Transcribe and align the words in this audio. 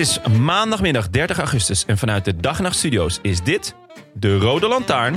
Is 0.00 0.20
maandagmiddag 0.38 1.08
30 1.10 1.38
augustus 1.38 1.84
en 1.86 1.98
vanuit 1.98 2.24
de 2.24 2.36
Dag 2.36 2.56
en 2.56 2.62
Nacht 2.62 2.76
Studio's 2.76 3.18
is 3.22 3.42
dit 3.42 3.74
de 4.12 4.38
Rode 4.38 4.68
Lantaarn. 4.68 5.16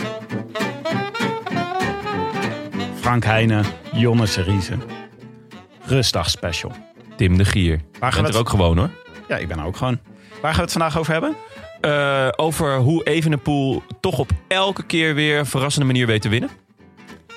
Frank 2.99 3.23
Heijnen, 3.23 3.65
Jonne 3.93 4.25
Seriese. 4.25 4.73
Rustdag 5.85 6.29
special. 6.29 6.71
Tim 7.17 7.37
de 7.37 7.45
Gier. 7.45 7.79
Waar 7.99 8.11
Bent 8.11 8.25
het- 8.25 8.33
er 8.33 8.39
ook 8.39 8.49
gewoon 8.49 8.77
hoor. 8.77 8.89
Ja, 9.27 9.37
ik 9.37 9.47
ben 9.47 9.59
er 9.59 9.65
ook 9.65 9.77
gewoon. 9.77 9.99
Waar 10.41 10.53
gaan 10.53 10.55
we 10.55 10.61
het 10.61 10.71
vandaag 10.71 10.97
over 10.97 11.11
hebben? 11.13 11.35
Eh, 11.81 12.27
over 12.35 12.77
hoe 12.77 13.03
Evenepoel 13.03 13.83
toch 14.01 14.19
op 14.19 14.31
elke 14.47 14.83
keer 14.83 15.15
weer 15.15 15.39
een 15.39 15.45
verrassende 15.45 15.87
manier 15.87 16.07
weet 16.07 16.21
te 16.21 16.29
winnen. 16.29 16.49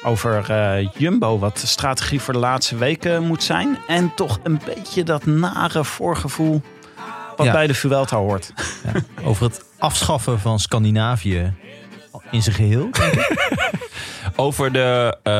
Over 0.02 0.50
eh, 0.50 0.88
Jumbo, 0.96 1.38
wat 1.38 1.58
de 1.58 1.66
strategie 1.66 2.20
voor 2.20 2.34
de 2.34 2.40
laatste 2.40 2.76
weken 2.76 3.22
moet 3.22 3.42
zijn. 3.42 3.78
En 3.86 4.14
toch 4.14 4.38
een 4.42 4.60
beetje 4.64 5.02
dat 5.02 5.26
nare 5.26 5.84
voorgevoel 5.84 6.62
wat 7.36 7.46
Ja. 7.46 7.52
bij 7.52 7.66
de 7.66 7.74
Vuelta 7.74 8.16
hoort. 8.16 8.52
Over 9.24 9.44
het 9.44 9.64
afschaffen 9.78 10.40
van 10.40 10.58
Scandinavië 10.58 11.52
in 12.30 12.42
zijn 12.42 12.54
geheel. 12.54 12.90
Over 14.36 14.72
de, 14.72 15.16
eh, 15.22 15.32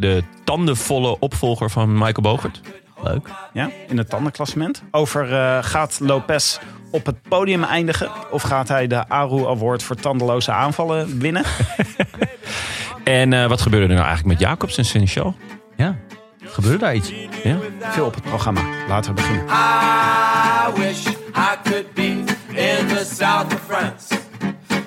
de 0.00 0.22
tandenvolle 0.44 1.18
opvolger 1.18 1.70
van 1.70 1.92
Michael 1.92 2.22
Bogert. 2.22 2.60
Leuk. 3.02 3.28
Ja, 3.52 3.70
in 3.88 3.98
het 3.98 4.08
tandenklassement. 4.10 4.82
Over 4.90 5.32
eh, 5.34 5.58
gaat 5.60 5.98
Lopez 6.00 6.58
op 6.90 7.06
het 7.06 7.22
podium 7.28 7.64
eindigen? 7.64 8.10
Of 8.30 8.42
gaat 8.42 8.68
hij 8.68 8.86
de 8.86 9.08
Aru 9.08 9.46
Award 9.46 9.82
voor 9.82 9.96
tandeloze 9.96 10.52
aanvallen 10.52 11.18
winnen? 11.18 11.44
En 13.04 13.32
eh, 13.32 13.46
wat 13.46 13.60
gebeurde 13.60 13.86
er 13.86 13.94
nou 13.94 14.06
eigenlijk 14.06 14.38
met 14.38 14.48
Jacobs 14.48 14.76
en 14.76 14.84
Seneschal? 14.84 15.34
Ja. 15.76 15.96
Gebeurde 16.44 16.78
daar 16.78 16.94
iets? 16.94 17.12
Ja? 17.44 17.56
Veel 17.80 18.04
op 18.06 18.14
het 18.14 18.24
programma. 18.24 18.60
Laten 18.88 19.14
we 19.14 19.20
beginnen. 19.20 19.44
I 19.46 20.80
wish 20.80 21.06
I 21.34 21.56
could 21.62 21.94
be 21.94 22.24
in 22.48 22.88
the 22.88 23.04
south 23.04 23.54
of 23.54 23.60
France. 23.60 24.08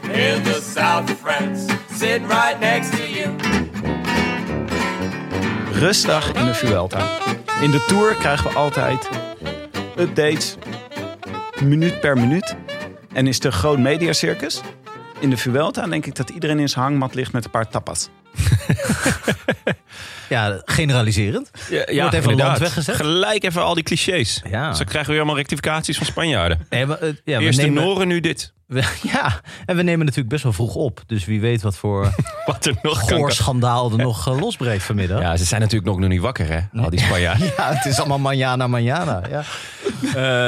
In 0.04 0.44
the 0.44 0.62
south 0.62 1.10
of 1.10 1.20
France. 1.20 1.74
Sitting 1.92 2.28
right 2.28 2.60
next 2.60 2.92
to 2.92 3.04
you. 3.04 3.36
Rustdag 5.72 6.34
in 6.34 6.46
de 6.46 6.54
Vuelta. 6.54 7.18
In 7.62 7.72
de 7.72 7.86
Tour 7.88 8.16
krijgen 8.16 8.50
we 8.50 8.56
altijd 8.56 9.10
updates, 9.98 10.56
minuut 11.64 12.00
per 12.00 12.18
minuut. 12.18 12.56
En 13.14 13.28
is 13.28 13.44
een 13.44 13.52
groot 13.52 13.80
mediacircus. 13.80 14.62
In 15.20 15.30
de 15.30 15.38
Vuelta 15.38 15.88
denk 15.88 16.06
ik 16.06 16.16
dat 16.16 16.30
iedereen 16.30 16.60
in 16.60 16.70
zijn 16.70 16.86
hangmat 16.86 17.16
ligt 17.16 17.32
met 17.32 17.46
een 17.46 17.52
paar 17.52 17.70
tapas. 17.70 18.10
Ja, 20.30 20.62
generaliserend. 20.66 21.52
Ja, 21.70 22.02
Wordt 22.02 22.14
even 22.16 22.32
een 22.32 22.38
land 22.38 22.58
weggezet. 22.58 22.96
Gelijk 22.96 23.44
even 23.44 23.64
al 23.64 23.74
die 23.74 23.84
clichés. 23.84 24.42
Ja. 24.50 24.72
Krijgen 24.72 25.00
we 25.00 25.06
weer 25.08 25.16
allemaal 25.18 25.36
rectificaties 25.36 25.98
van 25.98 26.06
Spanjaarden. 26.06 26.66
Nee, 26.70 26.86
maar, 26.86 26.98
eh, 26.98 27.10
ja, 27.24 27.38
we 27.38 27.44
Eerst 27.44 27.60
de 27.60 27.66
nemen, 27.66 27.84
Noren, 27.84 28.08
nu 28.08 28.20
dit. 28.20 28.54
we- 28.68 28.84
ja, 29.14 29.42
en 29.66 29.76
we 29.76 29.82
nemen 29.84 30.00
natuurlijk 30.00 30.30
best 30.30 30.44
wel 30.44 30.54
vroeg 30.54 30.76
op. 30.76 31.02
Dus 31.08 31.26
wie 31.26 31.42
weet 31.42 31.62
wat 31.62 31.76
voor 31.78 32.14
Wat 32.46 32.66
er 32.66 32.76
nog 32.82 33.06
kan. 33.06 33.18
goorschandaal 33.18 33.92
er 33.92 33.98
nog 33.98 34.28
eh, 34.28 34.40
losbreekt 34.40 34.84
vanmiddag. 34.84 35.22
Ja, 35.22 35.38
ze 35.38 35.46
zijn 35.46 35.62
natuurlijk 35.62 35.90
nog, 35.92 36.00
nog 36.00 36.10
niet 36.10 36.22
wakker, 36.22 36.48
hè? 36.48 36.80
Al 36.82 36.90
die 36.90 37.00
Spanjaarden. 37.00 37.52
Ja, 37.58 37.74
het 37.74 37.86
is 37.86 38.00
allemaal 38.00 38.20
manjana, 38.20 38.68
manjana. 38.68 39.22
Ja. 39.30 39.44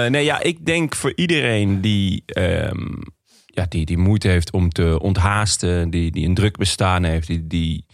Eh, 0.06 0.10
nee, 0.12 0.24
ja, 0.24 0.42
ik 0.42 0.66
denk 0.66 0.96
voor 0.96 1.12
iedereen 1.16 1.82
die, 1.82 2.24
ehm, 2.26 2.78
ja, 3.56 3.66
die, 3.70 3.86
die 3.86 3.98
moeite 3.98 4.28
heeft 4.28 4.52
om 4.52 4.70
te 4.70 5.00
onthaasten, 5.02 5.90
die, 5.90 6.12
die 6.12 6.28
een 6.28 6.34
druk 6.34 6.58
bestaan 6.58 7.04
heeft, 7.04 7.28
die, 7.28 7.48
die, 7.48 7.86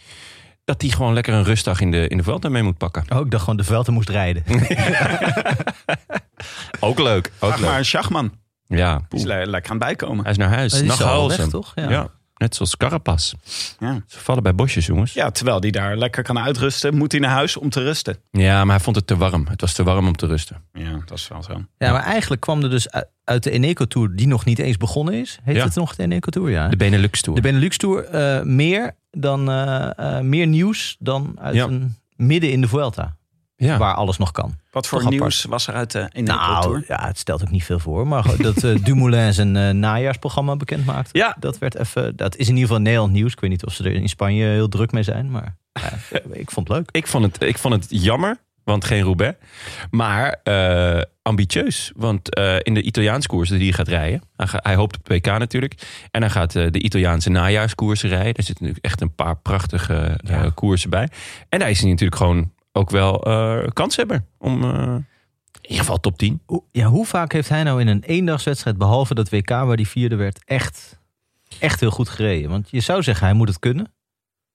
dat 0.64 0.80
die 0.80 0.92
gewoon 0.92 1.12
lekker 1.12 1.34
een 1.34 1.44
rustdag 1.44 1.80
in 1.80 1.90
de, 1.90 2.08
in 2.08 2.16
de 2.16 2.22
mee 2.50 2.62
moet 2.62 2.78
pakken. 2.78 3.04
Oh, 3.08 3.20
ik 3.20 3.30
dacht 3.30 3.42
gewoon 3.42 3.58
de 3.58 3.64
Velten 3.64 3.92
moest 3.92 4.08
rijden. 4.08 4.42
Ook 6.80 6.98
leuk. 6.98 7.26
Ook 7.26 7.48
Vraag 7.48 7.60
maar 7.60 7.68
leuk. 7.70 7.78
een 7.78 7.84
Schachman. 7.84 8.32
Ja, 8.66 9.00
Die 9.08 9.18
is 9.18 9.24
le- 9.24 9.44
lekker 9.44 9.70
aan 9.72 9.76
het 9.76 9.86
bijkomen. 9.86 10.22
hij 10.22 10.30
is 10.32 10.38
naar 10.38 10.48
huis. 10.48 10.72
Hij 10.72 10.80
is 10.82 10.88
Nog 10.88 11.02
al 11.02 11.08
Halsem. 11.08 11.38
weg, 11.38 11.48
toch? 11.48 11.72
Ja. 11.74 11.90
Ja. 11.90 12.08
Net 12.42 12.54
zoals 12.54 12.76
Carapaz. 12.76 13.32
Ja. 13.78 14.02
Ze 14.06 14.18
vallen 14.18 14.42
bij 14.42 14.54
bosjes, 14.54 14.86
jongens. 14.86 15.12
ja, 15.12 15.30
terwijl 15.30 15.60
die 15.60 15.72
daar 15.72 15.96
lekker 15.96 16.22
kan 16.22 16.38
uitrusten, 16.38 16.96
moet 16.96 17.12
hij 17.12 17.20
naar 17.20 17.30
huis 17.30 17.56
om 17.56 17.70
te 17.70 17.82
rusten. 17.82 18.16
Ja, 18.30 18.64
maar 18.64 18.74
hij 18.74 18.84
vond 18.84 18.96
het 18.96 19.06
te 19.06 19.16
warm. 19.16 19.46
Het 19.48 19.60
was 19.60 19.72
te 19.72 19.82
warm 19.82 20.06
om 20.06 20.16
te 20.16 20.26
rusten. 20.26 20.56
Ja, 20.72 21.02
dat 21.06 21.18
is 21.18 21.28
wel 21.28 21.42
zo. 21.42 21.52
Ja, 21.78 21.92
maar 21.92 22.02
eigenlijk 22.04 22.40
kwam 22.40 22.62
er 22.62 22.70
dus 22.70 22.90
uit- 23.24 23.42
de 23.42 23.50
Eneco 23.50 23.86
Tour, 23.86 24.16
die 24.16 24.26
nog 24.26 24.44
niet 24.44 24.58
eens 24.58 24.76
begonnen 24.76 25.14
is. 25.14 25.38
Heet 25.42 25.56
Ja. 25.56 25.64
het 25.64 25.74
nog 25.74 25.94
de 25.96 26.02
Eneco 26.02 26.30
Tour? 26.30 26.50
Ja. 26.50 26.68
De 26.68 26.76
Benelux 26.76 27.20
Tour. 27.22 27.36
De 27.40 27.48
Benelux 27.48 27.76
Tour 27.76 28.04
eh, 28.04 28.42
meer, 28.42 28.94
dan, 29.10 29.50
eh, 29.50 30.16
eh, 30.16 30.24
meer 30.24 30.46
nieuws 30.46 30.96
dan 30.98 31.36
uit 31.40 31.54
Ja. 31.54 31.64
een 31.64 31.96
midden 32.16 32.50
in 32.50 32.60
de 32.60 32.68
Vuelta. 32.68 33.16
Ja. 33.66 33.78
Waar 33.78 33.94
alles 33.94 34.18
nog 34.18 34.30
kan. 34.32 34.54
Wat 34.70 34.86
voor 34.86 35.00
Toch 35.00 35.10
nieuws 35.10 35.44
was 35.44 35.66
er 35.66 35.74
uit 35.74 35.90
de 35.90 36.08
Eneco 36.12 36.34
Nou, 36.36 36.62
Tour? 36.62 36.84
ja, 36.88 37.06
het 37.06 37.18
stelt 37.18 37.42
ook 37.42 37.50
niet 37.50 37.64
veel 37.64 37.78
voor. 37.78 38.06
Maar 38.06 38.24
dat 38.38 38.64
eh, 38.64 38.74
Dumoulin 38.84 39.34
zijn 39.34 39.56
eh, 39.56 39.70
najaarsprogramma 39.70 40.56
bekend 40.56 40.84
maakt. 40.86 41.08
Ja. 41.12 41.36
Dat, 41.40 41.58
werd 41.58 41.74
even, 41.76 42.16
dat 42.16 42.36
is 42.36 42.46
in 42.48 42.54
ieder 42.54 42.66
geval 42.68 42.82
Nederland 42.82 43.12
nieuws. 43.12 43.32
Ik 43.32 43.40
weet 43.40 43.50
niet 43.50 43.64
of 43.66 43.72
ze 43.72 43.84
er 43.84 43.92
in 43.94 44.08
Spanje 44.08 44.44
heel 44.44 44.68
druk 44.68 44.92
mee 44.92 45.02
zijn. 45.02 45.30
Maar 45.30 45.56
ja, 45.72 46.18
ik 46.32 46.50
vond 46.50 46.68
het 46.68 46.76
leuk. 46.76 46.88
ik, 46.90 47.06
vond 47.06 47.24
het, 47.24 47.42
ik 47.42 47.58
vond 47.58 47.74
het 47.74 47.86
jammer, 47.88 48.36
want 48.64 48.84
geen 48.84 49.02
Roubaix. 49.02 49.36
Maar 49.90 50.40
eh, 50.42 51.02
ambitieus. 51.22 51.92
Want 51.96 52.34
eh, 52.34 52.56
in 52.62 52.74
de 52.74 52.82
Italiaanse 52.82 53.28
koers 53.28 53.48
die 53.48 53.58
hij 53.58 53.72
gaat 53.72 53.88
rijden. 53.88 54.22
Hij, 54.36 54.46
hij 54.52 54.74
hoopt 54.74 54.96
op 54.98 55.08
het 55.08 55.12
WK 55.26 55.38
natuurlijk. 55.38 55.74
En 56.10 56.20
hij 56.20 56.30
gaat 56.30 56.54
eh, 56.56 56.66
de 56.70 56.78
Italiaanse 56.82 57.30
najaarskoersen 57.30 58.08
rijden. 58.08 58.34
Er 58.34 58.42
zitten 58.42 58.64
natuurlijk 58.64 58.84
echt 58.84 59.00
een 59.00 59.14
paar 59.14 59.36
prachtige 59.36 59.94
eh, 60.24 60.30
Ja. 60.42 60.50
koersen 60.54 60.90
bij. 60.90 61.08
En 61.48 61.58
daar 61.58 61.70
is 61.70 61.80
hij 61.80 61.90
natuurlijk 61.90 62.20
gewoon 62.20 62.52
ook 62.72 62.90
wel 62.90 63.22
eh 63.22 63.68
kanshebber. 63.72 64.24
Om 64.38 64.62
eh, 64.64 64.70
in 65.60 65.68
ieder 65.70 65.78
geval 65.78 66.00
top 66.00 66.18
10. 66.18 66.40
Hoe- 66.46 66.62
Ja, 66.72 66.86
hoe 66.86 67.06
vaak 67.06 67.32
heeft 67.32 67.48
hij 67.48 67.62
nou 67.62 67.80
in 67.80 67.86
een 67.88 68.02
eendagswedstrijd, 68.02 68.78
behalve 68.78 69.14
dat 69.14 69.28
WK 69.30 69.48
waar 69.48 69.76
die 69.76 69.88
vierde 69.88 70.16
werd, 70.16 70.40
echt, 70.44 70.98
echt 71.58 71.80
heel 71.80 71.90
goed 71.90 72.08
gereden? 72.08 72.50
Want 72.50 72.68
je 72.70 72.80
zou 72.80 73.02
zeggen, 73.02 73.26
hij 73.26 73.34
moet 73.34 73.48
het 73.48 73.58
kunnen. 73.58 73.92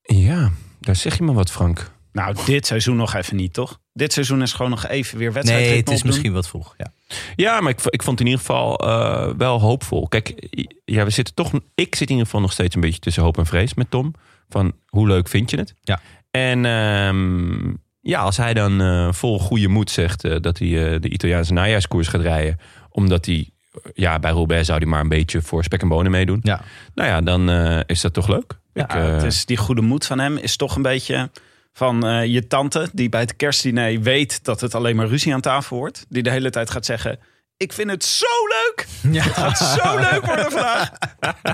Ja, 0.02 0.52
daar 0.80 0.96
zeg 0.96 1.18
je 1.18 1.24
maar 1.24 1.36
wat, 1.36 1.52
Frank. 1.52 1.92
Nou, 2.12 2.36
dit 2.46 2.66
seizoen 2.66 2.96
nog 2.96 3.14
even 3.14 3.36
niet, 3.36 3.54
toch? 3.54 3.80
Dit 3.94 4.14
seizoen 4.14 4.42
is 4.42 4.54
gewoon 4.54 4.72
nog 4.72 4.88
even 4.88 5.18
weer 5.18 5.34
wedstrijd. 5.34 5.66
Nee, 5.68 5.78
het 5.78 5.90
is 5.90 6.04
misschien 6.04 6.34
wat 6.34 6.48
vroeg. 6.48 6.74
Ja. 6.78 6.92
Ja, 7.36 7.62
maar 7.62 7.72
ik, 7.72 7.82
ik 7.86 8.04
vond 8.04 8.20
het 8.20 8.28
in 8.28 8.34
ieder 8.34 8.46
geval 8.46 8.78
eh, 8.78 9.34
wel 9.38 9.60
hoopvol. 9.60 10.08
Kijk, 10.08 10.48
ja, 10.86 11.04
we 11.04 11.10
zitten 11.10 11.34
toch. 11.34 11.52
Ik 11.76 11.96
zit 11.96 12.02
in 12.08 12.10
ieder 12.10 12.26
geval 12.26 12.42
nog 12.42 12.52
steeds 12.52 12.76
een 12.76 12.82
beetje 12.82 13.00
tussen 13.00 13.24
hoop 13.24 13.38
en 13.38 13.46
vrees 13.46 13.74
met 13.74 13.92
Tom. 13.92 14.14
Van 14.50 14.74
hoe 14.88 15.08
leuk 15.08 15.28
vind 15.28 15.50
je 15.50 15.58
het? 15.58 15.74
Ja. 15.82 16.00
En 16.32 16.66
ehm, 16.66 17.74
ja, 18.08 18.20
als 18.22 18.38
hij 18.38 18.54
dan 18.54 18.82
eh, 18.82 19.12
vol 19.12 19.40
goede 19.40 19.68
moed 19.68 19.92
zegt 19.92 20.24
eh, 20.24 20.36
dat 20.42 20.58
hij 20.58 20.94
eh, 20.94 21.02
de 21.02 21.10
Italiaanse 21.10 21.54
najaarskoers 21.54 22.08
gaat 22.08 22.22
rijden, 22.22 22.60
omdat 22.90 23.26
hij 23.26 23.50
ja, 23.94 24.20
bij 24.20 24.32
Roubaix 24.32 24.66
zou 24.66 24.78
hij 24.80 24.88
maar 24.88 25.00
een 25.00 25.10
beetje 25.10 25.42
voor 25.42 25.64
spek 25.64 25.82
en 25.82 25.88
bonen 25.88 26.12
meedoen. 26.12 26.40
Ja. 26.44 26.62
Nou 26.94 27.10
ja, 27.10 27.22
dan 27.22 27.50
eh, 27.50 27.80
is 27.86 28.02
dat 28.02 28.14
toch 28.14 28.28
leuk. 28.28 28.54
Ja, 28.74 28.84
Ik, 28.84 28.94
eh, 28.94 29.14
het 29.14 29.24
is 29.24 29.46
die 29.46 29.58
goede 29.58 29.82
moed 29.82 30.06
van 30.06 30.20
hem 30.20 30.38
is 30.38 30.56
toch 30.56 30.76
een 30.76 30.82
beetje 30.82 31.30
van 31.74 32.06
eh, 32.08 32.26
je 32.26 32.48
tante 32.48 32.90
die 32.94 33.10
bij 33.10 33.22
het 33.22 33.36
kerstdiner 33.36 34.02
weet 34.02 34.44
dat 34.44 34.62
het 34.62 34.76
alleen 34.76 34.96
maar 34.96 35.08
ruzie 35.08 35.34
aan 35.34 35.42
tafel 35.42 35.78
wordt. 35.78 36.06
Die 36.10 36.24
de 36.24 36.30
hele 36.30 36.50
tijd 36.50 36.70
gaat 36.70 36.86
zeggen: 36.86 37.20
Ik 37.58 37.74
vind 37.74 37.90
het 37.90 38.04
zo 38.04 38.26
leuk. 38.48 38.86
Ja. 39.12 39.24
Het 39.24 39.34
gaat 39.34 39.58
zo 39.58 39.96
leuk 39.98 40.26
worden 40.26 40.52
vandaag. 40.52 40.92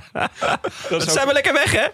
dat 0.90 1.08
is 1.08 1.14
zijn 1.14 1.28
we 1.28 1.34
lekker 1.34 1.54
weg, 1.54 1.72
hè? 1.72 1.88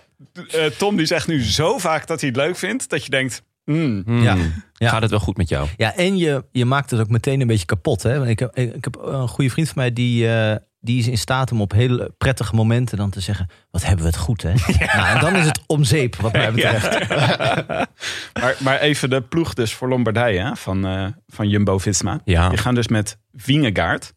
Eh, 0.48 0.66
Tom 0.66 0.98
die 0.98 1.06
zegt 1.06 1.28
nu 1.28 1.44
zo 1.44 1.78
vaak 1.78 2.08
dat 2.08 2.20
hij 2.20 2.30
het 2.30 2.38
leuk 2.38 2.58
vindt 2.58 2.90
dat 2.90 3.04
je 3.04 3.10
denkt: 3.10 3.44
hmm, 3.75 4.01
Hmm. 4.06 4.21
Ja. 4.24 4.36
Ja. 4.74 4.89
Gaat 4.89 5.01
het 5.01 5.12
wel 5.12 5.19
goed 5.19 5.38
met 5.38 5.50
jou? 5.50 5.68
Ja, 5.77 5.95
en 5.95 6.18
je, 6.18 6.45
je 6.51 6.66
maakt 6.66 6.92
het 6.92 7.00
ook 7.00 7.10
meteen 7.10 7.42
een 7.42 7.48
beetje 7.48 7.66
kapot. 7.66 8.04
Hè? 8.04 8.18
Want 8.18 8.30
Ik, 8.30 8.39
heb, 8.39 8.56
ik, 8.57 8.74
ik 8.75 8.83
heb 8.83 8.98
een 9.01 9.27
goede 9.27 9.50
vriend 9.50 9.68
van 9.68 9.77
mij 9.77 9.94
die, 9.94 10.31
eh, 10.33 10.56
die 10.80 11.00
is 11.00 11.07
in 11.07 11.18
staat 11.18 11.51
om 11.51 11.62
op 11.62 11.71
hele 11.71 12.13
prettige 12.18 12.56
momenten 12.56 12.98
dan 12.98 13.10
te 13.10 13.19
zeggen: 13.19 13.48
Wat 13.71 13.83
hebben 13.86 14.01
we 14.06 14.12
het 14.12 14.19
goed, 14.19 14.42
hè? 14.42 14.54
Nou, 14.95 15.16
en 15.16 15.19
dan 15.21 15.36
is 15.36 15.45
het 15.45 15.60
om 15.68 15.83
zeep, 15.83 16.16
wat 16.16 16.33
mij 16.33 16.51
betreft. 16.51 17.07
Maar, 18.39 18.56
maar 18.60 18.80
even 18.80 19.10
de 19.10 19.21
ploeg 19.21 19.54
dus 19.54 19.74
voor 19.74 19.88
Lombardije 19.89 20.39
hè, 20.39 20.56
van, 20.56 20.86
eh, 20.88 21.06
van 21.27 21.50
Jumbo-Visma. 21.50 22.19
Ja. 22.25 22.50
Die 22.50 22.57
gaan 22.57 22.75
dus 22.75 22.88
met 22.88 23.18
Vingegaard, 23.33 24.13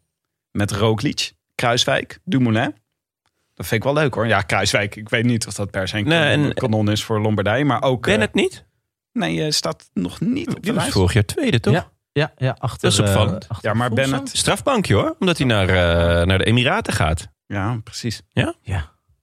met 0.51 0.71
Roglic, 0.71 1.31
Kruiswijk, 1.55 2.19
Dumoulin. 2.23 2.75
Dat 3.53 3.67
vind 3.67 3.83
ik 3.85 3.93
wel 3.93 4.01
leuk 4.03 4.13
hoor. 4.13 4.27
Ja, 4.27 4.41
Kruiswijk, 4.41 4.95
ik 4.95 5.09
weet 5.09 5.25
niet 5.25 5.47
of 5.47 5.53
dat 5.53 5.71
per 5.71 5.87
se 5.87 5.97
een 5.97 6.03
Nee, 6.07 6.29
kanon- 6.31 6.45
en- 6.47 6.53
kanon 6.53 6.91
is 6.91 7.03
voor 7.03 7.21
Lombardije. 7.21 7.65
Maar 7.65 7.81
ook... 7.83 8.05
Ben 8.05 8.15
eh, 8.15 8.21
het 8.21 8.33
niet? 8.33 8.65
Nee, 9.13 9.43
eh, 9.45 9.51
staat 9.51 9.89
nog 9.93 10.19
niet 10.19 10.47
op 10.47 10.55
de 10.55 10.61
Die 10.61 10.71
was 10.73 10.81
lijst. 10.81 10.97
vorig 10.97 11.13
jaar 11.13 11.25
tweede, 11.25 11.59
toch? 11.59 11.73
Ja. 11.73 11.91
Ja, 12.11 12.33
ja 12.37 12.55
achter, 12.59 12.81
Dat 12.81 12.91
is 12.91 12.99
eh, 12.99 13.05
opvallend. 13.05 13.49
achter 13.49 13.69
Ja, 13.69 13.75
maar. 13.75 13.89
Bennett... 13.93 14.29
Strafbankje 14.37 14.93
hoor, 14.93 15.15
omdat 15.19 15.37
hij 15.37 15.47
naar, 15.47 15.69
eh, 15.69 16.25
naar 16.25 16.37
de 16.37 16.43
Emiraten 16.45 16.93
gaat. 16.93 17.27
Ja, 17.45 17.79
precies. 17.83 18.21
Ja, 18.29 18.55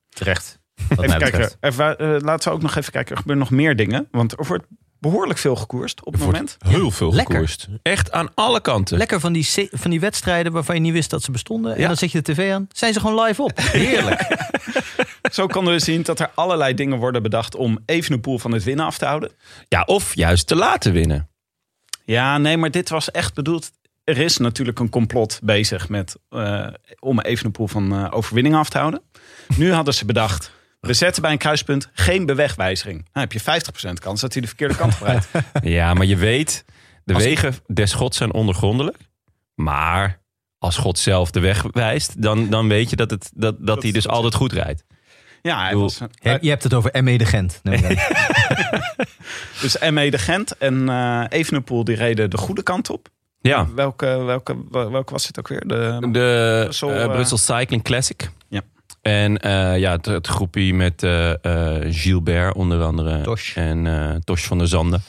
terecht. 0.09 0.59
Wat 0.89 1.05
Even 1.05 1.19
kijken. 1.19 1.41
betreft. 1.61 1.79
Eh, 2.01 2.17
laten 2.19 2.49
we 2.49 2.55
ook 2.55 2.63
nog 2.63 2.77
even 2.77 2.93
kijken. 2.93 3.11
Er 3.13 3.17
gebeuren 3.21 3.45
nog 3.45 3.53
meer 3.59 3.77
dingen. 3.77 4.09
Want 4.11 4.39
er 4.39 4.47
wordt 4.47 4.65
behoorlijk 4.99 5.39
veel 5.39 5.57
gekoerst 5.57 6.05
op 6.05 6.13
het 6.13 6.23
moment. 6.25 6.57
heel 6.67 6.91
veel 6.91 7.15
Lekker. 7.15 7.35
gekoerst. 7.35 7.69
Echt 7.83 8.13
aan 8.13 8.29
alle 8.35 8.61
kanten. 8.61 8.99
Lekker 8.99 9.21
van 9.21 9.33
die, 9.33 9.43
se- 9.45 9.69
van 9.73 9.91
die 9.91 10.01
wedstrijden 10.01 10.53
waarvan 10.53 10.75
je 10.75 10.81
niet 10.81 10.93
wist 10.93 11.11
dat 11.11 11.23
ze 11.23 11.31
bestonden. 11.31 11.75
En 11.75 11.81
Ja. 11.81 11.87
dan 11.87 11.97
zet 11.97 12.13
je 12.13 12.23
de 12.23 12.33
tv 12.33 12.53
aan. 12.53 12.67
Zijn 12.73 12.93
ze 12.93 13.01
gewoon 13.01 13.23
live 13.25 13.43
op. 13.43 13.53
Heerlijk. 13.61 14.21
Zo 15.39 15.47
konden 15.47 15.73
we 15.73 15.79
zien 15.79 16.03
dat 16.03 16.21
er 16.21 16.31
allerlei 16.35 16.75
dingen 16.75 16.99
worden 16.99 17.23
bedacht 17.23 17.55
om 17.55 17.79
Evenepoel 17.87 18.39
van 18.39 18.53
het 18.53 18.65
winnen 18.65 18.87
af 18.87 18.99
te 18.99 19.05
houden. 19.05 19.31
Ja, 19.69 19.83
of 19.83 20.15
juist 20.15 20.47
te 20.47 20.57
laten 20.57 20.93
winnen. 20.93 21.29
Ja, 22.05 22.39
nee, 22.39 22.57
maar 22.57 22.71
dit 22.71 22.89
was 22.89 23.11
echt 23.11 23.35
bedoeld. 23.35 23.71
Er 24.05 24.19
is 24.19 24.37
natuurlijk 24.37 24.79
een 24.79 24.89
complot 24.89 25.41
bezig 25.43 25.89
met, 25.89 26.17
eh, 26.29 26.67
om 26.99 27.21
Evenepoel 27.21 27.69
van 27.69 27.93
eh, 27.93 28.07
overwinning 28.11 28.55
af 28.55 28.69
te 28.69 28.79
houden. 28.79 29.03
Nu 29.57 29.73
hadden 29.73 29.95
ze 29.95 30.05
bedacht, 30.05 30.53
we 30.81 30.93
zetten 30.93 31.23
bij 31.23 31.33
een 31.33 31.39
kruispunt 31.39 31.89
geen 31.93 32.27
bewegwijziging. 32.27 33.09
Dan 33.13 33.23
heb 33.23 33.33
je 33.33 33.41
50% 33.41 34.01
kans 34.01 34.21
dat 34.21 34.33
hij 34.33 34.43
de 34.43 34.49
verkeerde 34.49 34.77
kant 34.77 34.95
op 34.95 35.01
rijdt. 35.01 35.29
Ja, 35.63 35.95
maar 35.95 36.07
je 36.07 36.17
weet, 36.17 36.65
de 37.05 37.15
Als- 37.15 37.23
wegen 37.23 37.55
des 37.67 37.93
gods 37.93 38.17
zijn 38.17 38.33
ondergrondelijk. 38.33 38.97
Maar 39.55 40.21
als 40.59 40.77
God 40.77 40.99
zelf 40.99 41.31
de 41.31 41.41
weg 41.41 41.63
wijst, 41.73 42.23
dan, 42.23 42.51
dan 42.51 42.69
weet 42.69 42.91
je 42.91 42.97
dat, 42.97 43.11
het, 43.11 43.31
dat, 43.35 43.57
dat 43.59 43.83
hij 43.83 43.93
dus 43.93 44.09
altijd 44.09 44.35
goed 44.35 44.53
rijdt. 44.53 44.85
Ja, 45.43 45.75
was, 45.75 45.99
Je, 46.23 46.39
je 46.41 46.49
hebt 46.49 46.63
het 46.63 46.75
over 46.75 47.05
ME 47.05 47.19
de 47.19 47.25
Gent. 47.25 47.61
neem 47.63 47.75
ik 47.75 47.85
aan. 47.85 48.81
dus 49.63 49.91
ME 49.91 50.11
de 50.11 50.19
Gent 50.19 50.57
en 50.59 50.89
eh 50.89 51.25
Evenepoel 51.29 51.85
die 51.85 51.97
reden 51.97 52.31
de 52.31 52.37
goede 52.37 52.63
kant 52.63 52.91
op. 52.91 53.09
Ja, 53.43 53.69
Welke, 53.75 54.07
welke, 54.07 54.57
welke 54.71 55.13
was 55.13 55.27
het 55.27 55.39
ook 55.39 55.49
weer? 55.49 55.61
De, 55.67 55.97
de 56.01 56.61
Brussel, 56.63 56.91
eh, 56.91 57.03
eh, 57.05 57.11
Brussel 57.11 57.37
Cycling 57.37 57.83
Classic. 57.83 58.31
Ja. 58.49 58.61
En 59.03 59.39
eh, 59.39 59.79
ja, 59.79 59.93
het, 59.93 60.07
het 60.07 60.27
groepje 60.27 60.75
met 60.75 61.03
eh, 61.03 61.31
eh, 61.45 61.95
Gilbert 61.95 62.55
onder 62.55 62.83
andere. 62.83 63.21
Tosh. 63.21 63.57
En 63.57 63.87
eh 63.87 64.15
Tosh 64.25 64.45
van 64.47 64.59
der 64.59 64.69
Zanden. 64.69 65.03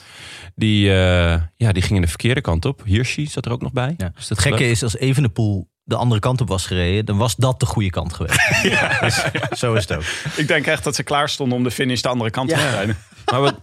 Die, 0.55 0.89
eh, 0.89 1.41
ja, 1.57 1.71
die 1.71 1.81
gingen 1.81 2.01
de 2.01 2.07
verkeerde 2.07 2.41
kant 2.41 2.65
op. 2.65 2.81
Hirschi 2.85 3.27
zat 3.27 3.45
er 3.45 3.51
ook 3.51 3.61
nog 3.61 3.73
bij. 3.73 3.93
Ja. 3.97 4.11
Dus 4.15 4.29
Het 4.29 4.39
gekke 4.39 4.59
leuk. 4.59 4.69
is, 4.71 4.83
als 4.83 4.97
Evenepoel 4.97 5.67
de 5.83 5.95
andere 5.95 6.19
kant 6.21 6.41
op 6.41 6.47
was 6.47 6.65
gereden... 6.65 7.05
dan 7.05 7.17
was 7.17 7.35
dat 7.35 7.59
de 7.59 7.65
goede 7.65 7.89
kant 7.89 8.13
geweest. 8.13 8.39
Dus 9.01 9.23
zo 9.59 9.73
is 9.73 9.87
het 9.87 9.97
ook. 9.97 10.03
Ik 10.35 10.47
denk 10.47 10.65
echt 10.65 10.83
dat 10.83 10.95
ze 10.95 11.03
klaar 11.03 11.29
stonden 11.29 11.57
om 11.57 11.63
de 11.63 11.71
finish 11.71 12.01
de 12.01 12.07
andere 12.07 12.29
kant 12.29 12.51
op 12.51 12.57
te 12.57 12.69
rijden. 12.69 12.97
Maar 13.31 13.41
wat, 13.41 13.59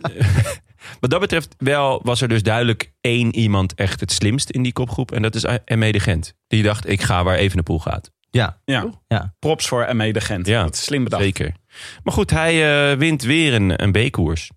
wat 1.00 1.10
dat 1.10 1.20
betreft 1.20 1.54
wel 1.58 2.00
was 2.02 2.20
er 2.20 2.28
dus 2.28 2.42
duidelijk 2.42 2.92
één 3.00 3.34
iemand 3.34 3.74
echt 3.74 4.00
het 4.00 4.12
slimst 4.12 4.50
in 4.50 4.62
die 4.62 4.72
kopgroep. 4.72 5.12
En 5.12 5.22
dat 5.22 5.34
is 5.34 5.44
M.E. 5.64 5.92
de 5.92 6.00
Gent. 6.00 6.34
Die 6.46 6.62
dacht, 6.62 6.88
ik 6.88 7.02
ga 7.02 7.24
waar 7.24 7.36
Evenepoel 7.36 7.78
gaat. 7.78 8.10
Ja, 8.30 8.60
Ja. 8.64 8.90
ja. 9.08 9.34
Props 9.38 9.68
voor 9.68 9.96
ME 9.96 10.12
de 10.12 10.20
Gent. 10.20 10.46
Ja, 10.46 10.62
dat 10.62 10.74
is 10.74 10.82
slim 10.84 11.04
bedacht. 11.04 11.22
Zeker. 11.22 11.54
Maar 12.02 12.14
goed, 12.14 12.30
hij 12.30 12.90
eh, 12.90 12.98
wint 12.98 13.22
weer 13.22 13.54
een, 13.54 13.82
een 13.82 13.92
B-koers. 13.92 14.50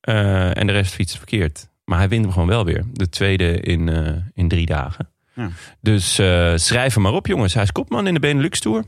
Eh, 0.00 0.56
en 0.56 0.66
de 0.66 0.72
rest 0.72 0.92
fietst 0.92 1.16
verkeerd. 1.16 1.68
Maar 1.84 1.98
hij 1.98 2.08
wint 2.08 2.24
hem 2.24 2.32
gewoon 2.32 2.48
wel 2.48 2.64
weer. 2.64 2.84
De 2.92 3.08
tweede 3.08 3.60
in, 3.60 3.88
eh, 3.88 4.12
in 4.34 4.48
drie 4.48 4.66
dagen. 4.66 5.10
Ja. 5.38 5.50
Dus 5.80 6.18
eh, 6.18 6.52
schrijf 6.56 6.94
hem 6.94 7.02
maar 7.02 7.12
op, 7.12 7.26
jongens. 7.26 7.54
Hij 7.54 7.62
is 7.62 7.72
kopman 7.72 8.06
in 8.06 8.14
de 8.14 8.20
Benelux 8.20 8.60
Tour. 8.60 8.84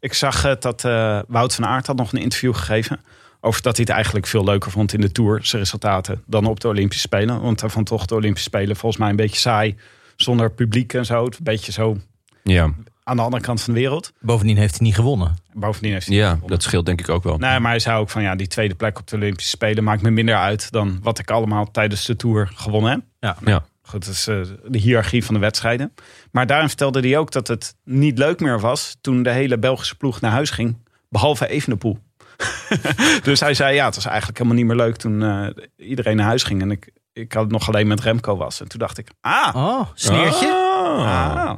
Ik 0.00 0.14
zag 0.14 0.44
eh, 0.44 0.52
dat 0.58 0.84
eh, 0.84 1.20
Wout 1.28 1.54
van 1.54 1.66
Aert 1.66 1.86
had 1.86 1.96
nog 1.96 2.12
een 2.12 2.20
interview 2.20 2.54
gegeven. 2.54 3.00
Over 3.40 3.62
dat 3.62 3.76
hij 3.76 3.84
het 3.84 3.94
eigenlijk 3.94 4.26
veel 4.26 4.44
leuker 4.44 4.70
vond 4.70 4.92
in 4.92 5.00
de 5.00 5.12
Tour, 5.12 5.44
zijn 5.44 5.62
resultaten, 5.62 6.22
dan 6.26 6.46
op 6.46 6.60
de 6.60 6.68
Olympische 6.68 7.02
Spelen. 7.02 7.40
Want 7.40 7.60
hij 7.60 7.70
vond 7.70 7.86
toch 7.86 8.06
de 8.06 8.14
Olympische 8.14 8.48
Spelen 8.48 8.76
volgens 8.76 9.00
mij 9.00 9.10
een 9.10 9.16
beetje 9.16 9.38
saai. 9.38 9.76
Zonder 10.16 10.50
publiek 10.50 10.92
en 10.92 11.04
zo. 11.04 11.24
Het 11.24 11.38
Een 11.38 11.44
beetje 11.44 11.72
zo 11.72 11.96
Ja, 12.42 12.72
aan 13.02 13.16
de 13.16 13.22
andere 13.22 13.42
kant 13.42 13.62
van 13.62 13.74
de 13.74 13.80
wereld. 13.80 14.12
Bovendien 14.20 14.56
heeft 14.56 14.76
hij 14.76 14.86
niet 14.86 14.94
gewonnen. 14.94 15.36
Bovendien 15.52 15.92
heeft 15.92 16.06
hij 16.06 16.16
ja 16.16 16.22
niet 16.22 16.32
gewonnen. 16.32 16.56
dat 16.56 16.66
scheelt 16.66 16.86
denk 16.86 17.00
ik 17.00 17.08
ook 17.08 17.22
wel. 17.22 17.38
Nee, 17.38 17.60
maar 17.60 17.70
hij 17.70 17.78
zei 17.78 17.98
ook 17.98 18.10
van 18.10 18.22
ja, 18.22 18.34
die 18.34 18.46
tweede 18.46 18.74
plek 18.74 18.98
op 18.98 19.06
de 19.06 19.16
Olympische 19.16 19.50
Spelen 19.50 19.84
maakt 19.84 20.02
me 20.02 20.10
minder 20.10 20.36
uit 20.36 20.70
dan 20.70 20.98
wat 21.02 21.18
ik 21.18 21.30
allemaal 21.30 21.70
tijdens 21.70 22.04
de 22.04 22.16
Tour 22.16 22.50
gewonnen 22.54 22.90
heb. 22.90 23.00
Ja. 23.20 23.36
Ja. 23.44 23.64
Goed, 23.86 24.04
dat 24.04 24.14
is 24.14 24.26
eh, 24.26 24.40
de 24.66 24.78
hiërarchie 24.78 25.24
van 25.24 25.34
de 25.34 25.40
wedstrijden. 25.40 25.94
Maar 26.30 26.46
daarin 26.46 26.68
vertelde 26.68 27.00
hij 27.00 27.18
ook 27.18 27.30
dat 27.30 27.48
het 27.48 27.76
niet 27.84 28.18
leuk 28.18 28.40
meer 28.40 28.60
was 28.60 28.96
toen 29.00 29.22
de 29.22 29.30
hele 29.30 29.58
Belgische 29.58 29.96
ploeg 29.96 30.20
naar 30.20 30.30
huis 30.30 30.50
ging. 30.50 30.76
Behalve 31.08 31.48
Evenepoel. 31.48 31.98
dus 33.22 33.40
hij 33.40 33.54
zei 33.54 33.74
ja, 33.74 33.84
het 33.84 33.94
was 33.94 34.06
eigenlijk 34.06 34.38
helemaal 34.38 34.58
niet 34.58 34.66
meer 34.66 34.76
leuk 34.76 34.96
toen 34.96 35.22
eh, 35.22 35.46
iedereen 35.76 36.16
naar 36.16 36.26
huis 36.26 36.42
ging. 36.42 36.62
En 36.62 36.70
ik, 36.70 36.90
ik 37.12 37.32
had 37.32 37.42
het 37.42 37.52
nog 37.52 37.68
alleen 37.68 37.86
met 37.86 38.00
Remco 38.00 38.36
was. 38.36 38.60
En 38.60 38.68
toen 38.68 38.78
dacht 38.78 38.98
ik, 38.98 39.08
ah, 39.20 39.56
Oh, 39.56 39.88
sneertje. 39.94 40.48
Ah, 40.48 41.36
ah 41.36 41.54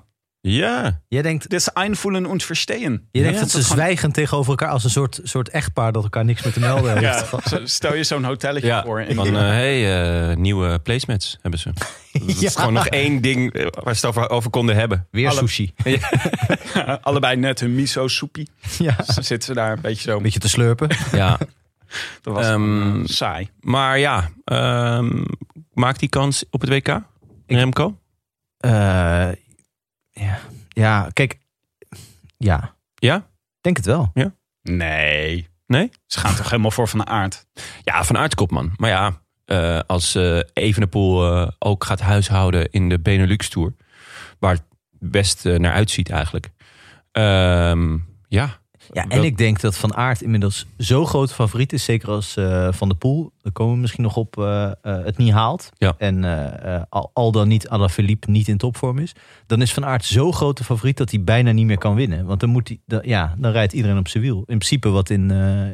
Ja. 0.49 1.01
Jij 1.09 1.23
denkt, 1.23 1.43
dit 1.51 1.61
is 1.61 1.69
einvoelen 1.69 2.27
und 2.27 2.43
verstehen. 2.43 3.09
je 3.13 3.21
denkt 3.23 3.35
Ja, 3.35 3.41
dat 3.41 3.51
ze 3.51 3.57
dat 3.57 3.67
gewoon- 3.67 3.83
zwijgen 3.83 4.13
tegenover 4.13 4.51
elkaar 4.51 4.69
als 4.69 4.85
een 4.85 4.91
soort, 4.91 5.21
soort 5.23 5.49
echtpaar 5.49 5.93
dat 5.93 6.03
elkaar 6.03 6.25
niks 6.25 6.43
meer 6.43 6.53
te 6.53 6.61
melden 6.61 6.99
heeft. 6.99 7.31
Ja, 7.51 7.61
stel 7.65 7.95
je 7.95 8.05
zo'n 8.05 8.25
hotelletje 8.25 8.67
Ja, 8.69 8.83
voor. 8.85 9.01
En 9.01 9.15
van 9.15 9.27
eh, 9.27 9.33
hey, 9.43 10.31
eh, 10.31 10.37
nieuwe 10.37 10.79
placemats 10.79 11.39
hebben 11.43 11.61
ze. 11.61 11.71
Dat 12.13 12.29
is 12.29 12.41
Ja. 12.41 12.51
gewoon 12.51 12.73
nog 12.73 12.87
één 12.87 13.21
ding 13.21 13.53
eh, 13.53 13.67
waar 13.83 13.97
ze 13.97 14.07
het 14.07 14.17
over, 14.17 14.31
over 14.31 14.51
konden 14.51 14.77
hebben. 14.77 15.07
Weer 15.11 15.29
Alle- 15.29 15.39
sushi. 15.39 15.73
allebei 17.01 17.37
net 17.37 17.61
hun 17.61 17.75
miso 17.75 18.09
soepie. 18.09 18.49
Ja. 18.79 18.97
Dan 19.15 19.25
zitten 19.25 19.43
ze 19.43 19.55
daar 19.55 19.73
een 19.73 19.81
beetje 19.81 20.03
zo. 20.11 20.17
Een 20.17 20.23
beetje 20.23 20.39
te 20.41 20.49
slurpen. 20.49 20.89
Ja, 21.13 21.39
Dat 22.23 22.35
was 22.35 22.47
Ehm, 22.47 22.97
eh, 23.01 23.05
saai. 23.05 23.49
maar 23.61 23.99
ja, 23.99 24.31
ehm, 24.45 25.23
maakt 25.73 26.01
die 26.01 26.09
kans 26.09 26.45
op 26.51 26.61
het 26.61 26.71
WK? 26.71 27.01
Remco? 27.47 27.99
Eh, 28.59 29.29
ja. 30.21 30.39
ja, 30.69 31.09
kijk. 31.13 31.39
Ja, 32.37 32.75
Ja? 32.95 33.27
denk 33.61 33.77
het 33.77 33.87
wel. 33.87 34.11
Nee. 34.63 35.49
Nee? 35.67 35.91
Ze 36.07 36.19
gaan 36.19 36.35
toch 36.35 36.51
helemaal 36.51 36.71
voor 36.71 36.89
van 36.89 36.99
de 36.99 37.05
aard. 37.05 37.47
Ja, 37.83 38.05
van 38.05 38.17
Aert 38.17 38.35
kopman. 38.35 38.73
Maar 38.77 38.91
ja, 38.91 39.21
eh, 39.45 39.81
als 39.87 40.15
eh 40.15 40.39
Evenepoel 40.53 41.33
eh, 41.33 41.49
ook 41.59 41.85
gaat 41.85 42.01
huishouden 42.01 42.71
in 42.71 42.89
de 42.89 42.99
Benelux 42.99 43.49
Tour... 43.49 43.75
waar 44.39 44.53
het 44.53 44.65
best 44.91 45.45
naar 45.45 45.73
uitziet 45.73 46.11
eigenlijk. 46.11 46.51
Ehm, 47.13 47.99
ja. 48.29 48.59
Ja, 48.93 49.09
en 49.09 49.25
ik 49.25 49.39
denk 49.39 49.61
dat 49.61 49.77
Van 49.77 49.95
Aert 49.95 50.23
inmiddels 50.23 50.67
zo 50.79 51.05
groot 51.05 51.33
favoriet 51.33 51.73
is. 51.73 51.85
Zeker 51.85 52.11
als 52.11 52.37
eh, 52.37 52.73
Van 52.73 52.89
der 52.89 52.97
Poel, 52.97 53.33
daar 53.43 53.53
komen 53.53 53.75
we 53.75 53.81
misschien 53.81 54.03
nog 54.03 54.17
op, 54.17 54.39
eh, 54.39 54.65
eh, 54.65 54.73
het 54.83 55.17
niet 55.17 55.33
haalt. 55.33 55.71
Ja. 55.79 55.95
En 55.99 56.25
al, 56.89 57.11
al 57.13 57.33
dan 57.33 57.49
niet 57.49 57.69
Alaphilippe 57.69 58.31
niet 58.31 58.49
in 58.49 58.57
topvorm 58.57 58.99
is. 58.99 59.13
Dan 59.47 59.63
is 59.63 59.73
Van 59.73 59.85
Aert 59.85 60.05
zo 60.05 60.33
grote 60.33 60.65
favoriet 60.65 60.97
dat 60.97 61.11
hij 61.11 61.25
bijna 61.25 61.53
niet 61.53 61.67
meer 61.67 61.79
kan 61.79 61.95
winnen. 61.95 62.27
Want 62.27 62.41
dan, 62.41 62.49
moet 62.49 62.69
hij, 62.69 62.81
dan, 62.87 63.01
ja, 63.05 63.35
dan 63.39 63.53
rijdt 63.53 63.73
iedereen 63.73 63.99
op 63.99 64.09
zijn 64.09 64.23
wiel. 64.23 64.39
In 64.39 64.45
principe 64.45 64.89
wat 64.89 65.11
in, 65.11 65.31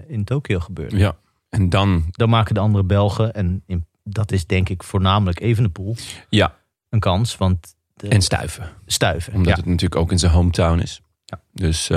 in 0.08 0.24
Tokio 0.24 0.60
gebeurt. 0.60 0.92
ja. 0.92 1.16
En 1.48 1.68
dan, 1.68 2.04
Dan 2.10 2.28
maken 2.28 2.54
de 2.54 2.60
andere 2.60 2.84
Belgen, 2.84 3.34
en 3.34 3.62
in, 3.66 3.86
dat 4.04 4.32
is 4.32 4.46
denk 4.46 4.68
ik 4.68 4.82
voornamelijk 4.82 5.40
Evenepoel, 5.40 5.96
ja, 6.28 6.54
een 6.88 7.00
kans. 7.00 7.36
Want 7.36 7.74
de, 7.94 8.08
en 8.08 8.22
stuiven. 8.22 8.68
stuiven. 8.86 9.32
Omdat 9.32 9.48
ja. 9.48 9.56
het 9.56 9.66
natuurlijk 9.66 10.00
ook 10.00 10.10
in 10.10 10.18
zijn 10.18 10.32
hometown 10.32 10.78
is. 10.78 11.00
Ja. 11.24 11.40
Dus 11.52 11.90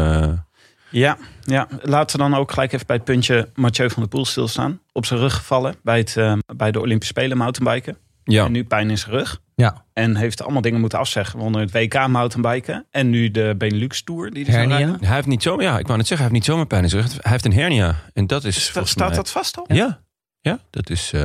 Ja, 0.90 1.18
ja, 1.42 1.68
laten 1.82 2.18
we 2.18 2.30
dan 2.30 2.40
ook 2.40 2.52
gelijk 2.52 2.74
even 2.74 2.86
bij 2.88 2.96
het 2.96 3.06
puntje 3.06 3.50
Mathieu 3.56 3.90
van 3.90 4.00
der 4.02 4.10
Poel 4.12 4.26
stilstaan. 4.26 4.80
Op 4.92 5.06
zijn 5.06 5.20
rug 5.20 5.36
gevallen 5.36 5.76
bij, 5.84 5.98
het, 5.98 6.18
eh, 6.18 6.38
bij 6.56 6.72
de 6.72 6.80
Olympische 6.80 7.14
Spelen 7.14 7.38
mountainbiken. 7.38 7.98
ja. 8.24 8.46
En 8.46 8.52
nu 8.52 8.64
pijn 8.66 8.90
in 8.90 8.98
zijn 8.98 9.12
rug. 9.12 9.42
ja, 9.56 9.86
En 9.94 10.16
heeft 10.16 10.42
allemaal 10.44 10.62
dingen 10.62 10.80
moeten 10.80 11.00
afzeggen. 11.00 11.40
Onder 11.40 11.62
het 11.62 11.72
WK 11.72 12.08
mountainbiken. 12.08 12.86
En 12.92 13.10
nu 13.10 13.32
de 13.32 13.56
Benelux 13.58 14.04
Tour. 14.04 14.32
Die 14.32 14.46
hernia. 14.46 14.98
Hij 15.00 15.16
heeft 15.16 15.28
niet 15.28 15.44
zo, 15.44 15.62
ja, 15.62 15.80
ik 15.80 15.86
wou 15.86 15.98
net 15.98 16.08
zeggen, 16.08 16.18
hij 16.18 16.18
heeft 16.18 16.32
niet 16.32 16.46
zomaar 16.46 16.66
pijn 16.66 16.84
in 16.84 16.90
zijn 16.90 17.02
rug. 17.02 17.12
Hij 17.14 17.32
heeft 17.32 17.46
een 17.46 17.54
hernia. 17.54 17.96
En 18.14 18.28
dat 18.28 18.44
is 18.44 18.64
Sta- 18.66 18.86
Staat 18.86 19.08
mij- 19.08 19.18
dat 19.18 19.32
vast 19.32 19.58
al? 19.58 19.66
Ja, 19.68 20.02
ja 20.42 20.60
dat, 20.70 20.90
is, 20.90 21.12
eh, 21.14 21.22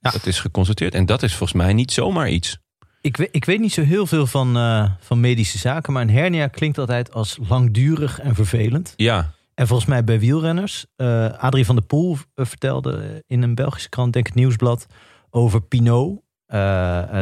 Ja. 0.00 0.10
dat 0.10 0.26
is 0.26 0.40
geconstateerd. 0.40 0.94
En 0.94 1.06
dat 1.06 1.22
is 1.22 1.34
volgens 1.34 1.62
mij 1.62 1.72
niet 1.72 1.92
zomaar 1.92 2.28
iets. 2.28 2.58
Ik 3.02 3.16
weet, 3.16 3.28
ik 3.32 3.44
weet 3.44 3.60
niet 3.60 3.72
zo 3.72 3.82
heel 3.82 4.06
veel 4.06 4.26
van, 4.26 4.56
eh, 4.56 4.90
van 5.00 5.20
medische 5.20 5.58
zaken, 5.58 5.92
maar 5.92 6.02
een 6.02 6.10
hernia 6.10 6.46
klinkt 6.46 6.78
altijd 6.78 7.12
als 7.12 7.38
langdurig 7.48 8.18
en 8.20 8.34
vervelend. 8.34 8.92
Ja, 8.96 9.32
En 9.54 9.66
volgens 9.66 9.88
mij 9.88 10.04
bij 10.04 10.20
wielrenners, 10.20 10.86
eh 10.96 11.26
Adrie 11.26 11.64
van 11.64 11.74
der 11.74 11.84
Poel 11.84 12.16
eh, 12.34 12.46
vertelde 12.46 13.24
in 13.26 13.42
een 13.42 13.54
Belgische 13.54 13.88
krant, 13.88 14.12
denk 14.12 14.26
ik 14.26 14.32
het 14.32 14.42
Nieuwsblad, 14.42 14.86
over 15.30 15.62
Pinot. 15.62 16.20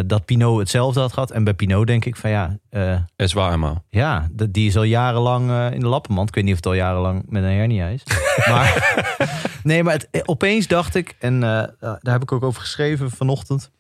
dat 0.07 0.25
Pinot 0.25 0.59
hetzelfde 0.59 1.01
had 1.01 1.13
gehad. 1.13 1.31
En 1.31 1.45
bij 1.45 1.55
Pinot 1.55 1.87
denk 1.87 2.05
ik 2.05 2.17
van 2.17 2.31
ja, 2.31 2.59
eh, 2.71 2.99
is 3.17 3.33
waar 3.33 3.45
helemaal. 3.45 3.85
ja 3.89 4.29
die 4.51 4.67
is 4.67 4.77
al 4.77 4.83
jarenlang 4.83 5.73
in 5.73 5.81
de 5.81 5.87
lappenmand. 5.87 6.29
Ik 6.29 6.35
weet 6.35 6.45
niet 6.45 6.53
of 6.53 6.59
het 6.59 6.67
al 6.67 6.75
jarenlang 6.75 7.25
met 7.29 7.43
een 7.43 7.53
hernia 7.53 7.87
is. 7.87 8.03
maar 8.51 8.97
nee, 9.63 9.83
maar 9.83 9.93
het, 9.93 10.29
opeens 10.29 10.67
dacht 10.67 10.95
ik, 10.95 11.17
en 11.19 11.41
daar 11.41 11.99
heb 12.01 12.23
ik 12.23 12.33
ook 12.33 12.43
over 12.43 12.61
geschreven 12.61 13.11
vanochtend. 13.11 13.71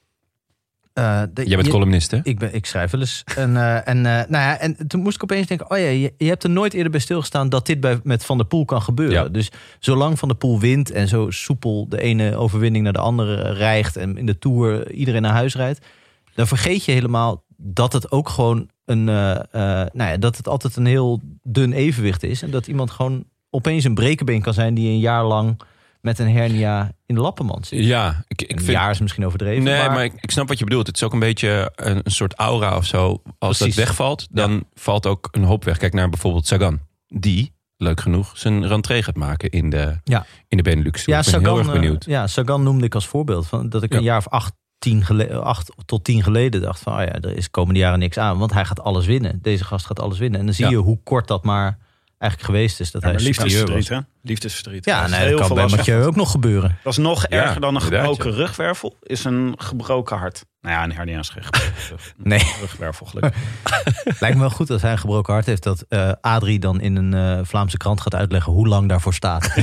Eh, 0.99 1.23
de- 1.33 1.47
Jij 1.47 1.55
bent 1.57 1.67
je- 1.67 1.73
columnist, 1.73 2.11
hè? 2.11 2.19
Ik, 2.23 2.39
ben, 2.39 2.55
ik 2.55 2.67
schrijf 2.67 2.91
wel 2.91 3.01
eens. 3.01 3.23
En, 3.37 3.57
eh, 3.57 3.75
en, 3.89 3.97
eh, 4.07 4.13
nou 4.13 4.29
ja, 4.45 4.59
en 4.59 4.87
toen 4.87 5.01
moest 5.01 5.15
ik 5.15 5.23
opeens 5.23 5.47
denken: 5.47 5.71
oh 5.71 5.79
ja, 5.79 5.85
je, 5.85 6.15
je 6.19 6.29
hebt 6.29 6.45
er 6.45 6.51
nooit 6.51 6.75
eerder 6.75 6.91
bij 6.91 7.01
stilgestaan 7.01 7.49
dat 7.49 7.67
dit 7.67 7.81
bij, 7.81 8.01
met 8.03 8.25
Van 8.25 8.37
der 8.39 8.47
Poel 8.47 8.65
kan 8.65 8.83
gebeuren. 8.83 9.23
Ja. 9.23 9.29
Dus 9.29 9.51
zolang 9.79 10.19
Van 10.19 10.29
der 10.29 10.37
Poel 10.37 10.61
wint 10.61 10.91
en 10.91 11.09
zo 11.09 11.31
soepel 11.31 11.89
de 11.89 12.01
ene 12.01 12.37
overwinning 12.37 12.85
naar 12.85 12.93
de 12.93 12.99
andere 12.99 13.53
rijgt 13.53 13.97
en 13.97 14.17
in 14.19 14.27
de 14.27 14.39
tour 14.39 14.91
iedereen 14.93 15.23
naar 15.23 15.33
huis 15.33 15.55
rijdt, 15.55 15.87
dan 16.35 16.47
vergeet 16.47 16.85
je 16.85 16.93
helemaal 16.93 17.45
dat 17.57 17.93
het 17.93 18.11
ook 18.11 18.29
gewoon 18.29 18.69
een, 18.85 19.05
nou 19.05 19.91
ja, 19.93 20.17
dat 20.17 20.37
het 20.37 20.49
altijd 20.49 20.77
een 20.77 20.87
heel 20.87 21.21
dun 21.43 21.73
evenwicht 21.73 22.23
is 22.23 22.43
en 22.43 22.51
dat 22.51 22.67
iemand 22.67 22.91
gewoon 22.91 23.25
opeens 23.51 23.85
een 23.85 23.95
brekenbeen 23.95 24.43
kan 24.43 24.55
zijn 24.55 24.75
die 24.75 24.89
een 24.89 24.99
jaar 24.99 25.25
lang 25.25 25.61
met 26.01 26.19
een 26.19 26.31
hernia 26.31 26.93
in 27.07 27.15
de 27.15 27.21
lappenmand 27.21 27.67
zit. 27.67 27.85
Ja, 27.85 28.25
ik, 28.27 28.43
ik 28.43 28.51
een 28.51 28.57
vind... 28.59 28.71
jaar 28.71 28.91
is 28.91 29.01
misschien 29.01 29.27
overdreven. 29.27 29.63
Nee, 29.65 29.79
maar, 29.79 29.91
maar, 29.91 30.05
ik, 30.05 30.13
ik 30.21 30.31
snap 30.31 30.49
wat 30.49 30.59
je 30.59 30.65
bedoelt. 30.65 30.87
Het 30.87 30.97
is 30.97 31.03
ook 31.03 31.13
een 31.13 31.19
beetje 31.19 31.73
een, 31.75 32.01
een 32.05 32.11
soort 32.11 32.35
aura 32.35 32.77
of 32.77 32.85
zo. 32.85 33.23
Als 33.39 33.57
Precies. 33.59 33.77
dat 33.77 33.85
wegvalt, 33.85 34.27
dan 34.31 34.65
valt 34.75 35.07
ook 35.07 35.29
een 35.31 35.45
hoop 35.45 35.65
weg. 35.65 35.77
Kijk 35.77 35.93
naar 35.93 36.09
bijvoorbeeld 36.09 36.47
Sagan. 36.47 36.81
Die, 37.07 37.53
leuk 37.77 38.01
genoeg, 38.01 38.33
zijn 38.35 38.67
rentree 38.67 39.03
gaat 39.03 39.17
maken 39.17 39.51
in 39.51 39.71
de, 39.71 40.01
Ja. 40.05 40.27
in 40.49 40.57
de 40.57 40.63
Benelux. 40.63 41.05
Ja, 41.05 41.19
ik 41.19 41.23
ben 41.25 41.33
Sagan, 41.33 41.49
heel 41.49 41.59
erg 41.59 41.67
eh, 41.67 41.73
benieuwd. 41.73 42.05
ja, 42.05 42.27
Sagan 42.27 42.63
noemde 42.63 42.85
ik 42.85 42.95
als 42.95 43.07
voorbeeld. 43.07 43.47
Van, 43.47 43.69
dat 43.69 43.83
ik 43.83 43.93
Ja. 43.93 43.99
een 43.99 44.05
jaar 44.05 44.19
of 44.19 44.29
acht, 44.29 44.53
tien 44.79 45.05
gele- 45.05 45.35
acht 45.39 45.73
tot 45.85 46.05
tien 46.05 46.23
geleden 46.23 46.61
dacht 46.61 46.81
van... 46.81 46.93
Oh 46.93 46.99
ja, 47.05 47.13
er 47.13 47.37
is 47.37 47.51
komende 47.51 47.81
jaren 47.81 47.99
niks 47.99 48.19
aan. 48.19 48.39
Want 48.39 48.53
hij 48.53 48.65
gaat 48.65 48.81
alles 48.81 49.07
winnen. 49.07 49.39
Deze 49.43 49.65
gast 49.65 49.87
gaat 49.87 50.01
alles 50.01 50.19
winnen. 50.19 50.41
En 50.41 50.47
dan 50.47 50.55
zie 50.55 50.65
Ja. 50.65 50.71
je 50.71 50.77
hoe 50.77 51.01
kort 51.03 51.29
dat 51.29 51.45
maar 51.45 51.79
eigenlijk 52.19 52.53
geweest 52.53 52.81
is. 52.81 52.91
Dat 52.91 53.03
Ja, 53.03 53.09
hij 53.11 53.21
liefdesverdriet, 53.21 53.89
was. 53.89 53.99
hè? 53.99 54.05
Liefdesverdriet. 54.29 54.85
Ja, 54.85 55.01
Dat 55.01 55.11
nee, 55.11 55.19
dat 55.19 55.29
heel 55.29 55.37
kan 55.39 55.47
veel 55.47 55.57
bij 55.57 55.67
Mathieu 55.77 56.05
ook 56.05 56.17
nog 56.17 56.31
gebeuren. 56.31 56.79
Dat 56.83 56.93
is 56.93 56.99
nog 56.99 57.23
Ja, 57.29 57.45
erger 57.45 57.61
dan 57.61 57.75
een 57.75 57.81
gebroken 57.83 58.33
rugwervel. 58.33 58.97
Is 59.03 59.25
een 59.25 59.55
gebroken 59.59 60.17
hart. 60.17 60.45
Nou 60.61 60.75
ja, 60.75 60.85
een 60.85 60.93
hernia 60.93 61.19
is 61.19 61.29
geen 61.29 61.43
Nee. 62.17 62.53
rugwervel 62.61 63.07
gelukkig. 63.07 63.41
Lijkt 64.21 64.35
me 64.37 64.41
wel 64.43 64.51
goed 64.51 64.71
als 64.71 64.83
hij 64.83 64.93
een 64.93 64.99
gebroken 64.99 65.33
hart 65.33 65.47
heeft... 65.47 65.63
dat 65.63 65.85
eh, 65.89 66.13
Adrie 66.21 66.59
dan 66.59 66.81
in 66.81 66.97
een 66.97 67.15
eh, 67.39 67.45
Vlaamse 67.45 67.77
krant 67.77 68.01
gaat 68.01 68.15
uitleggen... 68.15 68.53
hoe 68.53 68.69
lang 68.69 68.89
daarvoor 68.89 69.15
staat. 69.15 69.51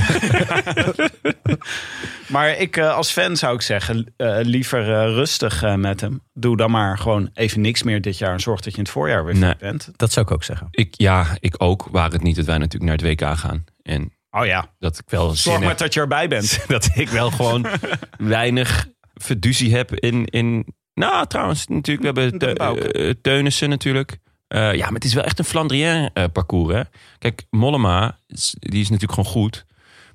Maar 2.28 2.56
ik 2.58 2.76
eh, 2.76 2.94
als 2.94 3.10
fan 3.10 3.36
zou 3.36 3.54
ik 3.54 3.62
zeggen, 3.62 4.12
eh, 4.16 4.36
liever 4.42 4.84
rustig 5.14 5.76
met 5.76 6.00
hem. 6.00 6.20
Doe 6.34 6.56
dan 6.56 6.70
maar 6.70 6.98
gewoon 6.98 7.30
even 7.34 7.60
niks 7.60 7.82
meer 7.82 8.00
dit 8.00 8.18
jaar. 8.18 8.32
En 8.32 8.40
zorg 8.40 8.60
dat 8.60 8.72
je 8.72 8.78
in 8.78 8.84
het 8.84 8.92
voorjaar 8.92 9.24
weer 9.24 9.34
Nee. 9.36 9.50
fit 9.50 9.58
bent. 9.58 9.90
dat 9.96 10.12
zou 10.12 10.26
ik 10.26 10.32
ook 10.32 10.44
zeggen. 10.44 10.68
Ik, 10.70 10.94
ja, 10.96 11.26
ik 11.40 11.54
ook. 11.58 11.88
Waar 11.90 12.10
het 12.10 12.22
niet 12.22 12.36
dat 12.36 12.44
wij 12.44 12.58
natuurlijk 12.58 13.00
naar 13.02 13.10
het 13.10 13.20
WK 13.20 13.36
gaan. 13.38 13.64
En 13.82 14.12
Oh 14.36 14.46
ja, 14.46 14.74
dat 14.78 14.98
ik 14.98 15.10
wel 15.10 15.28
zin 15.28 15.36
zorg 15.36 15.58
maar 15.58 15.68
heb. 15.68 15.78
dat 15.78 15.94
je 15.94 16.00
erbij 16.00 16.28
bent. 16.28 16.58
Dat 16.68 16.90
ik 16.94 17.08
wel 17.08 17.30
gewoon 17.30 17.66
weinig 18.18 18.88
fiducie 19.14 19.74
heb 19.74 19.94
in... 19.94 20.24
in 20.24 20.66
nou, 20.94 21.26
trouwens, 21.26 21.66
natuurlijk. 21.66 22.14
We 22.14 22.20
hebben 22.20 22.38
De 22.38 22.46
te, 22.46 22.54
Bouke. 22.54 22.92
eh, 22.92 23.12
Teunissen 23.22 23.68
natuurlijk. 23.68 24.18
Eh, 24.48 24.74
ja, 24.74 24.84
maar 24.84 24.94
het 24.94 25.04
is 25.04 25.14
wel 25.14 25.24
echt 25.24 25.38
een 25.38 25.44
Flandrien 25.44 26.10
eh, 26.12 26.24
parcours. 26.32 26.74
Hè? 26.74 26.82
Kijk, 27.18 27.46
Mollema, 27.50 28.18
die 28.58 28.80
is 28.80 28.90
natuurlijk 28.90 29.12
gewoon 29.12 29.32
goed. 29.32 29.66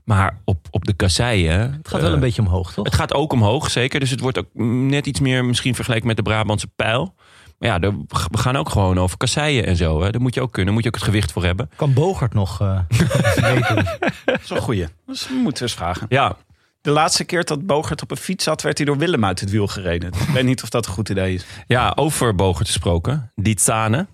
Maar 0.04 0.42
op, 0.46 0.68
op 0.72 0.86
de 0.86 0.94
kasseien... 0.94 1.74
Het 1.74 1.88
gaat 1.88 2.02
wel 2.02 2.14
een 2.14 2.20
beetje 2.20 2.42
omhoog, 2.42 2.74
toch? 2.74 2.86
Het 2.86 2.96
gaat 2.96 3.14
ook 3.14 3.34
omhoog, 3.34 3.70
zeker. 3.72 4.00
Dus 4.00 4.10
het 4.10 4.20
wordt 4.20 4.38
ook 4.38 4.48
net 4.90 5.06
iets 5.06 5.20
meer 5.20 5.46
misschien 5.46 5.76
vergeleken 5.76 6.08
met 6.08 6.16
de 6.16 6.22
Brabantse 6.22 6.68
pijl. 6.76 7.16
Maar 7.62 7.70
ja, 7.70 7.80
er- 7.80 7.98
we 8.32 8.38
gaan 8.38 8.56
ook 8.56 8.70
gewoon 8.70 8.98
over 9.00 9.18
kasseien 9.18 9.66
en 9.66 9.76
zo. 9.76 10.02
Hè. 10.02 10.10
Daar 10.12 10.22
moet 10.22 10.34
je 10.34 10.42
ook 10.42 10.52
kunnen. 10.52 10.74
Moet 10.74 10.84
je 10.84 10.90
ook 10.90 10.96
het 10.96 11.04
gewicht 11.04 11.32
voor 11.32 11.44
hebben. 11.44 11.70
Kan 11.76 11.94
Bogert 11.94 12.34
nog 12.34 12.62
eh 12.62 12.80
meedoen? 13.42 13.86
Dat 14.26 14.40
is 14.44 14.50
een 14.50 14.58
goeie. 14.62 14.88
Dus 15.06 15.28
we 15.28 15.34
moeten 15.34 15.64
eens 15.64 15.74
vragen. 15.74 16.06
Ja, 16.10 16.38
De 16.82 16.90
laatste 16.92 17.24
keer 17.24 17.44
dat 17.46 17.66
Bogert 17.66 18.02
op 18.02 18.12
een 18.12 18.18
fiets 18.18 18.44
zat, 18.44 18.62
werd 18.62 18.78
hij 18.78 18.86
door 18.88 18.98
Willem 18.98 19.26
uit 19.26 19.40
het 19.40 19.50
wiel 19.50 19.68
gereden. 19.68 20.12
Ik 20.14 20.28
weet 20.34 20.44
niet 20.44 20.64
of 20.64 20.70
dat 20.70 20.86
een 20.86 20.92
goed 20.94 21.10
idee 21.10 21.34
is. 21.34 21.46
ja 21.68 21.92
over 21.96 22.36
Bogert 22.36 22.68
gesproken. 22.68 23.32
Die 23.36 23.56
Tsane. 23.56 24.08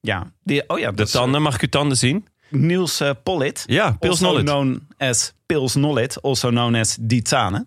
Ja, 0.00 0.32
die, 0.42 0.68
oh 0.68 0.78
ja, 0.78 0.90
De 0.90 0.96
dat 0.96 1.06
is, 1.06 1.12
tanden, 1.12 1.42
mag 1.42 1.54
ik 1.54 1.60
uw 1.62 1.68
tanden 1.68 1.96
zien? 1.96 2.26
Niels 2.50 3.00
eh, 3.00 3.10
Pollitt. 3.22 3.64
Ja, 3.66 3.90
Pils 4.00 4.10
also 4.10 4.26
Nollet. 4.26 4.44
known 4.44 4.86
as 4.98 5.32
Pils 5.46 5.74
Nollet, 5.74 6.22
also 6.22 6.48
known 6.48 6.74
as 6.74 6.96
Die 7.00 7.20
Zane. 7.28 7.66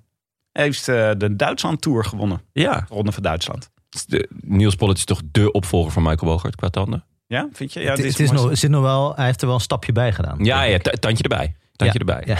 Heeft 0.52 0.88
eh, 0.88 1.12
de 1.18 1.36
Duitsland 1.36 1.82
Tour 1.82 2.06
gewonnen. 2.06 2.42
Ja, 2.54 2.74
De 2.80 2.94
Ronde 2.94 3.12
van 3.12 3.24
Duitsland. 3.24 3.70
De, 4.06 4.30
Niels 4.42 4.76
Pollitt 4.76 4.98
is 4.98 5.06
toch 5.06 5.22
de 5.32 5.52
opvolger 5.52 5.92
van 5.92 6.04
Michael 6.04 6.32
Bogert 6.32 6.56
qua 6.56 6.70
tanden? 6.70 7.04
Ja, 7.28 7.50
vind 7.54 7.74
je? 7.74 7.80
Ja, 7.80 7.88
het, 7.88 7.96
dit 7.96 8.06
het 8.06 8.20
is 8.20 8.32
nog, 8.32 8.58
zit 8.58 8.70
nog 8.70 8.82
wel, 8.82 9.16
hij 9.16 9.26
heeft 9.26 9.42
er 9.42 9.48
wel 9.48 9.56
een 9.56 9.62
stapje 9.62 9.92
bij 9.92 10.12
gedaan. 10.14 10.44
Ja, 10.44 10.64
ja 10.64 10.80
tandje 10.80 11.24
erbij. 11.24 11.56
Tandje 11.76 12.00
erbij. 12.00 12.24
Ja. 12.26 12.38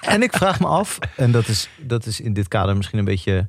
en 0.14 0.22
ik 0.22 0.32
vraag 0.32 0.60
me 0.60 0.66
af, 0.66 0.98
en 1.16 1.32
dat 1.32 1.48
is, 1.48 1.68
dat 1.78 2.06
is 2.06 2.20
in 2.20 2.32
dit 2.32 2.48
kader 2.48 2.76
misschien 2.76 2.98
een 2.98 3.04
beetje 3.04 3.48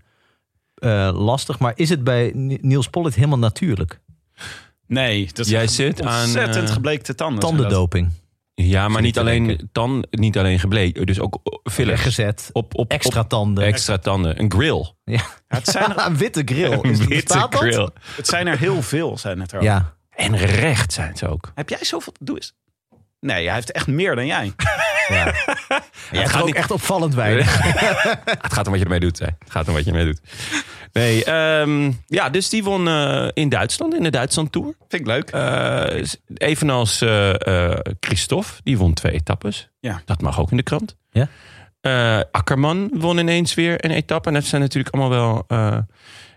eh, 0.75 1.11
lastig, 1.13 1.59
maar 1.59 1.73
is 1.75 1.89
het 1.89 2.03
bij 2.03 2.31
Ni- 2.33 2.57
Niels 2.61 2.87
Pollitt 2.87 3.15
helemaal 3.15 3.39
natuurlijk? 3.39 3.99
Nee, 4.87 5.25
dat 5.25 5.45
is 5.45 5.51
Jij 5.51 5.61
een 5.61 5.69
zit 5.69 6.01
aan, 6.01 6.23
ontzettend 6.23 6.67
eh, 6.67 6.73
gebleekte 6.73 7.15
tanden. 7.15 7.39
Tandendoping. 7.39 8.11
Ja, 8.53 8.87
maar 8.87 9.01
niet 9.01 9.19
alleen, 9.19 9.69
tan, 9.71 10.05
niet 10.09 10.37
alleen 10.37 10.59
gebleken, 10.59 11.05
dus 11.05 11.19
ook 11.19 11.39
fillers. 11.71 11.95
Weggezet. 12.03 12.49
Op, 12.53 12.77
op, 12.77 12.91
Extra 12.91 13.21
op- 13.21 13.29
tanden. 13.29 13.63
extra 13.65 13.97
tanden. 13.97 14.39
Een 14.39 14.51
grill. 14.51 14.93
Ja. 15.03 15.13
Ja, 15.13 15.23
het, 15.47 15.67
zijn 15.67 15.91
er, 15.97 16.05
een 16.05 16.17
witte 16.17 16.41
grill. 16.45 16.79
Is, 16.81 16.99
Een 16.99 17.07
witte 17.07 17.33
dat? 17.37 17.55
grill. 17.55 17.89
het 18.15 18.27
zijn 18.27 18.47
er 18.47 18.57
heel 18.57 18.81
veel, 18.81 19.17
zijn 19.17 19.39
het 19.39 19.51
er 19.51 19.57
ook. 19.57 19.63
Ja. 19.63 19.93
En 20.09 20.37
recht 20.37 20.93
zijn 20.93 21.17
ze 21.17 21.27
ook. 21.27 21.51
Heb 21.55 21.69
jij 21.69 21.83
zoveel? 21.83 22.13
Doe 22.19 22.35
eens. 22.35 22.53
Nee, 23.21 23.45
hij 23.45 23.53
heeft 23.55 23.71
echt 23.71 23.87
meer 23.87 24.15
dan 24.15 24.25
jij. 24.25 24.53
ja. 25.07 25.33
Jij 26.11 26.25
gaat 26.25 26.33
er 26.35 26.39
ook 26.39 26.45
niet- 26.45 26.55
echt 26.55 26.71
opvallend 26.71 27.13
weinig. 27.15 27.57
Het 28.41 28.53
gaat 28.53 28.65
om 28.65 28.71
wat 28.71 28.77
je 28.79 28.85
ermee 28.85 28.99
doet. 28.99 29.19
Hè. 29.19 29.25
Het 29.25 29.51
gaat 29.51 29.67
om 29.67 29.73
wat 29.73 29.83
je 29.83 29.89
ermee 29.91 30.05
doet. 30.05 30.21
Nee, 30.93 31.23
ehm, 31.23 31.91
ja, 32.07 32.29
dus 32.29 32.49
die 32.49 32.63
won 32.63 32.87
eh, 32.87 33.27
in 33.33 33.49
Duitsland, 33.49 33.95
in 33.95 34.03
de 34.03 34.09
Duitsland 34.09 34.51
Tour. 34.51 34.73
Vind 34.87 35.01
ik 35.01 35.05
leuk. 35.07 35.29
Eh, 35.29 36.03
evenals 36.37 37.01
eh, 37.01 37.69
eh, 37.71 37.79
Christophe, 37.99 38.49
die 38.63 38.77
won 38.77 38.93
twee 38.93 39.11
etappes. 39.11 39.69
Ja. 39.79 40.01
Dat 40.05 40.21
mag 40.21 40.39
ook 40.39 40.51
in 40.51 40.57
de 40.57 40.63
krant. 40.63 40.95
Ja. 41.11 41.27
Eh, 41.81 42.19
Akkerman 42.31 42.89
won 42.93 43.17
ineens 43.17 43.53
weer 43.53 43.85
een 43.85 43.91
etappe. 43.91 44.27
En 44.27 44.33
dat 44.33 44.43
zijn 44.45 44.61
natuurlijk 44.61 44.95
allemaal 44.95 45.19
wel 45.19 45.43
eh, 45.47 45.77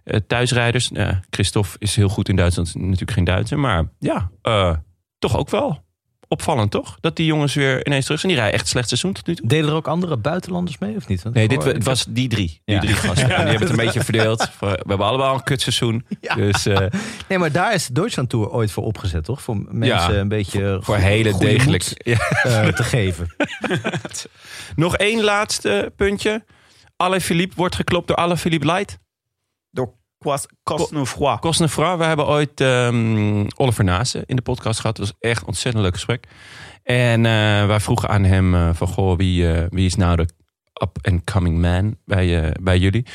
eh, 0.04 0.20
thuisrijders. 0.26 0.90
Christophe 1.30 1.76
is 1.78 1.96
heel 1.96 2.08
goed 2.08 2.28
in 2.28 2.36
Duitsland, 2.36 2.68
is 2.68 2.74
natuurlijk 2.74 3.10
geen 3.12 3.24
Duitser. 3.24 3.58
Maar 3.58 3.84
ja, 3.98 4.30
eh, 4.42 4.74
toch 5.18 5.36
ook 5.36 5.50
wel 5.50 5.82
opvallend, 6.28 6.70
toch? 6.70 6.96
Dat 7.00 7.16
die 7.16 7.26
jongens 7.26 7.54
weer 7.54 7.86
ineens 7.86 8.04
terug 8.04 8.20
zijn. 8.20 8.32
Die 8.32 8.40
rijden 8.40 8.58
echt 8.60 8.68
slecht 8.68 8.88
seizoen 8.88 9.12
tot 9.12 9.26
nu 9.26 9.34
toe. 9.34 9.46
Deden 9.48 9.68
er 9.68 9.74
ook 9.74 9.88
andere 9.88 10.16
buitenlanders 10.16 10.78
mee 10.78 10.96
of 10.96 11.08
niet? 11.08 11.22
Want 11.22 11.34
Nee, 11.34 11.48
dit 11.48 11.64
het 11.64 11.84
was 11.84 12.06
die 12.08 12.28
drie. 12.28 12.60
Die 12.64 12.74
Ja. 12.74 12.80
drie 12.80 12.94
gasten. 12.94 13.22
En 13.30 13.36
die 13.36 13.36
hebben 13.36 13.60
het 13.60 13.70
een 13.70 13.84
beetje 13.84 14.04
verdeeld. 14.04 14.50
We 14.60 14.66
hebben 14.66 15.06
allemaal 15.06 15.34
een 15.34 15.42
kutseizoen. 15.42 16.04
Ja. 16.20 16.34
Dus 16.34 16.66
eh, 16.66 16.78
Nee, 17.28 17.38
maar 17.38 17.52
daar 17.52 17.74
is 17.74 17.86
de 17.86 17.92
Duitsland 17.92 18.28
Tour 18.28 18.50
ooit 18.50 18.70
voor 18.70 18.84
opgezet, 18.84 19.24
toch? 19.24 19.42
Voor 19.42 19.56
mensen 19.68 20.12
Ja. 20.14 20.20
een 20.20 20.28
beetje 20.28 20.78
voor 20.82 20.96
hele 20.96 21.38
degelijk. 21.38 21.84
moed, 21.84 22.02
eh, 22.02 22.66
te 22.68 22.82
geven. 22.84 23.34
Nog 24.76 24.96
één 24.96 25.22
laatste 25.24 25.92
puntje. 25.96 26.44
Alle 26.96 27.20
Philippe 27.20 27.54
wordt 27.56 27.74
geklopt 27.74 28.08
door 28.08 28.16
Alle 28.16 28.36
Philippe 28.36 28.66
Light. 28.66 28.98
Cosnefroid. 30.62 31.40
Cosnefroid. 31.40 31.98
We 31.98 32.04
hebben 32.04 32.26
ooit 32.26 32.60
ehm, 32.60 33.46
Oliver 33.56 33.84
Nase 33.84 34.22
in 34.26 34.36
de 34.36 34.42
podcast 34.42 34.80
gehad. 34.80 34.96
Dat 34.96 35.06
was 35.06 35.30
echt 35.30 35.40
een 35.40 35.46
ontzettend 35.46 35.84
leuk 35.84 35.94
gesprek. 35.94 36.26
En 36.82 37.26
eh, 37.26 37.66
wij 37.66 37.80
vroegen 37.80 38.08
aan 38.08 38.24
hem 38.24 38.54
eh, 38.54 38.68
van... 38.72 38.88
Goh, 38.88 39.16
wie, 39.16 39.52
eh, 39.52 39.66
wie 39.70 39.86
is 39.86 39.94
nou 39.94 40.16
de 40.16 40.28
up-and-coming 40.82 41.60
man 41.60 41.96
bij, 42.04 42.54
bij 42.62 42.78
jullie? 42.78 43.06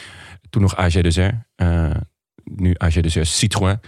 Toen 0.50 0.62
nog 0.62 0.76
AG 0.76 1.02
nu 2.44 2.76
AG 2.78 2.94
Desert 2.94 3.28
Citroën. 3.28 3.80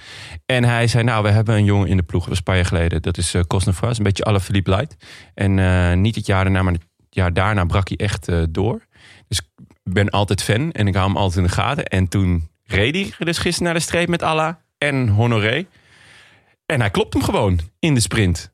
En 0.45 0.63
hij 0.63 0.87
zei, 0.87 1.03
nou, 1.03 1.23
we 1.23 1.29
hebben 1.29 1.55
een 1.55 1.63
jongen 1.63 1.87
in 1.87 1.97
de 1.97 2.03
ploeg. 2.03 2.21
Dat 2.21 2.29
was 2.29 2.37
een 2.37 2.43
paar 2.43 2.55
jaar 2.55 2.65
geleden. 2.65 3.01
Dat 3.01 3.17
is 3.17 3.35
uh, 3.35 3.41
is 3.89 3.97
een 3.97 4.03
beetje 4.03 4.23
alle 4.23 4.39
Philippe 4.39 4.69
Light. 4.69 4.95
En 5.33 6.01
niet 6.01 6.15
het 6.15 6.25
jaar 6.25 6.43
daarna, 6.43 6.61
maar 6.61 6.73
het 6.73 6.83
jaar 7.09 7.33
daarna 7.33 7.65
brak 7.65 7.87
hij 7.87 7.97
echt 7.97 8.31
door. 8.49 8.85
Dus 9.27 9.37
ik 9.37 9.93
ben 9.93 10.09
altijd 10.09 10.43
fan. 10.43 10.71
En 10.71 10.87
ik 10.87 10.95
hou 10.95 11.07
hem 11.07 11.17
altijd 11.17 11.37
in 11.37 11.43
de 11.43 11.49
gaten. 11.49 11.85
En 11.85 12.07
toen 12.07 12.49
reed 12.71 12.95
hij 12.95 13.25
dus 13.25 13.37
gisteren 13.37 13.63
naar 13.63 13.73
de 13.73 13.85
streep 13.85 14.07
met 14.07 14.23
Allah 14.23 14.53
en 14.77 15.07
Honoré. 15.07 15.65
En 16.65 16.79
hij 16.79 16.89
klopt 16.89 17.13
hem 17.13 17.23
gewoon 17.23 17.59
in 17.79 17.93
de 17.93 17.99
sprint. 17.99 18.53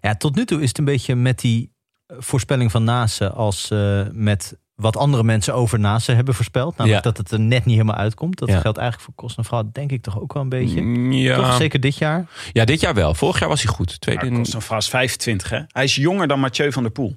Ja, 0.00 0.14
tot 0.14 0.34
nu 0.34 0.44
toe 0.44 0.60
is 0.62 0.68
het 0.68 0.78
een 0.78 0.84
beetje 0.84 1.14
met 1.14 1.38
die 1.40 1.72
eh, 2.06 2.16
voorspelling 2.20 2.70
van 2.70 2.84
Nase 2.84 3.30
als 3.30 3.70
eh, 3.70 4.02
met 4.12 4.60
wat 4.74 4.96
andere 4.96 5.22
mensen 5.24 5.54
over 5.54 5.78
Nase 5.80 6.12
hebben 6.12 6.34
voorspeld. 6.34 6.76
Namelijk 6.76 7.04
Ja. 7.04 7.10
dat 7.10 7.18
het 7.18 7.30
er 7.30 7.40
net 7.40 7.64
niet 7.64 7.74
helemaal 7.76 7.96
uitkomt. 7.96 8.38
Dat 8.38 8.48
Ja. 8.48 8.60
geldt 8.60 8.78
eigenlijk 8.78 9.08
voor 9.10 9.24
Cosnefroid 9.26 9.74
denk 9.74 9.92
ik 9.92 10.02
toch 10.02 10.20
ook 10.20 10.32
wel 10.32 10.42
een 10.42 10.48
beetje. 10.48 10.80
Mm, 10.80 11.12
Ja. 11.12 11.36
Toch 11.36 11.56
zeker 11.56 11.80
dit 11.80 11.96
jaar? 11.96 12.26
ja, 12.52 12.64
dit 12.64 12.80
jaar 12.80 12.94
wel. 12.94 13.14
Vorig 13.14 13.38
jaar 13.40 13.48
was 13.48 13.62
hij 13.62 13.72
goed. 13.72 14.00
Tweede 14.00 14.26
Ja. 14.26 14.32
Cosnefroid 14.36 14.82
is 14.82 14.88
25, 14.88 15.50
hè? 15.50 15.60
Hij 15.66 15.84
is 15.84 15.94
jonger 15.94 16.28
dan 16.28 16.40
Mathieu 16.40 16.72
van 16.72 16.82
der 16.82 16.92
Poel. 16.92 17.16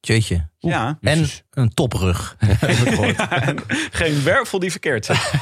Jeetje. 0.00 0.48
Ja. 0.58 0.98
En 1.00 1.26
een 1.50 1.74
toprug. 1.74 2.36
Ja, 3.16 3.42
en 3.42 3.58
geen 3.90 4.22
wervel 4.22 4.58
die 4.58 4.70
verkeerd 4.70 5.04
zit. 5.04 5.30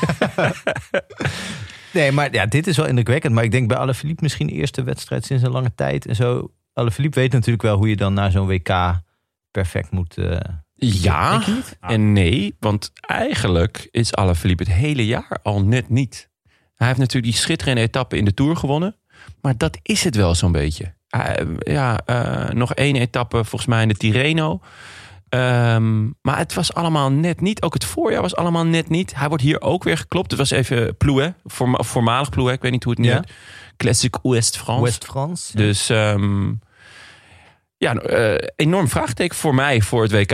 Nee, 1.93 2.13
maar 2.13 2.33
ja, 2.33 2.47
dit 2.47 2.67
is 2.67 2.77
wel 2.77 2.87
indrukwekkend. 2.87 3.35
Maar 3.35 3.45
ik 3.45 3.51
denk 3.51 3.69
bij 3.69 3.77
Alaphilippe 3.77 4.23
misschien 4.23 4.47
de 4.47 4.53
eerste 4.53 4.83
wedstrijd 4.83 5.25
sinds 5.25 5.43
een 5.43 5.51
lange 5.51 5.75
tijd. 5.75 6.07
En 6.07 6.17
zo. 6.17 6.53
Alaphilippe 6.73 7.21
weet 7.21 7.33
natuurlijk 7.33 7.63
wel 7.63 7.77
hoe 7.77 7.89
je 7.89 7.97
dan 7.97 8.15
naar 8.15 8.31
zo'n 8.31 8.47
WK 8.47 9.01
perfect 9.51 9.91
moet, 9.91 10.19
eh, 10.19 10.39
Ja 10.75 11.43
en 11.81 12.13
nee, 12.13 12.57
want 12.61 12.93
eigenlijk 13.01 13.89
is 13.91 14.15
Alaphilippe 14.15 14.63
het 14.63 14.73
hele 14.73 15.07
jaar 15.07 15.39
al 15.43 15.63
net 15.63 15.89
niet. 15.89 16.31
Hij 16.75 16.87
heeft 16.87 16.99
natuurlijk 16.99 17.33
die 17.33 17.43
schitterende 17.43 17.81
etappe 17.81 18.17
in 18.17 18.25
de 18.25 18.35
Tour 18.35 18.57
gewonnen. 18.57 18.97
Maar 19.41 19.57
dat 19.57 19.79
is 19.83 20.05
het 20.05 20.15
wel 20.15 20.35
zo'n 20.35 20.53
beetje. 20.53 20.95
Hij- 21.17 21.47
ja, 21.59 22.01
eh, 22.05 22.51
nog 22.55 22.75
één 22.75 22.97
etappe 22.97 23.37
volgens 23.45 23.67
mij 23.67 23.83
in 23.83 23.89
de 23.89 23.95
Tirreno. 23.95 24.61
Ehm, 25.29 26.05
maar 26.05 26.39
het 26.39 26.55
was 26.55 26.75
allemaal 26.75 27.11
net 27.13 27.41
niet. 27.41 27.63
Ook 27.63 27.75
het 27.75 27.85
voorjaar 27.85 28.23
was 28.23 28.37
allemaal 28.37 28.65
net 28.67 28.89
niet. 28.89 29.15
Hij 29.17 29.29
wordt 29.29 29.43
hier 29.43 29.61
ook 29.61 29.85
weer 29.85 29.99
geklopt. 29.99 30.31
Het 30.31 30.39
was 30.41 30.51
even 30.51 30.97
Plouet, 30.97 31.35
voorma- 31.45 31.83
voormalig 31.83 32.29
Plouet. 32.31 32.55
Ik 32.55 32.63
weet 32.63 32.71
niet 32.73 32.85
hoe 32.85 32.93
het 32.93 33.03
nu 33.03 33.09
Ja. 33.09 33.25
Classic 33.77 34.17
Ouest-France. 34.23 34.83
West-France. 34.85 35.57
Dus 35.57 35.89
ehm, 35.89 36.53
ja, 37.77 37.95
eh, 37.95 38.49
enorm 38.57 38.89
vraagteken 38.89 39.37
voor 39.37 39.55
mij 39.55 39.81
voor 39.81 40.03
het 40.03 40.13
WK. 40.13 40.31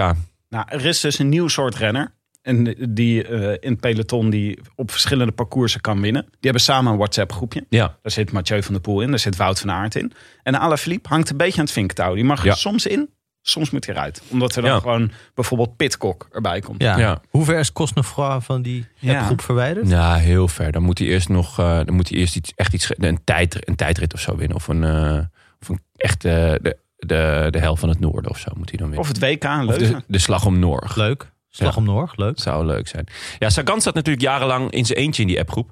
Nou, 0.48 0.64
er 0.68 0.84
is 0.86 1.00
dus 1.00 1.18
een 1.18 1.28
nieuw 1.28 1.48
soort 1.48 1.74
renner. 1.74 2.12
En 2.42 2.74
die 2.88 3.24
eh, 3.26 3.56
in 3.60 3.70
het 3.70 3.80
peloton 3.80 4.30
die 4.30 4.58
op 4.74 4.90
verschillende 4.90 5.32
parcoursen 5.32 5.80
kan 5.80 6.00
winnen. 6.00 6.22
Die 6.22 6.38
hebben 6.40 6.60
samen 6.62 6.92
een 6.92 6.98
WhatsApp 6.98 7.32
groepje. 7.32 7.66
Ja, 7.68 7.86
Daar 8.02 8.12
zit 8.12 8.32
Mathieu 8.32 8.62
van 8.62 8.72
der 8.72 8.82
Poel 8.82 9.00
in, 9.00 9.08
daar 9.10 9.18
zit 9.18 9.36
Wout 9.36 9.60
van 9.60 9.70
Aert 9.70 9.94
in. 9.94 10.12
En 10.42 10.54
Alaphilippe 10.60 11.08
hangt 11.08 11.30
een 11.30 11.36
beetje 11.36 11.58
aan 11.58 11.64
het 11.64 11.72
vinktouw. 11.72 12.14
Die 12.14 12.24
mag 12.24 12.40
er 12.40 12.46
Ja. 12.46 12.54
soms 12.54 12.86
in, 12.86 13.10
soms 13.42 13.70
moet 13.70 13.86
hij 13.86 13.94
eruit. 13.94 14.22
Omdat 14.30 14.56
er 14.56 14.62
dan 14.62 14.70
Ja. 14.70 14.78
gewoon 14.78 15.10
bijvoorbeeld 15.34 15.76
Pitcock 15.76 16.28
erbij 16.32 16.60
komt. 16.60 16.82
Ja. 16.82 16.98
Ja. 16.98 17.20
Hoe 17.30 17.44
ver 17.44 17.58
is 17.58 17.72
Cosnefroid 17.72 18.44
van 18.44 18.62
die 18.62 18.86
Ja. 18.98 19.24
groep 19.24 19.40
verwijderd? 19.40 19.88
ja 19.88 20.14
heel 20.14 20.48
ver. 20.48 20.72
Dan 20.72 20.82
moet 20.82 20.98
hij 20.98 21.08
eerst 21.08 21.28
nog 21.28 21.58
eh, 21.58 21.80
dan 21.84 21.94
moet 21.94 22.08
hij 22.08 22.18
eerst 22.18 22.36
iets, 22.36 22.52
echt 22.56 22.74
iets, 22.74 22.88
een, 22.96 23.24
tijd, 23.24 23.68
een 23.68 23.76
tijdrit 23.76 24.14
of 24.14 24.20
zo 24.20 24.36
winnen. 24.36 24.56
Of 24.56 24.68
een, 24.68 24.84
eh, 24.84 25.18
of 25.60 25.68
een 25.68 25.80
echt 25.96 26.22
de, 26.22 26.76
de, 26.96 27.46
de 27.50 27.58
hel 27.58 27.76
van 27.76 27.88
het 27.88 28.00
noorden 28.00 28.30
of 28.30 28.38
zo 28.38 28.50
moet 28.56 28.68
hij 28.68 28.78
dan 28.78 28.90
winnen. 28.90 28.98
Of 29.08 29.08
het 29.08 29.18
WK 29.18 29.44
Leuven. 29.44 29.78
de, 29.98 30.02
de 30.06 30.18
slag 30.18 30.46
om 30.46 30.58
Norg. 30.58 30.96
Leuk. 30.96 31.30
Slag 31.54 31.74
Ja. 31.74 31.80
om 31.80 31.84
Noord, 31.84 32.16
leuk. 32.18 32.38
Zou 32.40 32.66
leuk 32.66 32.88
zijn. 32.88 33.06
Ja, 33.38 33.50
Sagan 33.50 33.80
staat 33.80 33.94
natuurlijk 33.94 34.24
jarenlang 34.24 34.70
in 34.70 34.86
zijn 34.86 34.98
eentje 34.98 35.22
in 35.22 35.28
die 35.28 35.38
appgroep. 35.40 35.70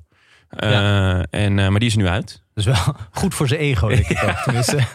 Eh, 0.49 1.19
en, 1.19 1.59
eh, 1.59 1.69
maar 1.69 1.79
die 1.81 1.89
is 1.89 1.97
nu 1.97 2.07
uit. 2.09 2.43
Dus 2.55 2.65
wel 2.65 2.77
goed 3.21 3.35
voor 3.35 3.49
zijn 3.49 3.61
ego, 3.61 3.89
denk 3.89 4.07
ik 4.07 4.23
ook. 4.25 4.37
Tenminste. 4.45 4.79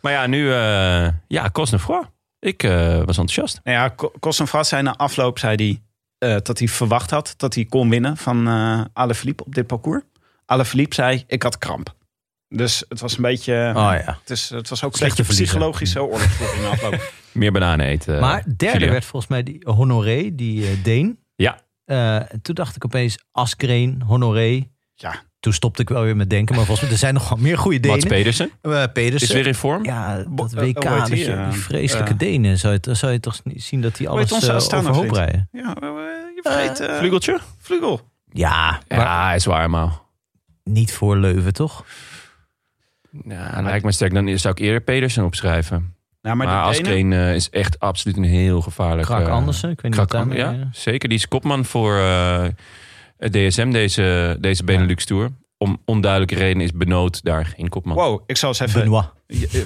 Maar 0.00 0.12
ja, 0.12 0.26
nu, 0.26 0.52
eh 0.52 1.08
ja, 1.28 1.50
Cosnefroid. 1.52 2.06
Ik 2.38 2.62
eh, 2.62 2.70
was 2.96 3.18
enthousiast. 3.18 3.60
Nou 3.64 3.76
ja, 3.78 3.94
Cosnefroid 4.20 4.66
zei 4.66 4.82
na 4.82 4.96
afloop 4.96 5.38
zei 5.38 5.54
hij, 5.56 5.80
eh, 6.30 6.40
dat 6.42 6.58
hij 6.58 6.68
verwacht 6.68 7.10
had 7.10 7.34
dat 7.36 7.54
hij 7.54 7.64
kon 7.64 7.90
winnen 7.90 8.16
van 8.16 8.48
eh 8.48 8.80
Alaphilippe 8.92 9.44
op 9.44 9.54
dit 9.54 9.66
parcours. 9.66 10.02
Alaphilippe 10.46 10.94
zei, 10.94 11.24
ik 11.26 11.42
had 11.42 11.58
kramp. 11.58 11.94
Dus 12.54 12.84
het 12.88 13.00
was 13.00 13.16
een 13.16 13.22
beetje... 13.22 13.52
Oh 13.68 13.74
ja. 14.04 14.18
het, 14.20 14.30
is, 14.30 14.48
het 14.50 14.68
was 14.68 14.84
ook 14.84 14.92
een 14.92 14.98
Slechte 14.98 15.16
beetje 15.22 15.24
verliezer. 15.32 15.44
psychologische 15.58 16.02
oorlogsvoering 16.02 16.66
afloop. 16.66 17.12
Meer 17.32 17.52
bananen 17.52 17.86
eten. 17.86 18.20
Maar 18.20 18.44
derde 18.56 18.90
werd 18.90 19.04
volgens 19.04 19.30
mij 19.30 19.42
die 19.42 19.62
Honoré, 19.64 20.34
die 20.34 20.66
eh, 20.66 20.72
Deen. 20.82 21.18
Ja. 21.36 21.60
Eh, 21.84 22.16
en 22.16 22.42
toen 22.42 22.54
dacht 22.54 22.76
ik 22.76 22.84
opeens 22.84 23.18
Askreen, 23.30 24.02
Honoré. 24.06 24.62
Ja, 24.94 25.14
Toen 25.40 25.52
stopte 25.52 25.82
ik 25.82 25.88
wel 25.88 26.02
weer 26.02 26.16
met 26.16 26.30
denken. 26.30 26.54
Maar 26.54 26.64
volgens 26.64 26.84
mij, 26.86 26.94
er 26.94 27.00
zijn 27.00 27.14
nog 27.14 27.28
wel 27.28 27.38
meer 27.38 27.58
goede 27.58 27.88
Mats 27.88 28.00
Denen. 28.02 28.16
Pedersen 28.18 28.50
Eh, 28.62 28.84
Pedersen. 28.92 29.28
is 29.28 29.34
weer 29.34 29.46
in 29.46 29.54
vorm. 29.54 29.84
Ja, 29.84 30.24
dat 30.28 30.52
eh, 30.52 30.62
WK, 30.62 30.82
dat 30.82 31.06
die, 31.06 31.32
eh, 31.32 31.50
die 31.50 31.60
vreselijke 31.60 32.12
eh, 32.12 32.18
Denen. 32.18 32.58
Zou 32.58 32.72
je, 32.72 32.80
dan 32.80 32.96
zou 32.96 33.12
je 33.12 33.20
toch 33.20 33.40
niet 33.44 33.62
zien 33.62 33.80
dat 33.80 33.96
die 33.96 34.08
alles 34.08 34.32
eh, 34.48 34.54
Astana 34.54 34.88
overhoop 34.88 35.10
rijden? 35.10 35.48
ja 35.52 35.74
eh, 35.74 35.88
je 36.34 36.40
vergeet... 36.42 36.80
eh, 36.80 36.96
Vlugeltje? 36.98 37.38
Vlugel. 37.58 38.00
Ja, 38.32 38.80
maar 38.88 38.98
Ja, 38.98 39.26
hij 39.26 39.36
is 39.36 39.44
waar, 39.44 39.70
maar. 39.70 39.90
niet 40.64 40.92
voor 40.92 41.16
Leuven, 41.16 41.52
toch? 41.52 41.84
Ja, 43.24 43.54
dan 43.54 43.64
lijkt 43.64 43.84
me 43.84 43.92
sterk. 43.92 44.14
Dan 44.14 44.38
zou 44.38 44.54
ik 44.54 44.60
eerder 44.60 44.80
Pedersen 44.80 45.24
opschrijven. 45.24 45.94
Nou, 46.22 46.36
maar, 46.36 46.46
Askreen 46.62 47.12
eh, 47.12 47.34
is 47.34 47.50
echt 47.50 47.78
absoluut 47.80 48.16
een 48.16 48.24
heel 48.24 48.60
gevaarlijk... 48.60 49.06
Krak 49.06 49.26
eh, 49.26 49.32
Andersen, 49.32 49.70
ik 49.70 49.80
weet 49.80 49.84
niet 49.84 49.94
Krak 49.94 50.12
wat 50.12 50.20
An- 50.20 50.36
daarmee... 50.36 50.58
ja, 50.58 50.68
zeker. 50.72 51.08
Die 51.08 51.18
is 51.18 51.28
kopman 51.28 51.64
voor 51.64 51.96
eh, 51.96 52.46
het 53.16 53.32
DSM, 53.32 53.70
deze, 53.70 54.36
deze 54.40 54.64
Benelux 54.64 55.04
Tour. 55.04 55.30
Om 55.58 55.80
onduidelijke 55.84 56.34
redenen 56.34 56.64
is 56.64 56.72
Benoot 56.72 57.22
daar 57.24 57.46
geen 57.46 57.68
kopman. 57.68 57.96
Wow, 57.96 58.22
ik 58.26 58.36
zal 58.36 58.48
eens 58.48 58.60
even... 58.60 58.80
Benoit. 58.80 59.06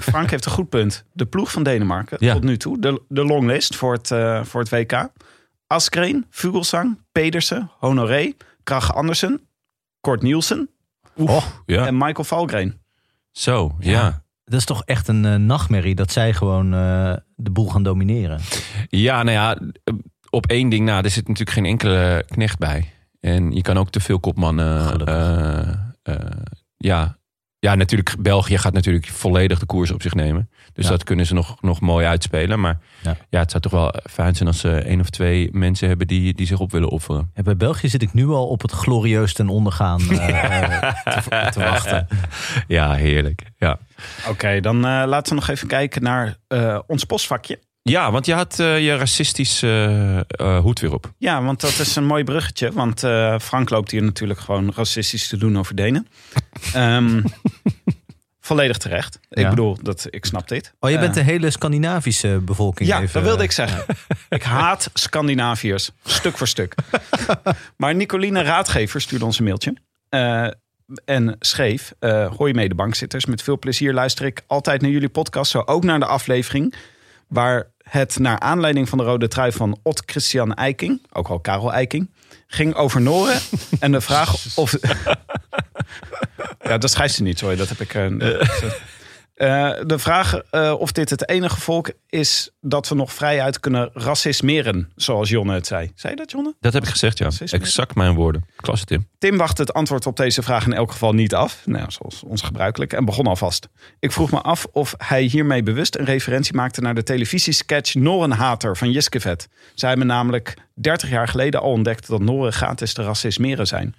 Frank 0.00 0.30
heeft 0.30 0.44
een 0.44 0.52
goed 0.52 0.68
punt. 0.68 1.04
De 1.12 1.26
ploeg 1.26 1.52
van 1.52 1.62
Denemarken 1.62 2.16
Ja. 2.20 2.32
tot 2.32 2.42
nu 2.44 2.56
toe. 2.56 2.78
De, 2.80 3.02
de 3.08 3.24
longlist 3.24 3.76
voor 3.76 3.92
het, 3.92 4.08
voor 4.48 4.60
het 4.60 4.68
WK. 4.68 5.08
Askreen, 5.66 6.26
Vugelsang, 6.30 6.98
Pedersen, 7.12 7.70
Honoré, 7.78 8.32
Krach 8.62 8.94
Andersen, 8.94 9.40
Kort 10.00 10.22
Nielsen 10.22 10.70
Oh, 11.14 11.44
ja. 11.66 11.86
en 11.86 11.96
Michael 11.98 12.24
Valgren. 12.24 12.80
Zo, 13.36 13.74
ja. 13.78 14.24
Dat 14.44 14.58
is 14.58 14.64
toch 14.64 14.82
echt 14.84 15.08
een 15.08 15.24
eh, 15.24 15.34
nachtmerrie 15.34 15.94
dat 15.94 16.12
zij 16.12 16.32
gewoon 16.32 16.74
eh, 16.74 17.12
de 17.34 17.50
boel 17.50 17.68
gaan 17.68 17.82
domineren. 17.82 18.40
Ja, 18.88 19.22
nou 19.22 19.36
ja, 19.36 19.58
op 20.30 20.46
één 20.46 20.68
ding 20.68 20.84
na, 20.84 21.02
er 21.02 21.10
zit 21.10 21.28
natuurlijk 21.28 21.56
geen 21.56 21.64
enkele 21.64 22.24
knecht 22.28 22.58
bij. 22.58 22.92
En 23.20 23.52
je 23.52 23.62
kan 23.62 23.78
ook 23.78 23.90
te 23.90 24.00
veel 24.00 24.20
kopmannen. 24.20 25.04
Eh, 26.02 26.14
ja. 26.76 27.18
Ja, 27.66 27.74
natuurlijk, 27.74 28.14
België 28.18 28.58
gaat 28.58 28.72
natuurlijk 28.72 29.06
volledig 29.06 29.58
de 29.58 29.66
koers 29.66 29.90
op 29.90 30.02
zich 30.02 30.14
nemen. 30.14 30.50
Dus 30.72 30.84
Ja. 30.84 30.90
dat 30.90 31.04
kunnen 31.04 31.26
ze 31.26 31.34
nog, 31.34 31.62
nog 31.62 31.80
mooi 31.80 32.06
uitspelen. 32.06 32.60
Maar 32.60 32.78
Ja. 33.02 33.16
ja. 33.30 33.38
het 33.38 33.50
zou 33.50 33.62
toch 33.62 33.72
wel 33.72 33.94
fijn 34.10 34.34
zijn 34.34 34.48
als 34.48 34.60
ze 34.60 34.70
één 34.78 35.00
of 35.00 35.10
twee 35.10 35.48
mensen 35.52 35.88
hebben 35.88 36.06
die, 36.06 36.34
die 36.34 36.46
zich 36.46 36.58
op 36.60 36.72
willen 36.72 36.88
offeren. 36.88 37.30
Ja, 37.34 37.42
bij 37.42 37.56
België 37.56 37.88
zit 37.88 38.02
ik 38.02 38.12
nu 38.12 38.26
al 38.28 38.46
op 38.48 38.62
het 38.62 38.70
glorieus 38.72 39.32
ten 39.32 39.48
ondergaan 39.48 40.00
eh, 40.10 40.92
te, 41.04 41.48
te 41.50 41.60
wachten. 41.60 42.08
Ja, 42.66 42.92
heerlijk. 42.92 43.42
Ja, 43.58 43.78
Oké, 44.28 44.60
dan 44.60 44.76
eh, 44.76 45.02
laten 45.06 45.28
we 45.34 45.40
nog 45.40 45.48
even 45.48 45.68
kijken 45.68 46.02
naar 46.02 46.36
eh, 46.48 46.78
ons 46.86 47.04
postvakje. 47.04 47.58
Ja 47.90 48.10
want 48.10 48.26
je 48.26 48.34
had 48.34 48.58
eh, 48.58 48.84
je 48.84 48.96
racistische 48.96 49.66
eh, 50.28 50.56
eh, 50.56 50.62
hoed 50.62 50.80
weer 50.80 50.92
op. 50.92 51.12
Ja, 51.18 51.42
want 51.42 51.60
dat 51.60 51.78
is 51.78 51.96
een 51.96 52.04
mooi 52.06 52.24
bruggetje. 52.24 52.72
Want 52.72 53.02
eh, 53.02 53.38
Frank 53.38 53.70
loopt 53.70 53.90
hier 53.90 54.02
natuurlijk 54.02 54.40
gewoon 54.40 54.72
racistisch 54.74 55.28
te 55.28 55.36
doen 55.36 55.58
over 55.58 55.74
Denen. 55.76 56.06
Ehm, 56.72 57.22
volledig 58.40 58.76
terecht. 58.76 59.18
Ik 59.30 59.48
bedoel, 59.48 59.78
dat, 59.82 60.06
ik 60.10 60.24
snap 60.24 60.48
dit. 60.48 60.74
Oh, 60.80 60.90
je 60.90 60.98
bent 60.98 61.14
de 61.14 61.22
hele 61.22 61.50
Scandinavische 61.50 62.40
bevolking 62.42 62.88
Ja, 62.88 63.00
even... 63.00 63.12
dat 63.12 63.22
wilde 63.22 63.42
ik 63.42 63.52
zeggen. 63.52 63.84
Ik 64.28 64.42
haat 64.42 64.90
Scandinaviërs, 64.94 65.90
stuk 66.04 66.36
voor 66.36 66.48
stuk. 66.48 66.74
maar 67.76 67.94
Nicoline 67.94 68.42
Raadgever 68.42 69.00
stuurde 69.00 69.24
ons 69.24 69.38
een 69.38 69.44
mailtje. 69.44 69.76
eh, 70.08 70.46
en 71.04 71.36
schreef, 71.38 71.92
eh 71.98 72.34
hoi 72.36 72.52
mede 72.52 72.74
bankzitters, 72.74 73.26
met 73.26 73.42
veel 73.42 73.58
plezier 73.58 73.92
luister 73.92 74.24
ik 74.26 74.42
altijd 74.46 74.80
naar 74.80 74.90
jullie 74.90 75.08
podcast. 75.08 75.50
Zo 75.50 75.62
ook 75.64 75.84
naar 75.84 75.98
de 75.98 76.06
aflevering 76.06 76.74
waar 77.28 77.70
het 77.90 78.18
naar 78.18 78.38
aanleiding 78.38 78.88
van 78.88 78.98
de 78.98 79.04
rode 79.04 79.28
trui 79.28 79.52
van 79.52 79.78
Ot 79.82 80.02
Christian 80.06 80.54
Eiking, 80.54 81.02
ook 81.12 81.28
wel 81.28 81.40
Karel 81.40 81.72
Eiking, 81.72 82.10
ging 82.46 82.74
over 82.74 83.00
Noren. 83.00 83.40
en 83.80 83.92
de 83.92 84.00
vraag 84.00 84.56
of... 84.56 84.74
ja, 86.68 86.78
dat 86.78 86.90
schrijft 86.90 87.14
ze 87.14 87.22
niet, 87.22 87.38
sorry, 87.38 87.56
dat 87.56 87.68
heb 87.68 87.80
ik... 87.80 87.94
eh, 87.94 88.40
eh, 89.36 89.70
de 89.86 89.98
vraag 89.98 90.34
eh, 90.34 90.74
of 90.78 90.92
dit 90.92 91.10
het 91.10 91.28
enige 91.28 91.60
volk 91.60 91.90
is 92.08 92.50
dat 92.60 92.88
we 92.88 92.94
nog 92.94 93.12
vrijuit 93.12 93.60
kunnen 93.60 93.90
racismeren, 93.94 94.92
zoals 94.94 95.28
Jonne 95.28 95.54
het 95.54 95.66
zei. 95.66 95.92
Zei 95.94 96.12
je 96.12 96.18
dat, 96.18 96.30
Jonne? 96.30 96.54
Dat 96.60 96.72
heb 96.72 96.82
ik 96.82 96.88
gezegd, 96.88 97.18
ja. 97.18 97.30
Exact 97.38 97.94
mijn 97.94 98.14
woorden. 98.14 98.44
Klasse, 98.56 98.84
Tim. 98.84 99.08
Tim 99.18 99.36
wachtte 99.36 99.62
het 99.62 99.72
antwoord 99.72 100.06
op 100.06 100.16
deze 100.16 100.42
vraag 100.42 100.66
in 100.66 100.72
elk 100.72 100.90
geval 100.90 101.12
niet 101.12 101.34
af. 101.34 101.62
Nou, 101.64 101.90
zoals 101.90 102.22
ons 102.22 102.42
gebruikelijk. 102.42 102.92
En 102.92 103.04
begon 103.04 103.26
alvast. 103.26 103.68
Ik 103.98 104.12
vroeg 104.12 104.30
me 104.30 104.40
af 104.40 104.66
of 104.72 104.94
hij 104.98 105.22
hiermee 105.22 105.62
bewust 105.62 105.96
een 105.96 106.04
referentie 106.04 106.54
maakte 106.54 106.80
naar 106.80 106.94
de 106.94 107.02
televisiesketch 107.02 107.94
Norenhater 107.94 108.76
van 108.76 108.90
Jiskevet. 108.90 109.48
Zij 109.74 109.88
hebben 109.88 110.06
namelijk 110.06 110.54
30 110.74 111.10
jaar 111.10 111.28
geleden 111.28 111.60
al 111.60 111.70
ontdekt 111.70 112.06
dat 112.06 112.20
Noren 112.20 112.52
gratis 112.52 112.92
te 112.92 113.02
racismeren 113.02 113.66
zijn. 113.66 113.94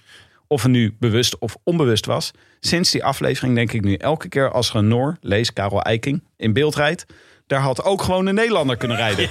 Of 0.48 0.62
het 0.62 0.72
nu 0.72 0.96
bewust 1.00 1.38
of 1.38 1.56
onbewust 1.64 2.06
was. 2.06 2.32
Sinds 2.60 2.92
die 2.92 3.04
aflevering 3.04 3.56
denk 3.56 3.72
ik 3.72 3.84
nu 3.84 3.94
elke 3.96 4.30
keer 4.30 4.52
als 4.52 4.70
er 4.70 4.76
een 4.76 4.88
Noor, 4.88 5.18
lees 5.22 5.54
Karel 5.54 5.82
Eiking, 5.82 6.24
in 6.38 6.54
beeld 6.54 6.76
rijdt. 6.76 7.06
Daar 7.48 7.60
had 7.60 7.84
ook 7.84 8.02
gewoon 8.02 8.26
een 8.26 8.36
Nederlander 8.36 8.78
kunnen 8.78 8.98
rijden. 8.98 9.30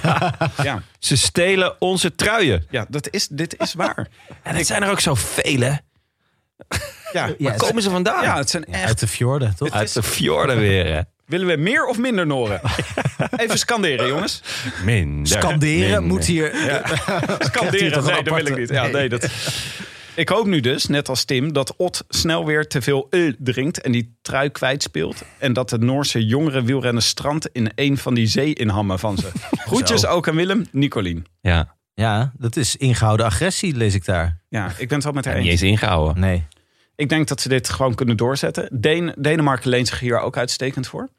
Ja, 0.63 0.81
Ze 0.99 1.17
stelen 1.17 1.75
onze 1.81 2.15
truien. 2.15 2.65
ja 2.69 2.85
dat 2.89 3.09
is, 3.11 3.27
dit 3.27 3.55
is 3.59 3.73
waar. 3.73 4.07
En 4.43 4.55
het 4.55 4.67
zijn 4.67 4.83
er 4.83 4.89
ook 4.89 4.99
zoveel, 4.99 5.59
hè? 5.59 5.75
Ja, 7.11 7.25
Ja, 7.27 7.33
Waar 7.39 7.57
komen 7.57 7.81
ze 7.81 7.89
vandaan? 7.89 8.23
ja 8.23 8.37
het 8.37 8.49
zijn 8.49 8.65
echt 8.65 8.85
Uit 8.85 8.99
de 8.99 9.07
fjorden, 9.07 9.55
toch? 9.55 9.71
Uit 9.71 9.93
de 9.93 10.03
fjorden 10.03 10.57
weer, 10.57 10.85
hè? 10.93 11.01
Willen 11.25 11.47
we 11.47 11.55
meer 11.55 11.85
of 11.85 11.97
minder 11.97 12.25
Noren? 12.27 12.61
Even 13.37 13.57
scanderen, 13.57 14.07
jongens. 14.07 14.41
Minder. 14.83 15.27
Scanderen 15.27 15.79
minder. 15.79 16.01
moet 16.03 16.25
hier... 16.25 16.51
Scanderen, 17.39 17.91
toch 17.91 18.07
een 18.07 18.13
nee, 18.13 18.23
dat 18.23 18.33
wil 18.35 18.45
ik 18.45 18.57
niet. 18.57 18.69
Ja, 18.69 18.81
Nee. 18.83 18.91
nee, 18.91 19.09
dat... 19.09 19.27
Ik 20.17 20.29
hoop 20.29 20.45
nu 20.45 20.59
dus, 20.59 20.87
net 20.87 21.09
als 21.09 21.25
Tim, 21.25 21.53
dat 21.53 21.75
Ot 21.75 22.05
snel 22.09 22.45
weer 22.45 22.67
te 22.67 22.81
veel 22.81 23.07
öl 23.15 23.35
drinkt 23.39 23.81
en 23.81 23.91
die 23.91 24.17
trui 24.21 24.49
kwijtspeelt. 24.49 25.23
En 25.37 25.53
dat 25.53 25.69
de 25.69 25.77
Noorse 25.77 26.25
jongere 26.25 26.63
wielrenners 26.63 27.07
strand 27.07 27.47
in 27.51 27.71
een 27.75 27.97
van 27.97 28.13
die 28.13 28.27
zee-inhammen 28.27 28.99
van 28.99 29.17
ze. 29.17 29.31
Groetjes 29.67 30.05
ook 30.05 30.27
aan 30.27 30.35
Willem, 30.35 30.65
Nicolien. 30.71 31.25
Ja, 31.41 31.75
Ja, 31.93 32.31
dat 32.37 32.55
is 32.55 32.75
ingehouden 32.75 33.25
agressie, 33.25 33.75
lees 33.75 33.93
ik 33.93 34.05
daar. 34.05 34.39
Ja, 34.49 34.71
ik 34.77 34.87
ben 34.87 34.95
het 34.95 35.03
wel 35.03 35.13
met 35.13 35.25
haar 35.25 35.35
niet 35.35 35.43
eens. 35.43 35.61
eens 35.61 35.71
ingehouden. 35.71 36.19
Nee. 36.19 36.45
Ik 36.95 37.09
denk 37.09 37.27
dat 37.27 37.41
ze 37.41 37.49
dit 37.49 37.69
gewoon 37.69 37.95
kunnen 37.95 38.17
doorzetten. 38.17 38.81
Den 38.81 39.13
Denemarken 39.17 39.69
leent 39.69 39.87
zich 39.87 39.99
hier 39.99 40.19
ook 40.19 40.37
uitstekend 40.37 40.87
voor. 40.87 41.09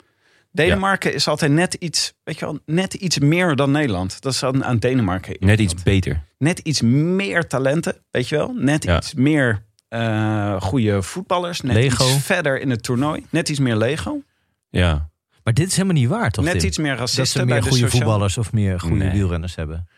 Denemarken 0.51 1.15
is 1.15 1.29
altijd 1.29 1.53
net 1.53 1.75
iets, 1.75 2.15
weet 2.25 2.39
je 2.39 2.45
wel, 2.45 2.59
net 2.67 2.95
iets 2.95 3.19
meer 3.19 3.57
dan 3.57 3.71
Nederland. 3.71 4.21
Dat 4.21 4.33
is 4.33 4.43
aan, 4.43 4.65
aan 4.65 4.79
Denemarken. 4.79 5.37
Net 5.41 5.59
iets 5.61 5.83
beter. 5.83 6.23
net 6.39 6.59
iets 6.59 6.81
meer 6.83 7.47
talenten, 7.47 7.97
weet 8.11 8.29
je 8.29 8.37
wel. 8.37 8.53
Net 8.55 8.85
Ja. 8.85 8.97
iets 8.97 9.15
meer 9.15 9.67
eh 9.89 10.61
goede 10.61 11.03
voetballers. 11.03 11.61
Net 11.61 11.75
Lego. 11.77 12.05
iets 12.15 12.25
verder 12.25 12.61
in 12.61 12.71
het 12.71 12.83
toernooi. 12.83 13.27
Net 13.31 13.49
iets 13.49 13.59
meer 13.59 13.77
Lego. 13.77 14.23
Ja. 14.71 15.11
Maar 15.45 15.55
dit 15.55 15.67
is 15.69 15.73
helemaal 15.77 15.97
niet 16.01 16.09
waar, 16.09 16.31
toch? 16.31 16.45
net 16.45 16.59
Tim? 16.59 16.69
iets 16.69 16.79
meer 16.79 16.91
dat 16.91 16.99
racisten 16.99 17.27
ze 17.41 17.47
bij 17.47 17.55
meer 17.55 17.63
de 17.63 17.69
goede 17.71 17.91
voetballers 17.91 18.39
of 18.39 18.53
meer 18.53 18.81
goede 18.81 18.97
Nee. 18.97 19.11
wielrenners 19.11 19.55
hebben. 19.55 19.89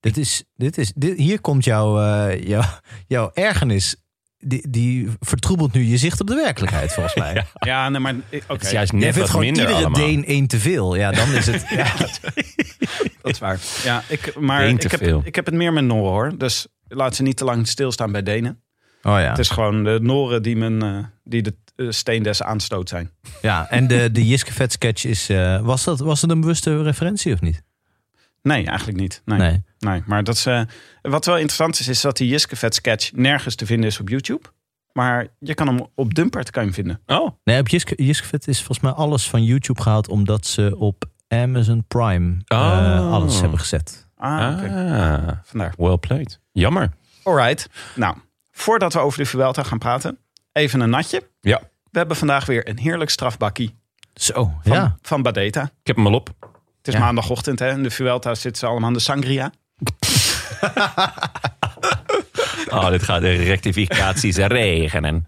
Dit 0.00 0.16
is, 0.16 0.44
dit 0.56 0.78
is, 0.78 0.92
dit, 0.94 1.18
hier 1.18 1.40
komt 1.40 1.64
jouw, 1.64 2.00
eh, 2.00 2.42
jouw, 2.46 2.62
jouw 3.06 3.30
ergernis. 3.34 3.96
Die, 4.48 4.68
die 4.70 5.08
vertroebelt 5.20 5.72
nu 5.72 5.82
je 5.84 5.96
zicht 5.96 6.20
op 6.20 6.26
de 6.26 6.34
werkelijkheid, 6.34 6.92
volgens 6.92 7.14
mij. 7.24 7.44
Ja, 7.58 7.88
nee, 7.88 8.00
maar 8.00 8.14
eh, 8.30 8.40
oké, 8.42 8.52
Het 8.52 8.62
is 8.62 8.70
juist 8.70 8.90
Jij 8.90 9.00
net 9.00 9.02
vindt 9.14 9.18
wat 9.18 9.28
gewoon 9.30 9.44
minder 9.44 9.62
iedere 9.62 9.86
allemaal. 9.86 10.06
Deen 10.06 10.24
één 10.24 10.46
te 10.46 10.58
veel. 10.60 10.94
Ja, 10.96 11.10
dan 11.10 11.32
is 11.34 11.46
het... 11.46 11.64
Ja. 11.76 11.92
dat 13.22 13.32
is 13.32 13.38
waar. 13.38 13.58
Ja, 13.84 14.02
ik, 14.08 14.38
maar 14.38 14.68
ik 14.68 14.82
heb, 14.90 15.00
ik 15.24 15.34
heb 15.34 15.46
het 15.46 15.54
meer 15.54 15.72
met 15.72 15.84
Noren 15.84 16.10
hoor. 16.10 16.32
Dus 16.38 16.66
laat 16.88 17.14
ze 17.16 17.22
niet 17.22 17.36
te 17.36 17.44
lang 17.44 17.68
stilstaan 17.68 18.12
bij 18.12 18.22
Denen. 18.22 18.60
Oh 19.02 19.12
ja. 19.20 19.28
Het 19.28 19.38
is 19.38 19.48
gewoon 19.48 19.84
de 19.84 19.98
Noren 20.02 20.42
die, 20.42 20.56
men, 20.56 20.82
eh, 20.82 21.04
die 21.24 21.42
de 21.42 21.54
eh, 21.76 21.86
steen 21.90 22.22
des 22.22 22.42
aanstoot 22.42 22.88
zijn. 22.88 23.10
ja. 23.42 23.70
En 23.70 23.86
de, 23.86 24.10
de 24.12 24.26
Jiske 24.26 24.52
Vet 24.52 24.72
sketch 24.72 25.04
is... 25.04 25.28
eh, 25.28 25.60
was, 25.60 25.84
dat, 25.84 25.98
was 26.00 26.20
dat 26.20 26.30
een 26.30 26.40
bewuste 26.40 26.82
referentie 26.82 27.32
of 27.32 27.40
niet? 27.40 27.62
Nee, 28.46 28.66
eigenlijk 28.66 28.98
niet. 28.98 29.22
Nee. 29.24 29.62
nee. 29.78 30.02
maar 30.06 30.24
dat 30.24 30.34
is, 30.34 30.46
eh, 30.46 30.60
wat 31.02 31.24
wel 31.24 31.34
interessant 31.34 31.78
is, 31.80 31.88
is 31.88 32.00
dat 32.00 32.16
die 32.16 32.28
Jiskevet 32.28 32.74
sketch 32.74 33.12
nergens 33.12 33.54
te 33.54 33.66
vinden 33.66 33.86
is 33.86 34.00
op 34.00 34.08
YouTube. 34.08 34.48
Maar 34.92 35.26
je 35.38 35.54
kan 35.54 35.66
hem 35.66 35.86
op 35.94 36.14
Dumpert 36.14 36.50
kan 36.50 36.62
je 36.62 36.68
hem 36.68 36.76
vinden. 36.84 37.00
Oh, 37.20 37.30
Nee, 37.44 37.60
op 37.60 37.68
Jiske, 37.68 38.02
Jiske 38.04 38.26
Vet 38.26 38.48
is 38.48 38.56
volgens 38.56 38.80
mij 38.80 38.90
alles 38.92 39.28
van 39.30 39.44
YouTube 39.44 39.82
gehaald... 39.82 40.08
omdat 40.08 40.46
ze 40.46 40.74
op 40.78 41.04
Amazon 41.28 41.84
Prime 41.88 42.36
eh, 42.44 42.58
Oh. 42.58 43.12
alles 43.12 43.40
hebben 43.40 43.58
gezet. 43.58 44.08
Ah, 44.16 44.56
oké. 44.56 44.68
ah, 44.68 45.36
Vandaar. 45.44 45.74
well 45.76 45.96
played. 45.96 46.40
Jammer. 46.52 46.90
Alright. 47.22 47.68
Nou, 47.94 48.16
voordat 48.50 48.92
we 48.92 48.98
over 48.98 49.18
de 49.18 49.26
Vuelta 49.26 49.62
gaan 49.62 49.78
praten, 49.78 50.18
even 50.52 50.80
een 50.80 50.90
natje. 50.90 51.22
Ja. 51.40 51.60
We 51.90 51.98
hebben 51.98 52.16
vandaag 52.16 52.46
weer 52.46 52.68
een 52.68 52.78
heerlijk 52.78 53.10
strafbakkie 53.10 53.74
Zo, 54.14 54.52
van, 54.62 54.72
ja. 54.76 54.96
van 55.02 55.22
Badeta. 55.22 55.62
Ik 55.62 55.86
heb 55.86 55.96
hem 55.96 56.06
al 56.06 56.14
op. 56.14 56.34
Het 56.86 56.94
is 56.94 57.00
Ja. 57.00 57.06
maandagochtend 57.06 57.58
hè. 57.58 57.70
In 57.70 57.82
de 57.82 57.90
Vuelta 57.90 58.34
zitten 58.34 58.60
ze 58.60 58.66
allemaal 58.66 58.88
aan 58.88 58.94
de 58.94 59.00
sangria. 59.00 59.52
Oh, 62.70 62.88
dit 62.88 63.02
gaat 63.02 63.20
de 63.20 63.32
rectificaties 63.34 64.36
regenen. 64.36 65.24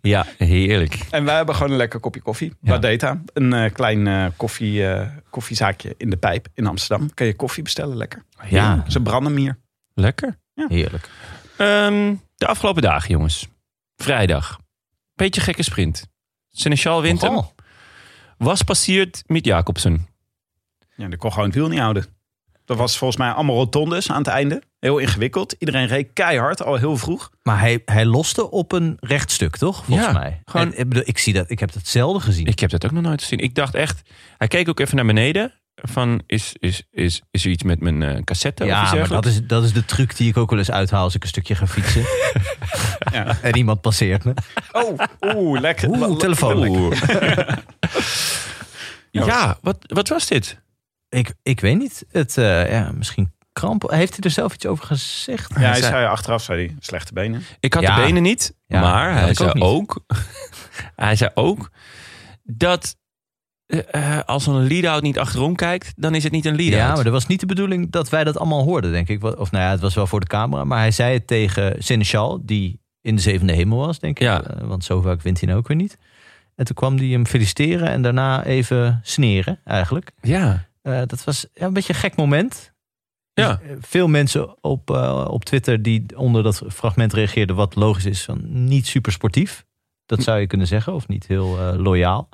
Ja, 0.00 0.26
heerlijk. 0.38 1.06
En 1.10 1.24
wij 1.24 1.36
hebben 1.36 1.54
gewoon 1.54 1.70
een 1.70 1.76
lekker 1.76 2.00
kopje 2.00 2.20
koffie. 2.20 2.52
Ja. 2.60 2.70
Badeta. 2.70 3.22
Een 3.32 3.52
eh, 3.52 3.72
klein 3.72 4.06
eh, 4.06 4.26
koffie, 4.36 4.86
eh, 4.88 5.08
koffiezaakje 5.30 5.94
in 5.96 6.10
de 6.10 6.16
pijp 6.16 6.46
in 6.54 6.66
Amsterdam. 6.66 7.14
Kun 7.14 7.26
je 7.26 7.34
koffie 7.36 7.62
bestellen, 7.62 7.96
lekker. 7.96 8.24
Ja, 8.48 8.84
Ze 8.88 9.00
branden 9.02 9.36
hier. 9.36 9.58
Lekker. 9.94 10.38
heerlijk. 10.54 11.08
Ehm, 11.56 12.14
de 12.36 12.46
afgelopen 12.46 12.82
dagen, 12.82 13.10
jongens. 13.10 13.48
Vrijdag. 13.96 14.58
Beetje 15.14 15.40
gekke 15.40 15.62
sprint. 15.62 16.06
Seneschal 16.50 17.02
wint 17.02 17.20
hem. 17.20 17.40
Was 18.38 18.62
passiert 18.62 19.22
met 19.26 19.44
Jacobsen. 19.44 20.06
Ja, 21.00 21.08
die 21.08 21.16
kon 21.18 21.30
gewoon 21.32 21.46
het 21.46 21.54
wiel 21.56 21.68
niet 21.68 21.78
houden. 21.78 22.04
Dat 22.64 22.76
was 22.78 22.98
volgens 22.98 23.18
mij 23.20 23.30
allemaal 23.30 23.56
rotondes 23.56 24.10
aan 24.10 24.16
het 24.18 24.26
einde. 24.26 24.62
Heel 24.78 24.98
ingewikkeld. 24.98 25.54
Iedereen 25.58 25.86
reed 25.86 26.10
keihard, 26.12 26.62
al 26.62 26.76
heel 26.76 26.96
vroeg. 26.96 27.30
Maar 27.42 27.60
hij, 27.60 27.82
hij 27.84 28.04
loste 28.06 28.50
op 28.50 28.72
een 28.72 28.96
rechtstuk, 29.00 29.56
toch? 29.56 29.84
Volgens 29.84 30.06
Ja, 30.06 30.12
mij. 30.12 30.42
gewoon- 30.44 30.66
En, 30.72 30.78
ik, 30.78 30.88
bedoel, 30.88 31.02
ik, 31.06 31.18
zie 31.18 31.32
dat, 31.32 31.50
ik 31.50 31.58
heb 31.60 31.72
dat 31.72 31.86
zelden 31.86 32.22
gezien. 32.22 32.46
Ik 32.46 32.58
heb 32.60 32.70
dat 32.70 32.84
ook 32.84 32.90
nog 32.90 33.02
nooit 33.02 33.20
gezien. 33.22 33.38
Ik 33.38 33.54
dacht 33.54 33.74
echt... 33.74 34.02
Hij 34.38 34.48
keek 34.48 34.68
ook 34.68 34.80
even 34.80 34.96
naar 34.96 35.06
beneden. 35.06 35.52
Van, 35.74 36.22
is, 36.26 36.52
is, 36.58 36.82
is, 36.90 37.22
is 37.30 37.44
er 37.44 37.50
iets 37.50 37.62
met 37.62 37.80
mijn 37.80 38.02
eh, 38.02 38.22
cassette? 38.24 38.62
of 38.62 38.68
ja, 38.68 38.94
maar 38.94 39.08
dat 39.08 39.26
is, 39.26 39.46
dat 39.46 39.64
is 39.64 39.72
de 39.72 39.84
truc 39.84 40.16
die 40.16 40.28
ik 40.28 40.36
ook 40.36 40.50
wel 40.50 40.58
eens 40.58 40.70
uithaal 40.70 41.02
als 41.04 41.14
ik 41.14 41.22
een 41.22 41.28
stukje 41.28 41.54
ga 41.54 41.66
fietsen. 41.66 42.04
Ja. 43.12 43.38
en 43.42 43.56
iemand 43.56 43.80
passeert 43.80 44.24
me. 44.24 44.34
Oh, 44.72 44.98
oeh, 45.36 45.60
lekker. 45.60 45.88
Oeh, 45.88 46.08
Le- 46.08 46.16
telefoon. 46.16 46.66
Oeh. 46.68 47.00
ja, 49.10 49.58
wat, 49.62 49.76
wat 49.86 50.08
was 50.08 50.26
dit? 50.26 50.60
Ik, 51.10 51.34
ik 51.42 51.60
weet 51.60 51.78
niet. 51.78 52.04
Het, 52.10 52.38
eh, 52.38 52.70
ja, 52.70 52.90
misschien 52.94 53.32
kramp. 53.52 53.90
Heeft 53.90 54.10
hij 54.14 54.20
er 54.20 54.30
zelf 54.30 54.54
iets 54.54 54.66
over 54.66 54.84
gezegd? 54.84 55.50
Ja, 55.54 55.60
hij 55.60 55.74
zei- 55.74 55.92
zei 55.92 56.06
achteraf, 56.06 56.42
zei 56.42 56.66
hij, 56.66 56.76
slechte 56.80 57.12
benen. 57.12 57.42
Ik 57.60 57.74
had 57.74 57.82
Ja. 57.82 57.96
de 57.96 58.02
benen 58.02 58.22
niet, 58.22 58.54
Ja, 58.66 58.80
maar 58.80 59.12
hij 59.14 59.28
ook 59.28 59.34
zei 59.34 59.50
niet. 59.52 59.62
ook, 59.62 60.04
hij 60.96 61.16
zei 61.16 61.30
ook 61.34 61.70
dat 62.42 62.96
eh, 63.66 63.78
eh, 64.18 64.24
als 64.24 64.46
een 64.46 64.66
lead-out 64.66 65.02
niet 65.02 65.18
achterom 65.18 65.54
kijkt, 65.56 65.92
dan 65.96 66.14
is 66.14 66.22
het 66.22 66.32
niet 66.32 66.44
een 66.44 66.56
lead-out. 66.56 66.80
Ja, 66.88 66.94
maar 66.94 67.04
dat 67.04 67.12
was 67.12 67.26
niet 67.26 67.40
de 67.40 67.46
bedoeling 67.46 67.90
dat 67.90 68.08
wij 68.08 68.24
dat 68.24 68.38
allemaal 68.38 68.62
hoorden, 68.64 68.92
denk 68.92 69.08
ik. 69.08 69.22
Of 69.24 69.50
nou 69.50 69.64
ja, 69.64 69.70
het 69.70 69.80
was 69.80 69.94
wel 69.94 70.06
voor 70.06 70.20
de 70.20 70.26
camera. 70.26 70.64
Maar 70.64 70.78
hij 70.78 70.90
zei 70.90 71.12
het 71.14 71.26
tegen 71.26 71.74
Seneschal, 71.82 72.40
die 72.42 72.80
in 73.00 73.14
de 73.16 73.22
zevende 73.22 73.52
hemel 73.52 73.78
was, 73.78 73.98
denk 73.98 74.16
ik. 74.18 74.22
Ja. 74.26 74.42
Want 74.62 74.84
zo 74.84 75.00
vaak 75.00 75.22
wint 75.22 75.38
hij 75.38 75.46
nou 75.48 75.60
ook 75.60 75.68
weer 75.68 75.76
niet. 75.76 75.98
En 76.56 76.64
toen 76.64 76.74
kwam 76.74 76.96
hij 76.96 77.06
hem 77.06 77.26
feliciteren 77.26 77.88
en 77.88 78.02
daarna 78.02 78.44
even 78.44 79.00
sneren, 79.02 79.60
eigenlijk. 79.64 80.10
ja. 80.20 80.68
Eh, 80.82 81.02
dat 81.06 81.24
was 81.24 81.46
ja, 81.54 81.66
een 81.66 81.72
beetje 81.72 81.92
een 81.92 81.98
gek 81.98 82.16
moment. 82.16 82.72
Ja. 83.32 83.54
Dus, 83.54 83.70
eh, 83.70 83.76
veel 83.80 84.08
mensen 84.08 84.62
op, 84.64 84.90
eh, 84.90 85.26
op 85.30 85.44
Twitter 85.44 85.82
die 85.82 86.06
onder 86.16 86.42
dat 86.42 86.62
fragment 86.68 87.12
reageerden, 87.12 87.56
wat 87.56 87.74
logisch 87.74 88.06
is, 88.06 88.22
van 88.24 88.64
niet 88.64 88.86
super 88.86 89.12
sportief. 89.12 89.64
Dat 90.06 90.22
zou 90.22 90.38
je 90.40 90.46
kunnen 90.46 90.66
zeggen, 90.66 90.94
of 90.94 91.08
niet 91.08 91.26
heel 91.26 91.56
loyaal. 91.76 92.28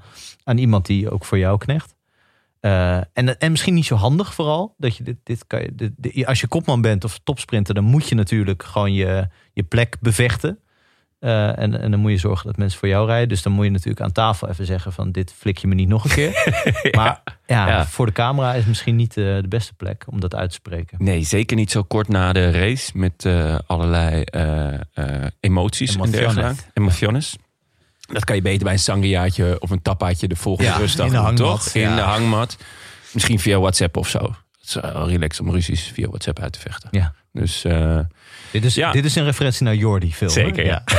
Aan 0.44 0.58
iemand 0.58 0.86
die 0.86 1.10
ook 1.10 1.24
voor 1.24 1.38
jou 1.38 1.58
knecht. 1.58 1.94
En, 2.60 3.38
en 3.38 3.50
misschien 3.50 3.74
niet 3.74 3.84
zo 3.84 3.94
handig 3.94 4.34
vooral. 4.34 4.74
Dat 4.78 4.96
je 4.96 5.02
dit, 5.02 5.16
dit 5.22 5.46
kan 5.46 5.62
je, 5.62 5.74
dit- 5.74 5.92
dit- 5.96 6.26
als 6.26 6.40
je 6.40 6.46
kopman 6.46 6.80
bent 6.80 7.04
of 7.04 7.20
topsprinter, 7.24 7.74
dan 7.74 7.84
moet 7.84 8.08
je 8.08 8.14
natuurlijk 8.14 8.62
gewoon 8.62 8.92
je, 8.92 9.28
je 9.52 9.62
plek 9.62 9.96
bevechten. 10.00 10.58
Eh, 11.18 11.58
en, 11.58 11.80
en 11.80 11.90
dan 11.90 12.00
moet 12.00 12.10
je 12.10 12.16
zorgen 12.16 12.46
dat 12.46 12.56
mensen 12.56 12.78
voor 12.78 12.88
jou 12.88 13.06
rijden. 13.06 13.28
Dus 13.28 13.42
dan 13.42 13.52
moet 13.52 13.64
je 13.64 13.70
natuurlijk 13.70 14.00
aan 14.00 14.12
tafel 14.12 14.48
even 14.48 14.66
zeggen 14.66 14.92
van 14.92 15.12
dit 15.12 15.32
flik 15.38 15.58
je 15.58 15.66
me 15.66 15.74
niet 15.74 15.88
nog 15.88 16.04
een 16.04 16.10
keer. 16.10 16.32
Maar 16.96 17.22
ja, 17.46 17.68
Ja. 17.68 17.86
voor 17.86 18.06
de 18.06 18.12
camera 18.12 18.54
is 18.54 18.64
misschien 18.64 18.96
niet 18.96 19.16
eh, 19.16 19.24
de 19.24 19.48
beste 19.48 19.74
plek 19.74 20.04
om 20.10 20.20
dat 20.20 20.34
uit 20.34 20.48
te 20.48 20.54
spreken. 20.54 20.98
Nee, 21.00 21.22
zeker 21.22 21.56
niet 21.56 21.70
zo 21.70 21.82
kort 21.82 22.08
na 22.08 22.32
de 22.32 22.50
race 22.50 22.90
met 22.94 23.24
eh, 23.24 23.58
allerlei 23.66 24.24
emoties 25.40 25.96
en 25.96 26.10
dergelijke. 26.10 26.54
Emotiones. 26.74 27.36
Dat 28.12 28.24
kan 28.24 28.36
je 28.36 28.42
beter 28.42 28.64
bij 28.64 28.72
een 28.72 28.78
sangriaatje 28.78 29.56
of 29.60 29.70
een 29.70 29.82
tappaatje 29.82 30.28
de 30.28 30.36
volgende 30.36 30.70
Ja, 30.70 30.76
rustdag 30.76 31.06
in 31.06 31.12
de 31.12 31.16
doen, 31.18 31.26
hangmat, 31.26 31.62
toch? 31.64 31.74
In 31.74 31.94
de 31.94 32.00
hangmat. 32.00 32.56
Misschien 33.12 33.38
via 33.38 33.58
WhatsApp 33.58 33.96
of 33.96 34.08
zo. 34.08 34.18
Het 34.60 34.68
is 34.68 34.74
relaxed 35.12 35.46
om 35.46 35.52
ruzies 35.52 35.82
via 35.82 36.06
WhatsApp 36.08 36.38
uit 36.38 36.52
te 36.52 36.60
vechten. 36.60 36.88
Ja. 36.92 37.14
Dus 37.32 37.64
Dit 38.52 38.64
is, 38.64 38.74
Ja. 38.74 38.92
dit 38.92 39.04
is 39.04 39.14
een 39.14 39.24
referentie 39.24 39.64
naar 39.64 39.74
Jordi 39.74 40.12
film. 40.14 40.30
hè? 40.30 40.34
Zeker, 40.40 40.64
ja. 40.64 40.84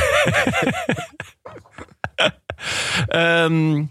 Ehm, 3.06 3.84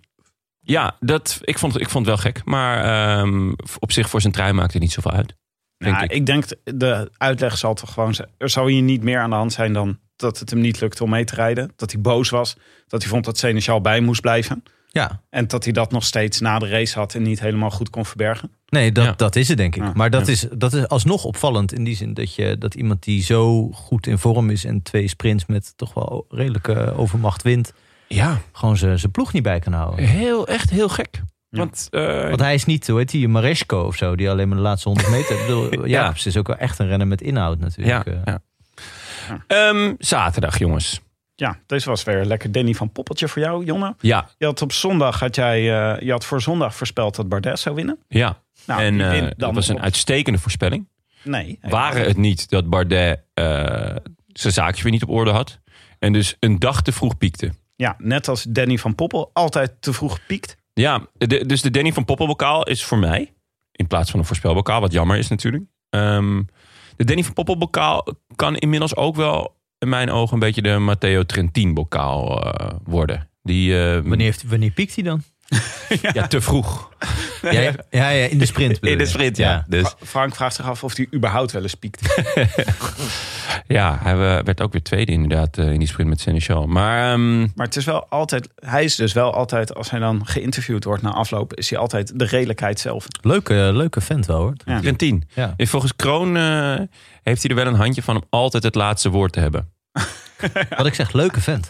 ja, 0.59 0.95
dat, 0.99 1.39
ik, 1.41 1.57
vond, 1.57 1.79
ik 1.79 1.89
vond 1.89 2.05
het 2.05 2.15
wel 2.15 2.31
gek. 2.31 2.41
Maar 2.45 2.83
ehm, 3.19 3.51
op 3.79 3.91
zich 3.91 4.09
voor 4.09 4.21
zijn 4.21 4.33
trui 4.33 4.53
maakt 4.53 4.73
het 4.73 4.81
niet 4.81 4.91
zoveel 4.91 5.11
uit. 5.11 5.35
Denk 5.77 5.95
Ja, 5.95 6.01
ik. 6.03 6.11
ik. 6.11 6.25
denk, 6.25 6.45
de 6.63 7.11
uitleg 7.17 7.57
zal 7.57 7.73
toch 7.73 7.93
gewoon 7.93 8.13
zijn. 8.13 8.29
Er 8.37 8.49
zou 8.49 8.71
hier 8.71 8.81
niet 8.81 9.03
meer 9.03 9.19
aan 9.19 9.29
de 9.29 9.35
hand 9.35 9.53
zijn 9.53 9.73
dan 9.73 9.99
dat 10.15 10.39
het 10.39 10.49
hem 10.49 10.59
niet 10.59 10.79
lukte 10.81 11.03
om 11.03 11.09
mee 11.09 11.23
te 11.25 11.35
rijden. 11.35 11.71
Dat 11.75 11.91
hij 11.91 12.01
boos 12.01 12.29
was. 12.29 12.55
Dat 12.87 13.01
hij 13.01 13.11
vond 13.11 13.25
dat 13.25 13.37
Seneschal 13.37 13.81
bij 13.81 13.99
moest 14.01 14.21
blijven. 14.21 14.63
Ja. 14.97 15.21
En 15.29 15.47
dat 15.47 15.63
hij 15.63 15.73
dat 15.73 15.91
nog 15.91 16.03
steeds 16.03 16.39
na 16.39 16.60
de 16.60 16.67
race 16.69 16.99
had 16.99 17.15
en 17.15 17.21
niet 17.21 17.39
helemaal 17.39 17.69
goed 17.69 17.89
kon 17.89 18.05
verbergen. 18.05 18.51
Nee, 18.69 18.91
dat, 18.91 19.05
Ja. 19.05 19.13
dat 19.17 19.36
is 19.36 19.47
het 19.47 19.57
denk 19.57 19.75
ik. 19.75 19.81
Ja. 19.83 19.91
Maar 19.95 20.10
dat, 20.10 20.25
Ja. 20.25 20.31
is, 20.31 20.47
dat 20.51 20.73
is 20.73 20.88
alsnog 20.88 21.23
opvallend 21.23 21.73
in 21.73 21.83
die 21.83 21.95
zin 21.95 22.13
dat, 22.13 22.36
je, 22.36 22.57
dat 22.57 22.73
iemand 22.75 23.03
die 23.03 23.23
zo 23.23 23.69
goed 23.71 24.07
in 24.07 24.17
vorm 24.17 24.49
is 24.49 24.65
en 24.65 24.81
twee 24.81 25.07
sprints 25.07 25.45
met 25.45 25.73
toch 25.77 25.93
wel 25.93 26.25
redelijke 26.29 26.93
overmacht 26.95 27.41
wint, 27.43 27.73
Ja, 28.07 28.38
gewoon 28.51 28.77
zijn 28.77 28.99
zijn 28.99 29.12
ploeg 29.12 29.33
niet 29.33 29.43
bij 29.43 29.60
kan 29.60 29.73
houden. 29.73 30.05
heel, 30.05 30.47
echt 30.47 30.69
heel 30.69 30.89
gek. 30.89 31.21
Ja. 31.49 31.57
Want 31.57 31.88
eh, 31.91 32.27
Want 32.27 32.39
hij 32.39 32.53
is 32.53 32.65
niet, 32.65 32.88
hoe 32.88 32.97
heet 32.97 33.10
die, 33.12 33.27
Maresco 33.27 33.79
of 33.81 33.95
zo, 33.95 34.15
die 34.15 34.29
alleen 34.29 34.47
maar 34.47 34.57
de 34.57 34.63
laatste 34.63 34.88
100 34.89 35.10
meter. 35.10 35.36
Ik 35.39 35.45
bedoel, 35.45 35.88
Jacobs 35.88 36.25
is 36.25 36.38
ook 36.38 36.47
wel 36.47 36.57
echt 36.57 36.79
een 36.79 36.88
renner 36.88 37.07
met 37.07 37.21
inhoud 37.21 37.57
ja, 37.60 37.63
natuurlijk. 37.65 38.05
eh. 38.05 38.13
ja. 38.25 38.41
Ehm, 39.47 39.93
zaterdag, 39.97 40.57
jongens. 40.60 41.01
Ja, 41.39 41.60
deze 41.65 41.89
was 41.89 42.04
weer 42.04 42.26
lekker 42.26 42.52
Danny 42.52 42.73
van 42.73 42.91
Poppeltje 42.91 43.28
voor 43.28 43.41
jou, 43.41 43.65
Jonne. 43.65 43.95
Ja, 44.00 44.30
Je 44.38 44.45
had 44.45 44.62
op 44.62 44.71
zondag 44.71 45.19
had 45.19 45.36
jij, 45.36 45.58
eh, 45.58 46.02
je 46.02 46.12
had 46.12 46.26
voor 46.26 46.41
zondag 46.41 46.76
voorspeld 46.76 47.15
dat 47.15 47.30
Bardet 47.30 47.60
zou 47.60 47.76
winnen. 47.76 48.00
ja. 48.08 48.41
Nou, 48.65 48.82
en 48.82 49.02
eh, 49.02 49.28
dat 49.38 49.54
was 49.54 49.67
een 49.67 49.82
uitstekende 49.82 50.39
voorspelling. 50.39 50.88
Nee. 51.23 51.60
Waren 51.62 52.06
het 52.08 52.17
niet 52.17 52.50
dat 52.50 52.69
Bardet 52.69 53.19
eh, 53.34 53.95
zijn 54.28 54.54
zaakje 54.54 54.84
weer 54.84 54.91
niet 54.91 55.04
op 55.04 55.10
orde 55.10 55.32
had. 55.32 55.60
En 56.00 56.13
dus 56.13 56.36
een 56.39 56.60
dag 56.60 56.82
te 56.82 56.91
vroeg 56.91 57.17
piekte. 57.17 57.52
Ja, 57.76 57.95
net 57.97 58.28
als 58.28 58.43
Danny 58.43 58.78
van 58.78 58.95
Poppel 58.95 59.30
altijd 59.34 59.82
te 59.82 59.93
vroeg 59.93 60.19
piekt. 60.28 60.58
Ja, 60.73 61.08
de- 61.13 61.45
dus 61.45 61.62
de 61.62 61.71
Danny 61.71 61.93
van 61.93 62.06
Poppelbokaal 62.06 62.63
is 62.67 62.84
voor 62.86 62.97
mij. 62.97 63.34
In 63.71 63.88
plaats 63.88 64.12
van 64.12 64.19
een 64.19 64.26
voorspelbokaal, 64.26 64.82
wat 64.82 64.91
jammer 64.91 65.17
is 65.17 65.28
natuurlijk. 65.28 65.63
Ehm, 65.89 66.41
de 66.95 67.04
Danny 67.06 67.23
van 67.23 67.34
Poppelbokaal 67.34 68.08
kan 68.36 68.56
inmiddels 68.58 68.95
ook 68.95 69.15
wel 69.15 69.56
in 69.79 69.89
mijn 69.89 70.09
ogen 70.09 70.33
een 70.33 70.39
beetje 70.39 70.61
de 70.61 70.77
Matteo 70.77 71.23
Trentin 71.23 71.73
bokaal 71.73 72.43
eh, 72.43 72.69
worden. 72.83 73.29
Die, 73.43 73.79
eh, 73.79 73.93
Wanneer, 73.93 74.25
heeft, 74.25 74.43
wanneer 74.43 74.71
piekt 74.71 74.95
hij 74.95 75.03
dan? 75.03 75.23
ja. 76.13 76.27
te 76.27 76.41
vroeg. 76.41 76.89
Ja, 77.41 77.51
ja, 77.51 77.71
ja, 77.89 78.10
ja, 78.10 78.25
in 78.25 78.38
de 78.38 78.45
sprint. 78.45 78.77
In 78.81 78.97
de 78.97 79.05
sprint, 79.05 79.38
ja. 79.38 79.65
Dus 79.67 79.81
Fra- 79.81 80.05
Frank 80.05 80.36
vraagt 80.36 80.55
zich 80.55 80.65
af 80.65 80.83
of 80.83 80.95
hij 80.95 81.07
überhaupt 81.13 81.51
wel 81.51 81.62
eens 81.62 81.73
piekt. 81.75 82.21
ja, 83.67 83.97
hij 84.01 84.17
werd 84.43 84.62
ook 84.62 84.71
weer 84.71 84.81
tweede 84.83 85.12
inderdaad 85.12 85.57
eh, 85.57 85.71
in 85.71 85.79
die 85.79 85.88
sprint 85.88 86.10
met 86.10 86.19
Seneschal. 86.19 86.65
Maar 86.67 87.12
ehm, 87.12 87.39
Maar 87.39 87.65
het 87.65 87.75
is 87.75 87.86
wel 87.86 88.05
altijd, 88.10 88.49
hij 88.55 88.83
is 88.83 88.95
dus 88.95 89.13
wel 89.13 89.33
altijd, 89.33 89.75
als 89.75 89.89
hij 89.89 89.99
dan 89.99 90.27
geïnterviewd 90.27 90.83
wordt 90.83 91.01
na 91.03 91.12
afloop, 91.12 91.53
is 91.55 91.69
hij 91.69 91.79
altijd 91.79 92.19
de 92.19 92.25
redelijkheid 92.25 92.79
zelf. 92.79 93.05
Leuke, 93.21 93.53
leuke 93.53 94.01
vent 94.01 94.25
wel 94.25 94.38
hoor. 94.39 94.53
Ja. 95.33 95.53
En 95.57 95.67
volgens 95.67 95.95
Kroon 95.95 96.38
eh, 96.38 96.75
heeft 97.23 97.41
hij 97.41 97.49
er 97.51 97.55
wel 97.55 97.67
een 97.67 97.79
handje 97.79 98.03
van 98.03 98.15
om 98.15 98.23
altijd 98.29 98.63
het 98.63 98.75
laatste 98.75 99.10
woord 99.10 99.33
te 99.33 99.39
hebben. 99.39 99.69
Wat 100.77 100.86
ik 100.86 100.93
zeg, 100.93 101.12
leuke 101.13 101.41
vent. 101.41 101.67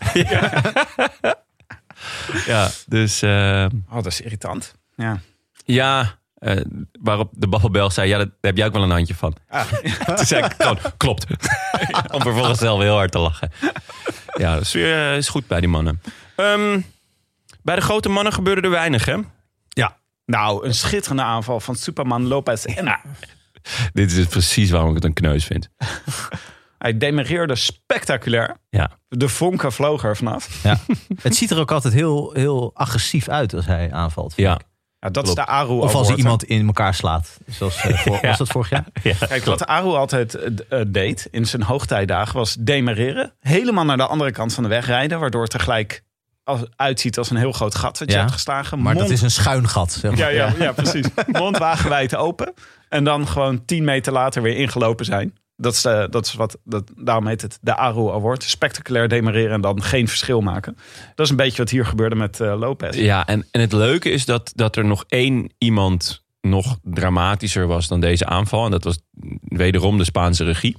Ja, 2.45 2.69
dus 2.85 3.21
eh, 3.21 3.65
Oh, 3.89 3.95
dat 3.95 4.05
is 4.05 4.21
irritant. 4.21 4.73
Ja. 4.95 5.19
ja, 5.65 6.17
eh, 6.33 6.61
waarop 6.99 7.29
de 7.33 7.47
babbelbel 7.47 7.89
zei, 7.89 8.09
ja, 8.09 8.17
daar 8.17 8.27
heb 8.41 8.57
jij 8.57 8.65
ook 8.65 8.73
wel 8.73 8.83
een 8.83 8.91
handje 8.91 9.15
van. 9.15 9.35
Toen 10.05 10.25
zei 10.25 10.43
ik 10.43 10.53
gewoon, 10.57 10.79
klopt. 10.97 11.25
om 12.15 12.21
vervolgens 12.21 12.59
zelf 12.59 12.81
heel 12.81 12.95
hard 12.95 13.11
te 13.11 13.19
lachen. 13.19 13.51
Ja, 14.37 14.57
de 14.57 14.63
sfeer 14.63 15.11
eh, 15.11 15.17
is 15.17 15.29
goed 15.29 15.47
bij 15.47 15.59
die 15.59 15.69
mannen. 15.69 16.01
Ehm, 16.35 16.79
bij 17.61 17.75
de 17.75 17.81
grote 17.81 18.09
mannen 18.09 18.33
gebeurde 18.33 18.61
er 18.61 18.69
weinig, 18.69 19.05
hè? 19.05 19.17
Nou, 20.27 20.65
een 20.65 20.73
schitterende 20.73 21.23
aanval 21.23 21.59
van 21.59 21.75
Superman 21.75 22.27
Lopez. 22.27 22.65
En 22.65 22.99
Dit 23.93 24.11
is 24.11 24.25
precies 24.25 24.69
waarom 24.69 24.89
ik 24.89 24.95
het 24.95 25.03
een 25.03 25.13
kneus 25.13 25.45
vind. 25.45 25.69
Hij 26.77 26.97
demereerde 26.97 27.55
spectaculair. 27.55 28.57
Ja, 28.69 28.91
De 29.07 29.29
vonken 29.29 29.71
vlogen 29.71 30.09
er 30.09 30.17
vanaf. 30.17 30.63
Ja. 30.63 30.77
Het 31.21 31.35
ziet 31.35 31.51
er 31.51 31.59
ook 31.59 31.71
altijd 31.71 31.93
heel, 31.93 32.31
heel 32.33 32.71
agressief 32.73 33.29
uit 33.29 33.53
als 33.53 33.65
hij 33.65 33.91
aanvalt. 33.91 34.33
vind 34.33 34.47
ja. 34.47 34.53
ik. 34.53 34.65
Ja, 34.99 35.09
dat 35.09 35.27
is 35.27 35.35
de 35.35 35.45
Aru 35.45 35.73
Of 35.73 35.95
als 35.95 36.07
hij 36.07 36.17
iemand 36.17 36.43
in 36.43 36.65
elkaar 36.65 36.93
slaat. 36.93 37.37
Zoals, 37.47 37.81
eh, 37.81 37.97
voor, 38.03 38.19
Ja. 38.21 38.27
Was 38.27 38.37
dat 38.37 38.47
vorig 38.47 38.69
jaar? 38.69 38.85
Kijk, 39.27 39.45
wat 39.45 39.65
Aru 39.65 39.89
altijd 39.89 40.35
eh, 40.35 40.51
eh, 40.69 40.85
deed 40.87 41.27
in 41.31 41.45
zijn 41.45 41.63
hoogtijdagen 41.63 42.35
was 42.35 42.55
demereren. 42.59 43.33
Helemaal 43.39 43.85
naar 43.85 43.97
de 43.97 44.07
andere 44.07 44.31
kant 44.31 44.53
van 44.53 44.63
de 44.63 44.69
weg 44.69 44.85
rijden. 44.85 45.19
Waardoor 45.19 45.41
het 45.41 45.51
tegelijk 45.51 46.03
als, 46.43 46.61
uitziet 46.75 47.17
als 47.17 47.29
een 47.29 47.37
heel 47.37 47.51
groot 47.51 47.75
gat 47.75 47.99
wat 47.99 48.11
je 48.11 48.17
hebt 48.17 48.31
geslagen. 48.31 48.81
Maar 48.81 48.95
dat 48.95 49.09
is 49.09 49.21
een 49.21 49.31
schuin 49.31 49.67
gat. 49.67 49.91
Zeg 49.91 50.11
maar. 50.11 50.19
Ja, 50.19 50.27
ja, 50.27 50.53
ja. 50.59 50.71
precies. 50.71 51.05
Mond 51.27 51.57
wagenwijd 51.57 52.15
open. 52.15 52.53
En 52.89 53.03
dan 53.03 53.27
gewoon 53.27 53.65
tien 53.65 53.83
meter 53.83 54.13
later 54.13 54.41
weer 54.41 54.55
ingelopen 54.55 55.05
zijn. 55.05 55.37
Dat 55.59 55.73
is, 55.73 55.85
eh, 55.85 56.03
dat 56.09 56.25
is 56.25 56.33
wat, 56.33 56.57
dat, 56.63 56.91
daarom 56.95 57.27
heet 57.27 57.41
het 57.41 57.57
de 57.61 57.75
Aru 57.75 58.09
Award. 58.09 58.43
Spectaculair 58.43 59.07
demereren 59.07 59.51
en 59.51 59.61
dan 59.61 59.83
geen 59.83 60.07
verschil 60.07 60.41
maken. 60.41 60.77
Dat 61.15 61.25
is 61.25 61.31
een 61.31 61.37
beetje 61.37 61.57
wat 61.57 61.69
hier 61.69 61.85
gebeurde 61.85 62.15
met 62.15 62.39
eh, 62.39 62.59
Lopez. 62.59 62.97
Ja, 62.97 63.27
en, 63.27 63.47
en 63.51 63.61
het 63.61 63.71
leuke 63.71 64.09
is 64.09 64.25
dat, 64.25 64.51
dat 64.55 64.75
er 64.75 64.85
nog 64.85 65.03
één 65.07 65.53
iemand 65.57 66.25
nog 66.41 66.77
dramatischer 66.83 67.67
was 67.67 67.87
dan 67.87 67.99
deze 67.99 68.25
aanval. 68.25 68.65
En 68.65 68.71
dat 68.71 68.83
was 68.83 68.99
wederom 69.41 69.97
de 69.97 70.03
Spaanse 70.03 70.43
regie. 70.43 70.77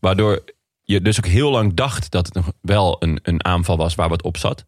Waardoor 0.00 0.44
je 0.82 1.00
dus 1.00 1.18
ook 1.18 1.26
heel 1.26 1.50
lang 1.50 1.74
dacht 1.74 2.10
dat 2.10 2.26
het 2.26 2.34
nog 2.34 2.52
wel 2.60 2.96
een, 2.98 3.18
een 3.22 3.44
aanval 3.44 3.76
was 3.76 3.94
waar 3.94 4.08
wat 4.08 4.22
op 4.22 4.36
zat. 4.36 4.64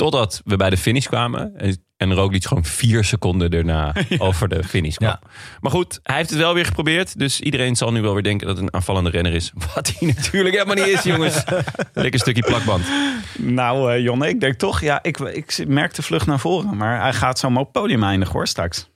Totdat 0.00 0.40
we 0.44 0.56
bij 0.56 0.70
de 0.70 0.76
finish 0.76 1.06
kwamen. 1.06 1.56
En, 1.56 1.84
en 1.96 2.14
Roglic 2.14 2.44
gewoon 2.44 2.64
vier 2.64 3.04
seconden 3.04 3.50
daarna 3.50 3.94
over 4.18 4.48
de 4.48 4.64
finish 4.64 4.96
kwam. 4.96 5.08
Ja. 5.08 5.20
Maar 5.60 5.70
goed, 5.70 6.00
hij 6.02 6.16
heeft 6.16 6.30
het 6.30 6.38
wel 6.38 6.54
weer 6.54 6.64
geprobeerd. 6.64 7.18
Dus 7.18 7.40
iedereen 7.40 7.76
zal 7.76 7.92
nu 7.92 8.02
wel 8.02 8.12
weer 8.12 8.22
denken 8.22 8.46
dat 8.46 8.56
het 8.56 8.66
een 8.66 8.74
aanvallende 8.74 9.10
renner 9.10 9.32
is. 9.32 9.52
Wat 9.74 9.92
hij 9.98 10.08
natuurlijk 10.08 10.54
helemaal 10.54 10.84
niet 10.84 10.94
is, 10.94 11.02
jongens. 11.02 11.44
Lekker 11.92 12.20
stukje 12.20 12.42
plakband. 12.42 12.84
Nou, 13.38 13.92
eh 13.92 14.02
Jonne, 14.02 14.28
ik 14.28 14.40
denk 14.40 14.54
toch, 14.54 14.80
ja, 14.80 15.02
ik, 15.02 15.18
ik 15.18 15.64
merk 15.66 15.94
de 15.94 16.02
vlucht 16.02 16.26
naar 16.26 16.40
voren. 16.40 16.76
Maar 16.76 17.00
hij 17.00 17.12
gaat 17.12 17.38
zomaar 17.38 17.62
op 17.62 17.72
podium 17.72 18.02
eindigen 18.02 18.34
hoor, 18.34 18.46
straks. 18.46 18.90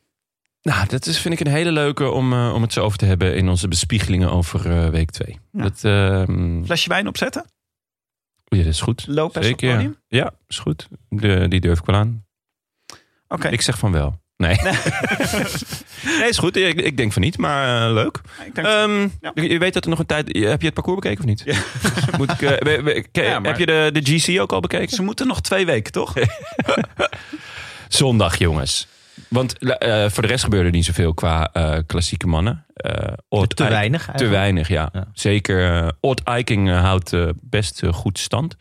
Nou, 0.63 0.87
dat 0.89 1.07
is, 1.07 1.19
vind 1.19 1.35
ik 1.35 1.47
een 1.47 1.53
hele 1.53 1.73
leuke 1.73 2.11
om, 2.11 2.33
eh, 2.33 2.55
om 2.55 2.63
het 2.63 2.73
zo 2.73 2.85
over 2.85 2.99
te 2.99 3.05
hebben 3.05 3.37
in 3.37 3.49
onze 3.49 3.69
bespiegelingen 3.69 4.31
over 4.31 4.71
eh, 4.71 4.89
week 4.89 5.11
2. 5.11 5.39
Ja. 5.53 5.63
Dat, 5.63 5.85
ehm, 5.85 6.65
Flesje 6.65 6.89
wijn 6.89 7.09
opzetten? 7.09 7.45
Ja, 8.45 8.57
dat 8.57 8.67
is 8.67 8.81
goed. 8.81 9.05
Lopez 9.09 9.35
het 9.35 9.45
Zeker, 9.45 9.69
ja. 9.69 9.75
podium? 9.75 9.97
Ja, 10.09 10.33
is 10.47 10.59
goed. 10.59 10.89
De, 11.09 11.49
die 11.49 11.61
durf 11.61 11.79
ik 11.79 11.85
wel 11.85 11.97
aan. 11.97 12.25
Oké. 13.29 13.49
Ik 13.49 13.61
zeg 13.61 13.79
van 13.79 13.93
wel. 13.93 14.23
Nee. 14.37 14.57
nee, 16.19 16.29
is 16.29 16.39
goed. 16.39 16.57
Ik, 16.57 16.81
ik 16.81 16.97
denk 16.97 17.13
van 17.13 17.23
niet, 17.23 17.39
maar 17.39 17.87
eh, 17.89 17.93
leuk. 17.95 18.21
Ik 18.47 18.55
denk- 18.55 18.67
Ehm, 18.67 19.09
Ja. 19.21 19.31
Je 19.35 19.59
weet 19.59 19.75
dat 19.75 19.85
er 19.85 19.91
nog 19.91 19.99
een 19.99 20.07
tijd... 20.07 20.27
Heb 20.27 20.61
je 20.61 20.67
het 20.67 20.75
parcours 20.75 21.01
bekeken 21.01 21.19
of 21.21 21.27
niet? 21.29 21.45
Moet 22.19 22.31
ik, 22.31 22.43
eh, 22.43 23.03
ke- 23.13 23.23
Ja, 23.23 23.39
maar- 23.39 23.51
Heb 23.51 23.59
je 23.59 23.67
de, 23.67 23.91
de 23.93 24.19
GC 24.19 24.41
ook 24.41 24.53
al 24.53 24.61
bekeken? 24.61 24.89
Ze 24.97 25.03
moeten 25.03 25.27
nog 25.27 25.41
twee 25.41 25.67
weken, 25.67 25.93
toch? 25.93 26.15
Zondag, 27.89 28.39
jongens. 28.39 28.87
Want 29.29 29.59
eh, 29.59 30.09
voor 30.09 30.23
de 30.23 30.29
rest 30.29 30.45
gebeurde 30.45 30.67
er 30.67 30.73
niet 30.73 30.85
zoveel 30.85 31.15
qua 31.15 31.53
eh, 31.53 31.79
klassieke 31.87 32.27
mannen. 32.27 32.67
Eh, 32.75 33.13
Te 33.47 33.69
weinig 33.69 34.11
Te 34.17 34.27
weinig, 34.27 34.69
ja. 34.69 34.89
Ja. 34.93 35.09
Zeker. 35.13 35.93
Odd 36.01 36.23
Eiking 36.23 36.71
houdt 36.71 37.17
best 37.43 37.83
goed 37.91 38.19
stand. 38.19 38.57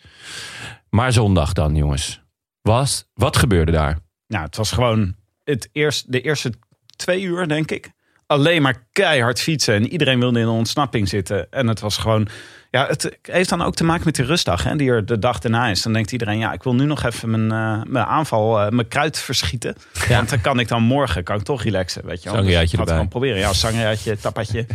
Maar 0.90 1.12
zondag 1.12 1.54
dan, 1.54 1.76
jongens. 1.76 2.22
Was, 2.62 3.10
wat 3.14 3.38
gebeurde 3.38 3.72
daar? 3.72 4.00
Nou, 4.28 4.46
het 4.46 4.56
was 4.56 4.72
gewoon 4.72 5.16
het 5.44 5.70
eerst, 5.72 6.12
de 6.12 6.22
eerste 6.22 6.54
twee 6.96 7.22
uur, 7.22 7.48
denk 7.48 7.72
ik. 7.72 7.92
Alleen 8.28 8.62
maar 8.62 8.88
keihard 8.92 9.42
fietsen. 9.42 9.74
En 9.74 9.88
iedereen 9.88 10.20
wilde 10.20 10.40
in 10.40 10.46
een 10.46 10.52
ontsnapping 10.52 11.10
zitten. 11.10 11.52
En 11.52 11.68
het 11.68 11.80
was 11.80 11.98
gewoon... 11.98 12.28
Ja, 12.74 12.88
het 12.88 13.18
heeft 13.22 13.50
dan 13.50 13.62
ook 13.62 13.76
te 13.76 13.84
maken 13.84 14.06
met 14.06 14.16
die 14.16 14.26
rustdag, 14.26 14.64
hè, 14.64 14.76
die 14.76 14.90
er 14.90 15.06
de 15.06 15.20
dag 15.20 15.40
daarna 15.40 15.68
is. 15.68 15.82
Dan 15.82 15.94
denkt 15.94 16.12
iedereen, 16.12 16.38
ja, 16.38 16.54
ik 16.54 16.64
wil 16.64 16.76
nu 16.76 16.86
nog 16.86 17.04
even 17.04 17.30
mijn, 17.30 17.52
eh, 17.52 17.92
mijn 17.92 18.06
aanval, 18.06 18.60
eh, 18.62 18.70
mijn 18.70 18.88
kruid 18.88 19.20
verschieten. 19.20 19.76
Want 20.10 20.30
dan 20.30 20.42
kan 20.42 20.60
ik 20.60 20.68
dan 20.68 20.84
morgen 20.84 21.24
kan 21.24 21.36
ik 21.38 21.44
toch 21.44 21.64
relaxen, 21.64 22.06
weet 22.06 22.24
je 22.24 22.30
wel. 22.30 22.38
Sangriaatje 22.38 22.70
Dus 22.70 22.80
erbij. 22.80 22.94
gewoon 22.94 23.08
proberen. 23.10 23.38
Ja, 23.38 23.54
sangriaatje, 23.54 24.18
tapatje, 24.22 24.66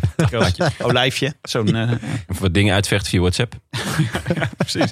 olijfje, 0.78 1.34
zo'n... 1.42 1.74
eh, 1.74 1.90
Even 1.90 2.40
wat 2.42 2.54
dingen 2.54 2.74
uitvechten 2.74 3.10
via 3.10 3.20
WhatsApp. 3.20 3.54
precies. 4.56 4.90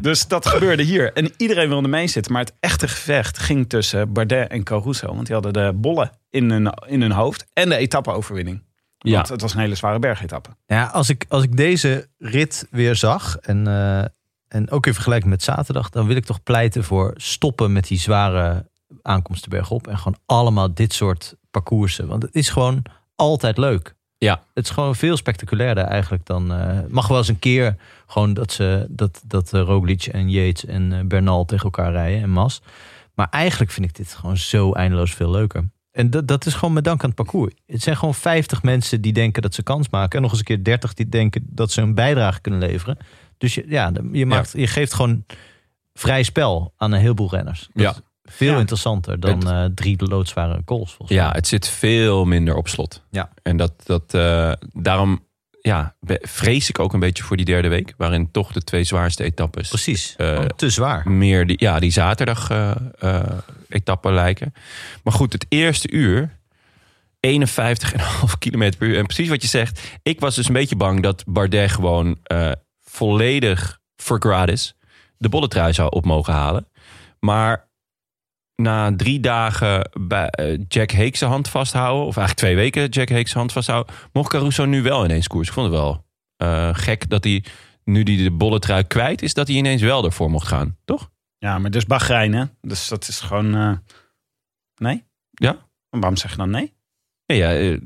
Dus 0.00 0.26
dat 0.26 0.46
gebeurde 0.46 0.82
hier. 0.82 1.12
En 1.12 1.32
iedereen 1.36 1.68
wilde 1.68 1.88
meezitten. 1.88 2.32
Maar 2.32 2.42
het 2.44 2.52
echte 2.60 2.88
gevecht 2.88 3.38
ging 3.38 3.68
tussen 3.68 4.12
Bardet 4.12 4.48
en 4.50 4.62
Caruso. 4.62 5.06
Want 5.14 5.26
die 5.26 5.34
hadden 5.34 5.52
de 5.52 5.72
bollen 5.74 6.10
in 6.30 6.50
hun, 6.50 6.72
in 6.86 7.00
hun 7.00 7.12
hoofd. 7.12 7.46
En 7.52 7.68
de 7.68 7.76
etappe-overwinning. 7.76 8.62
Ja. 9.10 9.16
Want 9.16 9.28
het 9.28 9.40
was 9.40 9.54
een 9.54 9.60
hele 9.60 9.74
zware 9.74 9.98
bergetappe. 9.98 10.50
Ja, 10.66 10.84
als 10.84 11.08
ik, 11.08 11.24
als 11.28 11.42
ik 11.42 11.56
deze 11.56 12.08
rit 12.18 12.66
weer 12.70 12.96
zag 12.96 13.36
en, 13.36 13.66
eh, 13.66 14.04
en 14.48 14.70
ook 14.70 14.86
in 14.86 14.94
vergelijking 14.94 15.30
met 15.30 15.42
zaterdag, 15.42 15.90
dan 15.90 16.06
wil 16.06 16.16
ik 16.16 16.24
toch 16.24 16.42
pleiten 16.42 16.84
voor 16.84 17.12
stoppen 17.16 17.72
met 17.72 17.86
die 17.86 17.98
zware 17.98 18.68
aankomsten 19.02 19.50
bergop 19.50 19.86
en 19.86 19.98
gewoon 19.98 20.18
allemaal 20.26 20.74
dit 20.74 20.92
soort 20.92 21.36
parcoursen. 21.50 22.06
Want 22.06 22.22
het 22.22 22.34
is 22.34 22.48
gewoon 22.48 22.82
altijd 23.16 23.56
leuk. 23.58 23.94
Ja. 24.18 24.42
Het 24.54 24.64
is 24.64 24.70
gewoon 24.70 24.94
veel 24.94 25.16
spectaculairder 25.16 25.84
eigenlijk 25.84 26.26
dan. 26.26 26.52
eh, 26.52 26.78
mag 26.88 27.08
wel 27.08 27.18
eens 27.18 27.28
een 27.28 27.38
keer 27.38 27.76
gewoon 28.06 28.34
dat 28.34 28.52
ze 28.52 28.86
dat, 28.88 29.22
dat 29.26 29.52
Roglic 29.52 30.02
en 30.06 30.30
Yates 30.30 30.64
en 30.64 30.92
eh, 30.92 31.04
Bernal 31.04 31.44
tegen 31.44 31.64
elkaar 31.64 31.92
rijden 31.92 32.22
en 32.22 32.30
Mas. 32.30 32.62
Maar 33.14 33.28
eigenlijk 33.30 33.70
vind 33.72 33.86
ik 33.86 33.94
dit 33.96 34.14
gewoon 34.14 34.36
zo 34.36 34.72
eindeloos 34.72 35.14
veel 35.14 35.30
leuker. 35.30 35.64
En 35.94 36.10
dat, 36.10 36.28
dat 36.28 36.46
is 36.46 36.54
gewoon 36.54 36.74
met 36.74 36.84
dank 36.84 37.00
aan 37.02 37.06
het 37.08 37.16
parcours. 37.16 37.54
Het 37.66 37.82
zijn 37.82 37.96
gewoon 37.96 38.14
50 38.14 38.62
mensen 38.62 39.00
die 39.00 39.12
denken 39.12 39.42
dat 39.42 39.54
ze 39.54 39.62
kans 39.62 39.88
maken. 39.88 40.16
En 40.16 40.22
nog 40.22 40.30
eens 40.30 40.38
een 40.40 40.44
keer 40.46 40.64
30 40.64 40.94
die 40.94 41.08
denken 41.08 41.46
dat 41.50 41.70
ze 41.70 41.80
een 41.80 41.94
bijdrage 41.94 42.40
kunnen 42.40 42.60
leveren. 42.60 42.96
Dus 43.38 43.54
je, 43.54 43.64
ja, 43.68 43.92
je, 44.12 44.26
maakt, 44.26 44.52
je 44.56 44.66
geeft 44.66 44.94
gewoon 44.94 45.24
vrij 45.94 46.22
spel 46.22 46.72
aan 46.76 46.92
een 46.92 47.00
heleboel 47.00 47.30
renners. 47.30 47.68
Dat 47.72 47.82
Ja. 47.82 47.94
veel 48.24 48.52
Ja. 48.52 48.58
interessanter 48.58 49.20
dan 49.20 49.38
Het- 49.38 49.48
eh, 49.48 49.64
drie 49.74 50.06
loodzware 50.08 50.64
calls. 50.64 50.92
Volgens 50.94 51.18
Ja, 51.18 51.24
mij. 51.26 51.34
het 51.36 51.46
zit 51.46 51.68
veel 51.68 52.24
minder 52.24 52.54
op 52.56 52.68
slot. 52.68 53.04
Ja. 53.10 53.30
En 53.42 53.56
dat, 53.56 53.72
dat, 53.84 54.14
eh, 54.14 54.52
daarom 54.72 55.24
ja, 55.68 55.94
vrees 56.20 56.68
ik 56.68 56.78
ook 56.78 56.92
een 56.92 57.00
beetje 57.00 57.22
voor 57.22 57.36
die 57.36 57.46
derde 57.46 57.68
week. 57.68 57.94
Waarin 57.96 58.30
toch 58.30 58.52
de 58.52 58.62
twee 58.62 58.84
zwaarste 58.84 59.24
etappes 59.24 59.68
Precies. 59.68 60.14
Eh, 60.16 60.28
Gewoon 60.28 60.52
te 60.56 60.70
zwaar. 60.70 61.10
meer 61.10 61.46
die, 61.46 61.56
ja, 61.60 61.78
die 61.78 61.90
zaterdag 61.90 62.50
eh, 62.50 62.74
eh, 62.98 63.38
etappen 63.68 64.14
lijken. 64.14 64.52
Maar 65.02 65.12
goed, 65.12 65.32
het 65.32 65.46
eerste 65.48 65.90
uur, 65.90 66.38
51,5 67.20 68.38
kilometer 68.38 68.78
per 68.78 68.88
uur. 68.88 68.98
En 68.98 69.06
precies 69.06 69.28
wat 69.28 69.42
je 69.42 69.48
zegt, 69.48 69.80
ik 70.02 70.20
was 70.20 70.34
dus 70.34 70.46
een 70.46 70.52
beetje 70.52 70.76
bang 70.76 71.02
dat 71.02 71.24
Bardet 71.26 71.70
gewoon 71.70 72.18
volledig 72.84 73.80
voor 73.96 74.20
gratis 74.20 74.74
de 75.16 75.28
bolletrui 75.28 75.72
zou 75.72 75.90
op 75.90 76.04
mogen 76.04 76.32
halen. 76.32 76.68
Maar 77.20 77.68
na 78.56 78.96
drie 78.96 79.20
dagen 79.20 79.90
bij 80.00 80.28
eh, 80.28 80.58
Jack 80.68 80.90
zijn 81.16 81.30
hand 81.30 81.48
vasthouden, 81.48 82.06
of 82.06 82.16
eigenlijk 82.16 82.36
twee 82.46 82.56
weken 82.56 82.88
Jack 82.88 83.08
zijn 83.08 83.28
hand 83.32 83.52
vasthouden, 83.52 83.94
mocht 84.12 84.30
Caruso 84.30 84.64
nu 84.64 84.82
wel 84.82 85.04
ineens 85.04 85.26
koers. 85.26 85.48
Ik 85.48 85.54
vond 85.54 85.66
het 85.66 85.74
wel 85.76 86.04
eh, 86.36 86.68
gek 86.72 87.08
dat 87.10 87.24
hij, 87.24 87.44
nu 87.84 88.02
die 88.02 88.22
de 88.22 88.30
bolletrui 88.30 88.84
kwijt 88.84 89.22
is, 89.22 89.34
dat 89.34 89.46
hij 89.48 89.56
ineens 89.56 89.82
wel 89.82 90.04
ervoor 90.04 90.30
mocht 90.30 90.46
gaan, 90.48 90.76
toch? 90.84 91.10
Ja, 91.38 91.58
maar 91.58 91.70
dus 91.70 91.86
Bahrein, 91.86 92.32
hè? 92.32 92.44
Dus 92.60 92.88
dat 92.88 93.08
is 93.08 93.20
gewoon... 93.20 93.54
eh, 93.54 93.72
Nee? 94.76 95.04
Ja. 95.30 95.56
Waarom 95.90 96.16
zeg 96.16 96.30
je 96.30 96.36
dan 96.36 96.50
nee? 96.50 96.72
Nee, 97.26 97.38
ja, 97.38 97.78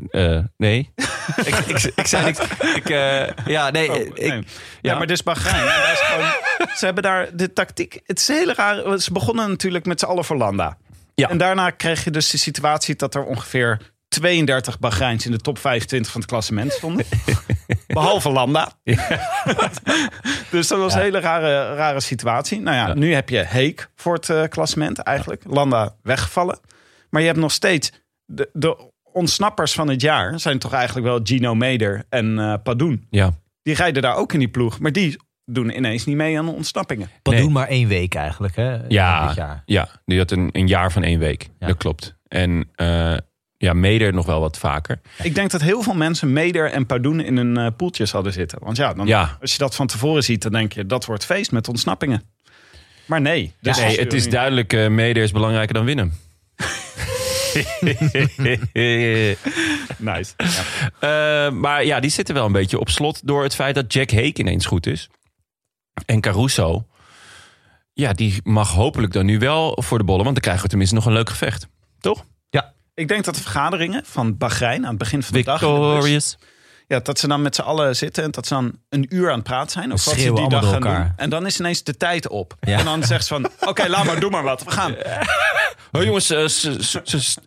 nee. 0.56 0.90
ik, 1.44 1.54
ik, 1.54 1.92
ik 1.96 2.06
zei 2.06 2.24
niks. 2.24 2.38
Ik, 2.74 2.88
ja, 3.46 3.70
nee. 3.70 3.90
Oh, 3.90 3.96
ik, 3.96 4.16
ja. 4.16 4.40
ja. 4.80 4.98
maar 4.98 5.06
dus 5.06 5.22
Bahrein. 5.22 5.64
daar 5.64 5.92
is 5.92 6.00
gewoon, 6.00 6.30
ze 6.76 6.84
hebben 6.84 7.02
daar 7.02 7.36
de 7.36 7.52
tactiek. 7.52 8.00
Het 8.06 8.18
is 8.18 8.28
hele 8.28 8.54
raar. 8.54 8.98
Ze 9.00 9.12
begonnen 9.12 9.48
natuurlijk 9.48 9.86
met 9.86 10.00
z'n 10.00 10.06
allen 10.06 10.24
voor 10.24 10.36
Landa. 10.36 10.78
Ja. 11.14 11.28
En 11.28 11.38
daarna 11.38 11.70
kreeg 11.70 12.04
je 12.04 12.10
dus 12.10 12.30
de 12.30 12.36
situatie 12.38 12.96
dat 12.96 13.14
er 13.14 13.24
ongeveer 13.24 13.92
32 14.08 14.78
Bahreins 14.78 15.26
in 15.26 15.30
de 15.32 15.38
top 15.38 15.58
25 15.58 16.12
van 16.12 16.20
het 16.20 16.30
klassement 16.30 16.72
stonden. 16.72 17.06
Behalve 17.86 18.30
Landa. 18.30 18.72
dus 20.50 20.68
dat 20.68 20.78
was 20.78 20.94
een 20.94 21.00
hele 21.00 21.20
rare, 21.20 21.74
rare 21.74 22.00
situatie. 22.00 22.60
Nou 22.60 22.76
ja, 22.76 22.86
Ja. 22.86 22.94
nu 22.94 23.14
heb 23.14 23.28
je 23.28 23.36
Heek 23.38 23.88
voor 23.94 24.14
het 24.14 24.30
eh, 24.30 24.42
klassement 24.48 24.98
eigenlijk. 24.98 25.42
Landa 25.46 25.94
weggevallen. 26.02 26.58
Maar 27.10 27.20
je 27.20 27.26
hebt 27.26 27.38
nog 27.40 27.52
steeds... 27.52 27.92
De, 28.24 28.50
de 28.52 28.90
ontsnappers 29.12 29.72
van 29.72 29.88
het 29.88 30.00
jaar 30.00 30.40
zijn 30.40 30.58
toch 30.58 30.72
eigenlijk 30.72 31.06
wel 31.06 31.20
Gino 31.22 31.54
Meder 31.54 32.04
en 32.08 32.38
eh 32.38 32.54
Padoen. 32.62 33.06
Ja. 33.10 33.32
Die 33.62 33.74
rijden 33.74 34.02
daar 34.02 34.16
ook 34.16 34.32
in 34.32 34.38
die 34.38 34.48
ploeg. 34.48 34.78
Maar 34.78 34.92
die 34.92 35.16
doen 35.48 35.76
ineens 35.76 36.04
niet 36.04 36.16
mee 36.16 36.38
aan 36.38 36.46
de 36.46 36.52
ontsnappingen. 36.52 37.10
Wat 37.22 37.34
Nee. 37.34 37.42
doen 37.42 37.52
maar 37.52 37.68
één 37.68 37.88
week 37.88 38.14
eigenlijk, 38.14 38.56
hè? 38.56 38.76
Ja, 38.88 39.26
Dit 39.26 39.36
jaar. 39.36 39.62
ja, 39.66 39.88
die 40.04 40.18
had 40.18 40.30
een, 40.30 40.48
een 40.52 40.66
jaar 40.66 40.92
van 40.92 41.02
één 41.02 41.18
week. 41.18 41.48
Ja. 41.58 41.66
Dat 41.66 41.76
klopt. 41.76 42.16
En 42.28 42.68
eh, 42.74 43.16
ja, 43.56 43.72
Meder 43.72 44.12
nog 44.12 44.26
wel 44.26 44.40
wat 44.40 44.58
vaker. 44.58 45.00
Ik 45.22 45.34
denk 45.34 45.50
dat 45.50 45.60
heel 45.60 45.82
veel 45.82 45.94
mensen 45.94 46.32
Meder 46.32 46.70
en 46.70 46.86
Padoen 46.86 47.20
in 47.20 47.36
een 47.36 47.56
eh, 47.56 47.66
poeltjes 47.76 48.12
hadden 48.12 48.32
zitten. 48.32 48.58
Want 48.62 48.76
ja, 48.76 48.94
dan, 48.94 49.06
Ja. 49.06 49.36
als 49.40 49.52
je 49.52 49.58
dat 49.58 49.74
van 49.74 49.86
tevoren 49.86 50.22
ziet, 50.24 50.42
dan 50.42 50.52
denk 50.52 50.72
je 50.72 50.86
dat 50.86 51.04
wordt 51.04 51.24
feest 51.24 51.52
met 51.52 51.68
ontsnappingen. 51.68 52.22
Maar 53.06 53.20
nee. 53.20 53.52
Dus 53.60 53.78
nee, 53.80 53.98
het 53.98 54.12
is 54.12 54.28
duidelijk, 54.30 54.72
eh 54.72 54.88
Meder 54.88 55.22
is 55.22 55.32
belangrijker 55.32 55.74
dan 55.74 55.84
winnen. 55.84 56.12
Nice. 59.98 60.32
Eh, 61.00 61.50
maar 61.50 61.84
ja, 61.84 62.00
die 62.00 62.10
zitten 62.10 62.34
wel 62.34 62.46
een 62.46 62.52
beetje 62.52 62.78
op 62.78 62.88
slot 62.88 63.26
door 63.26 63.42
het 63.42 63.54
feit 63.54 63.74
dat 63.74 63.92
Jack 63.92 64.10
Hake 64.10 64.32
ineens 64.40 64.66
goed 64.66 64.86
is. 64.86 65.08
En 66.06 66.20
Caruso, 66.20 66.86
ja, 67.92 68.12
die 68.12 68.40
mag 68.44 68.70
hopelijk 68.70 69.12
dan 69.12 69.26
nu 69.26 69.38
wel 69.38 69.82
voor 69.82 69.98
de 69.98 70.04
bollen. 70.04 70.22
Want 70.22 70.34
dan 70.34 70.42
krijgen 70.42 70.62
we 70.62 70.68
tenminste 70.68 70.94
nog 70.94 71.06
een 71.06 71.12
leuk 71.12 71.28
gevecht. 71.28 71.68
Toch? 72.00 72.24
Ik 72.98 73.08
denk 73.08 73.24
dat 73.24 73.34
de 73.34 73.40
vergaderingen 73.40 74.04
van 74.04 74.36
Bahrein 74.36 74.82
aan 74.82 74.88
het 74.88 74.98
begin 74.98 75.22
van 75.22 75.36
de 75.36 75.42
dag... 75.42 75.60
de 75.60 75.66
bus, 75.66 75.76
Victorious. 75.76 76.36
Ja, 76.88 77.00
dat 77.00 77.18
ze 77.18 77.28
dan 77.28 77.42
met 77.42 77.54
z'n 77.54 77.60
allen 77.60 77.96
zitten 77.96 78.24
en 78.24 78.30
dat 78.30 78.46
ze 78.46 78.54
dan 78.54 78.72
een 78.88 79.06
uur 79.08 79.28
aan 79.30 79.34
het 79.34 79.44
praten 79.44 79.70
zijn. 79.70 79.92
Of 79.92 80.04
wat 80.04 80.14
ze 80.14 80.32
die 80.32 80.48
dag 80.48 80.68
gaan 80.70 80.80
doen. 80.80 81.12
En 81.16 81.30
dan 81.30 81.46
is 81.46 81.58
ineens 81.58 81.82
de 81.82 81.96
tijd 81.96 82.28
op. 82.28 82.54
Ja. 82.60 82.78
En 82.78 82.84
dan 82.84 83.02
zegt 83.02 83.26
ze 83.26 83.34
van, 83.34 83.50
oké, 83.70 83.88
laat 83.88 84.04
maar, 84.04 84.20
doe 84.20 84.30
maar 84.30 84.42
wat. 84.42 84.64
We 84.64 84.70
gaan. 84.70 84.94
Oh 85.92 86.02
jongens, 86.02 86.30
eh, 86.30 86.44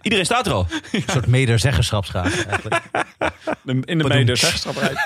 iedereen 0.02 0.26
staat 0.26 0.46
er 0.48 0.54
al. 0.54 0.68
Een 0.92 1.04
soort 1.08 1.28
mederzeggenschapsgraad 1.28 2.46
eigenlijk. 2.46 2.82
De- 3.62 3.82
In 3.86 3.98
de 3.98 4.04
mede 4.08 4.36
zeggenschapperij. 4.36 4.94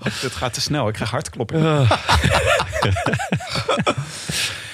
Oh, 0.00 0.20
dit 0.20 0.32
gaat 0.32 0.54
te 0.54 0.60
snel. 0.60 0.88
Ik 0.88 0.94
krijg 0.94 1.10
hartkloppen. 1.10 1.86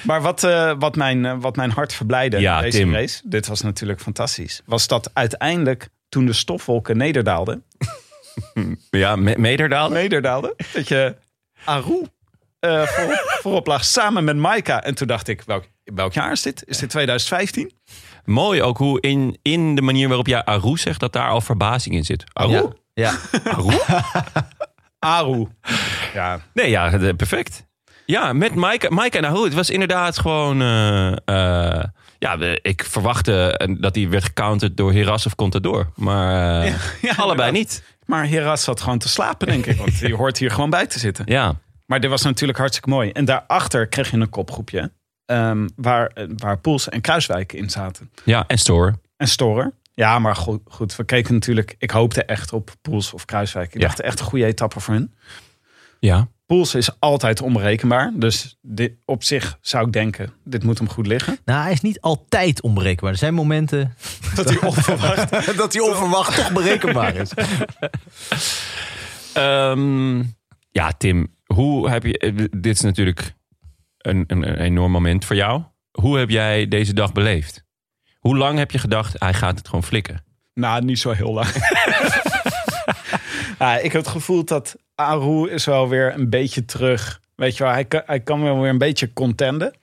maar 0.03 0.21
wat, 0.23 0.45
eh, 0.45 0.73
wat, 0.79 0.97
mijn, 0.97 1.25
eh, 1.27 1.35
wat 1.39 1.57
mijn 1.57 1.71
hart 1.71 1.93
verblijde 1.95 2.41
Ja, 2.41 2.61
deze 2.61 2.79
Tim. 2.79 2.93
race... 2.95 3.21
dit 3.25 3.47
was 3.47 3.61
natuurlijk 3.61 4.01
fantastisch... 4.01 4.63
was 4.65 4.87
dat 4.87 5.11
uiteindelijk 5.13 5.89
toen 6.15 6.27
de 6.27 6.33
stofwolken 6.33 6.97
nederdaalden... 6.97 7.65
Ja, 8.91 9.17
Me- 9.17 9.35
Meder 9.39 9.91
nederdaalden 9.91 10.55
dat 10.73 10.89
je 10.89 11.17
Aru 11.65 12.07
eh, 12.61 12.83
voorop, 12.83 13.37
voorop 13.43 13.67
lag 13.67 13.85
samen 13.85 14.25
met 14.25 14.37
Maika. 14.37 14.83
En 14.83 14.95
toen 14.95 15.07
dacht 15.07 15.29
ik, 15.29 15.43
welk, 15.47 15.65
welk 15.85 16.13
jaar 16.13 16.33
is 16.33 16.43
dit? 16.43 16.63
Is 16.67 16.79
dit 16.79 16.91
2015? 16.91 17.73
Mooi 18.25 18.63
ook 18.63 18.79
hoe 18.79 19.01
in, 19.01 19.39
in 19.43 19.75
de 19.75 19.83
manier 19.83 20.07
waarop 20.09 20.27
jij 20.27 20.45
Aru 20.45 20.77
zegt, 20.77 21.01
dat 21.01 21.13
daar 21.13 21.29
al 21.29 21.41
verbazing 21.41 21.95
in 21.95 22.05
zit. 22.05 22.25
Aru? 22.33 22.53
Ja. 22.53 22.73
ja. 22.93 23.19
Aru? 23.45 23.77
Aru. 24.99 25.47
Ja, 26.15 26.41
Nee, 26.53 26.71
ja, 26.71 26.91
de- 26.99 27.15
perfect. 27.15 27.67
Ja, 28.07 28.33
met 28.33 28.55
Mike, 28.55 28.87
Mike 28.91 29.19
en 29.19 29.25
Aru. 29.25 29.45
Het 29.45 29.55
was 29.55 29.71
inderdaad 29.71 30.19
gewoon... 30.19 30.61
eh, 30.63 31.13
eh, 31.77 31.85
ja, 32.25 32.57
ik 32.63 32.85
verwachtte 32.85 33.57
eh, 33.57 33.75
dat 33.79 33.95
hij 33.95 34.09
werd 34.09 34.25
gecounterd 34.25 34.77
door 34.77 34.93
Heras 34.93 35.27
of 35.27 35.35
Contador. 35.35 35.91
Maar 35.97 36.63
eh, 36.65 36.75
ja, 37.03 37.15
allebei 37.17 37.49
inderdaad. 37.49 37.53
niet. 37.53 37.83
Maar 38.07 38.29
Heras 38.29 38.63
zat 38.65 38.81
gewoon 38.81 38.99
te 38.99 39.09
slapen, 39.09 39.47
denk 39.47 39.67
ik. 39.67 39.77
Want 39.77 40.01
die 40.01 40.15
hoort 40.21 40.39
hier 40.39 40.51
gewoon 40.51 40.71
bij 40.71 40.87
te 40.87 40.99
zitten. 40.99 41.25
Ja, 41.29 41.55
Maar 41.87 42.01
dit 42.01 42.11
was 42.11 42.23
natuurlijk 42.23 42.59
hartstikke 42.59 42.89
mooi. 42.89 43.11
En 43.11 43.25
daarachter 43.25 43.87
kreeg 43.87 44.11
je 44.11 44.17
een 44.17 44.29
kopgroepje. 44.29 44.91
ehm, 45.27 45.69
waar, 45.77 46.07
eh, 46.07 46.25
waar 46.37 46.59
Poels 46.59 46.89
en 46.89 47.01
Kruiswijk 47.01 47.53
in 47.53 47.71
zaten. 47.71 48.11
ja 48.25 48.45
en 48.47 48.59
Store. 48.59 48.95
En 49.17 49.29
Storer. 49.29 49.73
Ja, 49.95 50.19
maar 50.19 50.37
goed, 50.37 50.61
goed. 50.69 50.97
We 50.97 51.05
keken 51.05 51.35
natuurlijk... 51.35 51.75
Ik 51.79 51.91
hoopte 51.91 52.25
echt 52.25 52.53
op 52.53 52.71
Poels 52.83 53.13
of 53.13 53.25
Kruiswijk. 53.25 53.75
Ik 53.75 53.81
Ja. 53.81 53.87
dacht 53.87 54.01
echt 54.01 54.19
een 54.21 54.25
goede 54.27 54.45
etappe 54.45 54.81
voor 54.81 54.95
hun. 54.95 55.15
Ja. 56.05 56.29
Poels 56.47 56.75
is 56.75 57.01
altijd 57.01 57.41
onberekenbaar. 57.41 58.13
Dus 58.15 58.59
dit, 58.63 58.93
op 59.05 59.25
zich 59.25 59.59
zou 59.61 59.87
ik 59.87 59.93
denken, 59.93 60.33
dit 60.45 60.63
moet 60.65 60.79
hem 60.79 60.89
goed 60.89 61.07
liggen. 61.07 61.39
Nou, 61.45 61.63
hij 61.63 61.73
is 61.73 61.81
niet 61.81 62.01
altijd 62.01 62.63
onberekenbaar. 62.63 63.13
Er 63.13 63.19
zijn 63.19 63.35
momenten 63.35 63.95
Dat 64.37 64.49
hij 64.49 64.59
onverwacht... 64.61 65.57
dat 65.57 65.73
hij 65.73 65.83
onverwacht 65.83 66.37
toch 66.37 66.53
berekenbaar 66.53 67.15
is. 67.15 67.31
Ehm, 69.33 70.19
ja, 70.71 70.93
Tim, 70.99 71.35
hoe 71.47 71.91
heb 71.91 72.03
je... 72.05 72.19
eh, 72.19 72.35
Dit 72.51 72.75
is 72.77 72.81
natuurlijk 72.81 73.35
een, 73.99 74.25
een, 74.27 74.49
een 74.49 74.59
enorm 74.59 74.93
moment 74.93 75.25
voor 75.25 75.37
jou. 75.37 75.63
Hoe 75.91 76.19
heb 76.19 76.31
jij 76.31 76.69
deze 76.69 76.93
dag 76.93 77.13
beleefd? 77.13 77.65
Hoe 78.19 78.37
lang 78.37 78.59
heb 78.59 78.71
je 78.71 78.79
gedacht, 78.79 79.15
hij 79.19 79.35
gaat 79.35 79.59
het 79.59 79.67
gewoon 79.69 79.85
flikken? 79.85 80.25
nou, 80.55 80.85
niet 80.85 80.99
zo 80.99 81.11
heel 81.11 81.33
lang. 81.33 81.49
ja, 83.59 83.77
ik 83.87 83.93
heb 83.93 84.03
het 84.03 84.11
gevoel 84.11 84.45
dat 84.45 84.77
Aru 84.95 85.51
is 85.51 85.65
wel 85.65 85.89
weer 85.89 86.15
een 86.15 86.31
beetje 86.31 86.65
terug. 86.65 87.21
Weet 87.35 87.57
je 87.57 87.65
wel, 87.65 87.73
hij 87.73 87.85
kan, 87.85 88.03
hij 88.07 88.21
kan 88.21 88.43
wel 88.43 88.61
weer 88.61 88.71
een 88.71 88.79
beetje 88.79 89.13
contenden. 89.13 89.75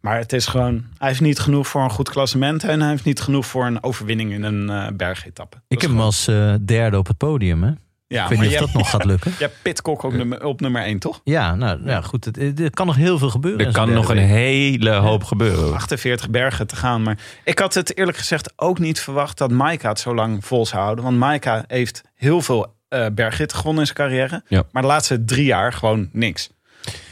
Maar 0.00 0.18
het 0.18 0.32
is 0.32 0.46
gewoon, 0.46 0.84
hij 0.98 1.08
heeft 1.08 1.20
niet 1.20 1.38
genoeg 1.38 1.68
voor 1.68 1.82
een 1.82 1.90
goed 1.90 2.08
klassement. 2.08 2.64
En 2.64 2.80
hij 2.80 2.90
heeft 2.90 3.04
niet 3.04 3.20
genoeg 3.20 3.46
voor 3.46 3.66
een 3.66 3.82
overwinning 3.82 4.32
in 4.32 4.42
een 4.42 4.70
eh 4.70 4.86
bergetappe. 4.96 5.56
Dat 5.56 5.64
Ik 5.68 5.80
heb 5.80 5.90
hem 5.90 6.00
als 6.00 6.28
eh, 6.28 6.54
derde 6.64 6.98
op 6.98 7.06
het 7.06 7.16
podium. 7.16 7.62
Hè? 7.62 7.72
ja, 8.14 8.22
ik 8.22 8.28
weet 8.28 8.40
niet 8.40 8.52
of 8.52 8.58
dat 8.58 8.72
nog 8.72 8.90
gaat 8.90 9.04
lukken. 9.04 9.30
Je 9.30 9.44
hebt 9.44 9.62
Pitcock 9.62 10.04
ook 10.04 10.12
nummer, 10.12 10.44
op 10.44 10.60
nummer 10.60 10.82
1, 10.82 10.98
toch? 10.98 11.20
Ja, 11.24 11.54
nou 11.54 11.80
ja, 11.84 12.00
goed. 12.00 12.24
Het, 12.24 12.60
er 12.60 12.70
kan 12.70 12.86
nog 12.86 12.96
heel 12.96 13.18
veel 13.18 13.30
gebeuren. 13.30 13.66
Er 13.66 13.72
kan 13.72 13.92
nog 13.92 14.08
een 14.08 14.16
hele 14.16 14.90
hoop 14.90 15.24
gebeuren. 15.24 15.74
48 15.74 16.30
bergen 16.30 16.66
te 16.66 16.76
gaan. 16.76 17.02
Maar 17.02 17.18
ik 17.44 17.58
had 17.58 17.74
het 17.74 17.96
eerlijk 17.96 18.18
gezegd 18.18 18.52
ook 18.56 18.78
niet 18.78 19.00
verwacht 19.00 19.38
dat 19.38 19.50
Maika 19.50 19.88
het 19.88 20.00
zo 20.00 20.14
lang 20.14 20.44
vol 20.44 20.66
zou 20.66 20.82
houden. 20.82 21.04
Want 21.04 21.16
Maika 21.18 21.64
heeft 21.66 22.02
heel 22.14 22.40
veel 22.40 22.74
eh 22.90 23.06
bergritten 23.12 23.56
gewonnen 23.58 23.80
in 23.80 23.94
zijn 23.94 24.08
carrière. 24.08 24.42
Ja. 24.48 24.62
Maar 24.72 24.82
de 24.82 24.88
laatste 24.88 25.24
drie 25.24 25.44
jaar 25.44 25.72
gewoon 25.72 26.08
niks. 26.12 26.50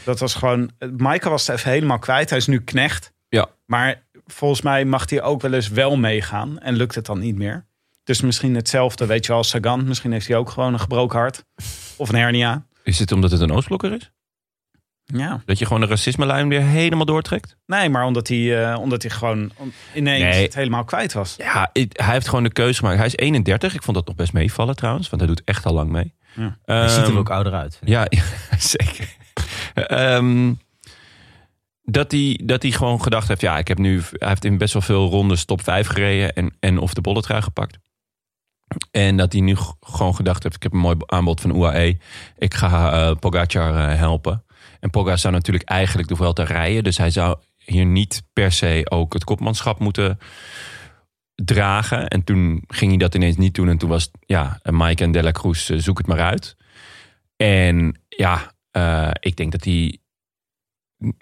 Dat 0.03 0.19
was 0.19 0.33
gewoon... 0.33 0.71
Maika 0.97 1.29
was 1.29 1.47
het 1.47 1.57
even 1.57 1.71
helemaal 1.71 1.99
kwijt. 1.99 2.29
Hij 2.29 2.37
is 2.37 2.47
nu 2.47 2.61
knecht. 2.61 3.13
Ja. 3.29 3.47
Maar 3.65 4.03
volgens 4.25 4.61
mij 4.61 4.85
mag 4.85 5.09
hij 5.09 5.21
ook 5.21 5.41
wel 5.41 5.53
eens 5.53 5.69
wel 5.69 5.97
meegaan. 5.97 6.59
En 6.59 6.75
lukt 6.75 6.95
het 6.95 7.05
dan 7.05 7.19
niet 7.19 7.35
meer. 7.35 7.65
Dus 8.03 8.21
misschien 8.21 8.55
hetzelfde, 8.55 9.05
weet 9.05 9.21
je 9.21 9.27
wel, 9.27 9.37
als 9.37 9.49
Sagan. 9.49 9.87
Misschien 9.87 10.11
heeft 10.11 10.27
hij 10.27 10.37
ook 10.37 10.49
gewoon 10.49 10.73
een 10.73 10.79
gebroken 10.79 11.19
hart. 11.19 11.45
Of 11.95 12.09
een 12.09 12.15
hernia. 12.15 12.65
Is 12.83 12.99
het 12.99 13.11
omdat 13.11 13.31
het 13.31 13.41
een 13.41 13.51
Oostblokker 13.51 13.93
is? 13.93 14.11
Ja. 15.15 15.41
Dat 15.45 15.59
je 15.59 15.65
gewoon 15.65 15.81
de 15.81 15.87
racisme-lijn 15.87 16.47
weer 16.49 16.61
helemaal 16.61 17.05
doortrekt? 17.05 17.55
Nee, 17.65 17.89
maar 17.89 18.05
omdat 18.05 18.27
hij, 18.27 18.63
eh, 18.71 18.79
omdat 18.79 19.01
hij 19.01 19.11
gewoon 19.11 19.51
ineens 19.95 20.23
Nee. 20.35 20.43
het 20.43 20.55
helemaal 20.55 20.83
kwijt 20.83 21.13
was. 21.13 21.35
Ja, 21.37 21.69
hij 21.73 21.87
heeft 22.13 22.27
gewoon 22.27 22.43
de 22.43 22.51
keuze 22.51 22.79
gemaakt. 22.79 22.97
Hij 22.97 23.05
is 23.05 23.15
31. 23.15 23.73
Ik 23.75 23.83
vond 23.83 23.97
dat 23.97 24.07
nog 24.07 24.15
best 24.15 24.33
meevallen 24.33 24.75
trouwens. 24.75 25.09
Want 25.09 25.21
hij 25.21 25.31
doet 25.31 25.43
echt 25.45 25.65
al 25.65 25.73
lang 25.73 25.89
mee. 25.89 26.13
Ja. 26.35 26.57
Hij 26.65 26.87
ziet 26.87 26.97
er 26.97 27.03
Ehm, 27.07 27.17
ook 27.17 27.29
ouder 27.29 27.53
uit. 27.53 27.79
Ja, 27.85 28.07
zeker. 28.57 29.15
Ehm, 29.73 30.53
dat, 31.83 32.11
hij, 32.11 32.39
dat 32.43 32.61
hij 32.61 32.71
gewoon 32.71 33.01
gedacht 33.01 33.27
heeft... 33.27 33.41
Ja, 33.41 33.57
ik 33.57 33.67
heb 33.67 33.77
nu... 33.77 34.01
Hij 34.11 34.27
heeft 34.29 34.45
in 34.45 34.57
best 34.57 34.73
wel 34.73 34.81
veel 34.81 35.09
rondes 35.09 35.45
top 35.45 35.63
5 35.63 35.87
gereden. 35.87 36.33
En, 36.33 36.55
en 36.59 36.77
of 36.77 36.93
de 36.93 37.01
bolletrui 37.01 37.41
gepakt. 37.41 37.77
En 38.91 39.17
dat 39.17 39.31
hij 39.31 39.41
nu 39.41 39.55
gewoon 39.79 40.15
gedacht 40.15 40.43
heeft... 40.43 40.55
Ik 40.55 40.63
heb 40.63 40.73
een 40.73 40.79
mooi 40.79 40.95
aanbod 41.05 41.41
van 41.41 41.55
UAE. 41.55 41.97
Ik 42.37 42.53
ga 42.53 42.91
eh 42.91 43.15
Pogacar 43.19 43.89
eh, 43.89 43.97
helpen. 43.97 44.43
En 44.79 44.89
Pogacar 44.89 45.17
zou 45.17 45.33
natuurlijk 45.33 45.69
eigenlijk 45.69 46.07
de 46.07 46.15
Vuelta 46.15 46.43
rijden. 46.43 46.83
Dus 46.83 46.97
hij 46.97 47.09
zou 47.09 47.37
hier 47.57 47.85
niet 47.85 48.23
per 48.33 48.51
se 48.51 48.85
ook 48.89 49.13
het 49.13 49.23
kopmanschap 49.23 49.79
moeten 49.79 50.17
dragen. 51.35 52.07
En 52.07 52.23
toen 52.23 52.63
ging 52.67 52.89
hij 52.89 52.99
dat 52.99 53.15
ineens 53.15 53.37
niet 53.37 53.53
doen. 53.53 53.69
En 53.69 53.77
toen 53.77 53.89
was 53.89 54.11
ja, 54.19 54.59
Mike 54.63 55.03
en 55.03 55.11
Dela 55.11 55.31
Cruz, 55.31 55.69
eh, 55.69 55.77
zoek 55.77 55.97
het 55.97 56.07
maar 56.07 56.21
uit. 56.21 56.55
En 57.35 58.01
ja, 58.07 58.53
eh, 58.71 59.11
ik 59.19 59.35
denk 59.35 59.51
dat 59.51 59.63
hij 59.63 59.97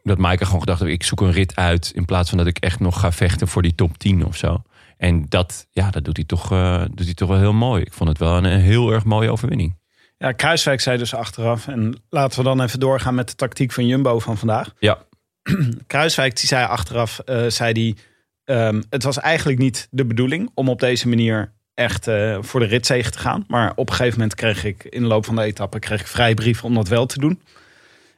dat 0.03 0.17
Maaike 0.17 0.45
gewoon 0.45 0.59
gedacht 0.59 0.79
heeft, 0.79 0.93
ik 0.93 1.03
zoek 1.03 1.21
een 1.21 1.31
rit 1.31 1.55
uit 1.55 1.91
in 1.95 2.05
plaats 2.05 2.29
van 2.29 2.38
dat 2.38 2.47
ik 2.47 2.57
echt 2.57 2.79
nog 2.79 2.99
ga 2.99 3.11
vechten 3.11 3.47
voor 3.47 3.61
die 3.61 3.75
top 3.75 3.97
10 3.97 4.25
of 4.25 4.38
zo. 4.38 4.61
En 4.97 5.25
dat, 5.29 5.67
ja, 5.71 5.89
dat 5.91 6.05
doet 6.05 6.17
hij 6.17 6.25
toch, 6.25 6.51
eh, 6.51 6.81
doet 6.91 7.05
hij 7.05 7.13
toch 7.13 7.29
wel 7.29 7.38
heel 7.38 7.53
mooi. 7.53 7.81
Ik 7.81 7.93
vond 7.93 8.09
het 8.09 8.17
wel 8.17 8.38
een 8.38 8.59
heel 8.59 8.91
erg 8.91 9.05
mooie 9.05 9.31
overwinning. 9.31 9.75
Ja, 10.18 10.32
Kruiswijk 10.32 10.82
zei 10.82 10.97
dus 10.97 11.13
achteraf. 11.13 11.68
En 11.68 12.03
laten 12.09 12.38
we 12.38 12.43
dan 12.43 12.61
even 12.61 12.80
doorgaan 12.80 13.15
met 13.15 13.30
de 13.30 13.36
tactiek 13.36 13.72
van 13.72 13.88
Jumbo 13.88 14.20
van 14.20 14.38
vandaag. 14.38 14.74
Ja, 14.80 14.97
Kruiswijk 15.88 16.36
die 16.36 16.47
zei 16.47 16.65
achteraf, 16.65 17.20
eh, 17.20 17.45
zei 17.47 17.74
die, 17.74 17.97
ehm, 18.43 18.82
het 18.89 19.03
was 19.03 19.20
eigenlijk 19.20 19.59
niet 19.59 19.88
de 19.91 20.05
bedoeling 20.05 20.51
om 20.53 20.70
op 20.70 20.80
deze 20.80 21.07
manier 21.07 21.53
echt 21.74 22.07
eh, 22.07 22.38
voor 22.41 22.59
de 22.59 22.65
ritzege 22.65 23.09
te 23.09 23.20
gaan. 23.20 23.43
Maar 23.47 23.72
op 23.76 23.89
een 23.89 23.95
gegeven 23.95 24.20
moment 24.20 24.36
kreeg 24.36 24.63
ik 24.63 24.84
in 24.84 25.01
de 25.01 25.07
loop 25.07 25.26
van 25.26 25.36
de 25.36 25.41
etappe 25.41 25.80
kreeg 25.80 25.99
ik 25.99 26.07
vrijbrief 26.07 26.63
om 26.63 26.74
dat 26.74 26.88
wel 26.88 27.05
te 27.05 27.20
doen. 27.20 27.41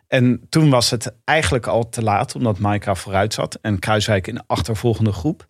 En 0.07 0.45
toen 0.49 0.69
was 0.69 0.89
het 0.89 1.15
eigenlijk 1.23 1.67
al 1.67 1.89
te 1.89 2.03
laat, 2.03 2.35
omdat 2.35 2.59
Maika 2.59 2.95
vooruit 2.95 3.33
zat 3.33 3.57
en 3.61 3.79
Kruiswijk 3.79 4.27
in 4.27 4.35
de 4.35 4.43
achtervolgende 4.47 5.11
groep. 5.11 5.47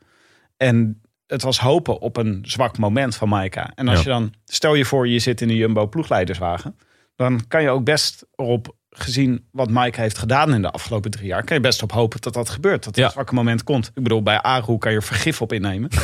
En 0.58 1.02
het 1.30 1.42
was 1.42 1.60
hopen 1.60 2.02
op 2.02 2.18
een 2.18 2.40
zwak 2.48 2.78
moment 2.78 3.16
van 3.16 3.30
Maika. 3.30 3.72
En 3.76 3.88
als 3.88 3.98
Ja. 3.98 4.04
je 4.04 4.10
dan, 4.10 4.34
stel 4.46 4.74
je 4.76 4.86
voor, 4.86 5.08
je 5.08 5.20
zit 5.20 5.42
in 5.42 5.50
een 5.50 5.56
Jumbo 5.56 5.88
ploegleiderswagen, 5.88 6.76
dan 7.16 7.48
kan 7.48 7.62
je 7.62 7.70
ook 7.70 7.84
best 7.84 8.26
erop, 8.36 8.76
gezien 8.90 9.46
wat 9.52 9.70
Maika 9.70 10.02
heeft 10.02 10.18
gedaan 10.18 10.54
in 10.54 10.62
de 10.62 10.72
afgelopen 10.72 11.12
drie 11.12 11.28
jaar, 11.28 11.44
kan 11.44 11.56
je 11.56 11.62
best 11.62 11.84
op 11.84 11.92
hopen 11.92 12.22
dat 12.22 12.34
dat 12.34 12.50
gebeurt. 12.50 12.84
Dat 12.84 12.94
er 12.94 13.00
Ja. 13.00 13.06
een 13.06 13.12
zwakke 13.12 13.34
moment 13.34 13.64
komt. 13.64 13.92
Ik 13.96 14.04
bedoel, 14.04 14.24
bij 14.24 14.42
Aru 14.42 14.78
kan 14.78 14.92
je 14.92 14.98
er 14.98 15.04
vergif 15.04 15.42
op 15.42 15.54
innemen. 15.54 15.90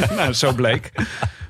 nou, 0.16 0.32
zo 0.32 0.52
bleek. 0.54 0.92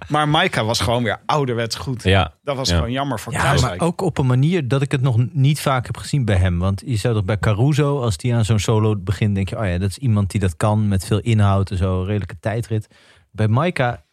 Maar 0.08 0.28
Maika 0.28 0.64
was 0.64 0.80
gewoon 0.80 1.02
weer 1.02 1.20
ouderwets 1.26 1.76
goed. 1.76 2.02
Ja, 2.02 2.34
Dat 2.42 2.56
was 2.56 2.68
Ja. 2.68 2.74
gewoon 2.76 2.90
jammer 2.92 3.20
voor 3.20 3.32
Ja, 3.32 3.38
Kruiswijk. 3.38 3.78
maar 3.80 3.88
ook 3.88 4.00
op 4.00 4.18
een 4.18 4.26
manier 4.26 4.68
dat 4.68 4.82
ik 4.82 4.92
het 4.92 5.00
nog 5.00 5.16
niet 5.32 5.60
vaak 5.60 5.86
heb 5.86 5.96
gezien 5.96 6.24
bij 6.24 6.36
hem. 6.36 6.58
Want 6.58 6.82
je 6.86 6.96
zou 6.96 7.14
toch 7.14 7.24
bij 7.24 7.38
Caruso, 7.38 8.00
als 8.00 8.16
die 8.16 8.34
aan 8.34 8.44
zo'n 8.44 8.58
solo 8.58 8.96
begint, 8.96 9.34
denk 9.34 9.48
je, 9.48 9.58
oh 9.58 9.66
ja, 9.66 9.78
dat 9.78 9.88
is 9.90 9.98
iemand 9.98 10.30
die 10.30 10.40
dat 10.40 10.56
kan 10.56 10.88
met 10.88 11.04
veel 11.06 11.20
inhoud 11.20 11.70
en 11.70 11.76
zo, 11.76 12.00
een 12.00 12.06
redelijke 12.06 12.38
tijdrit. 12.40 12.86
Bij 13.30 13.48
Maika, 13.48 14.04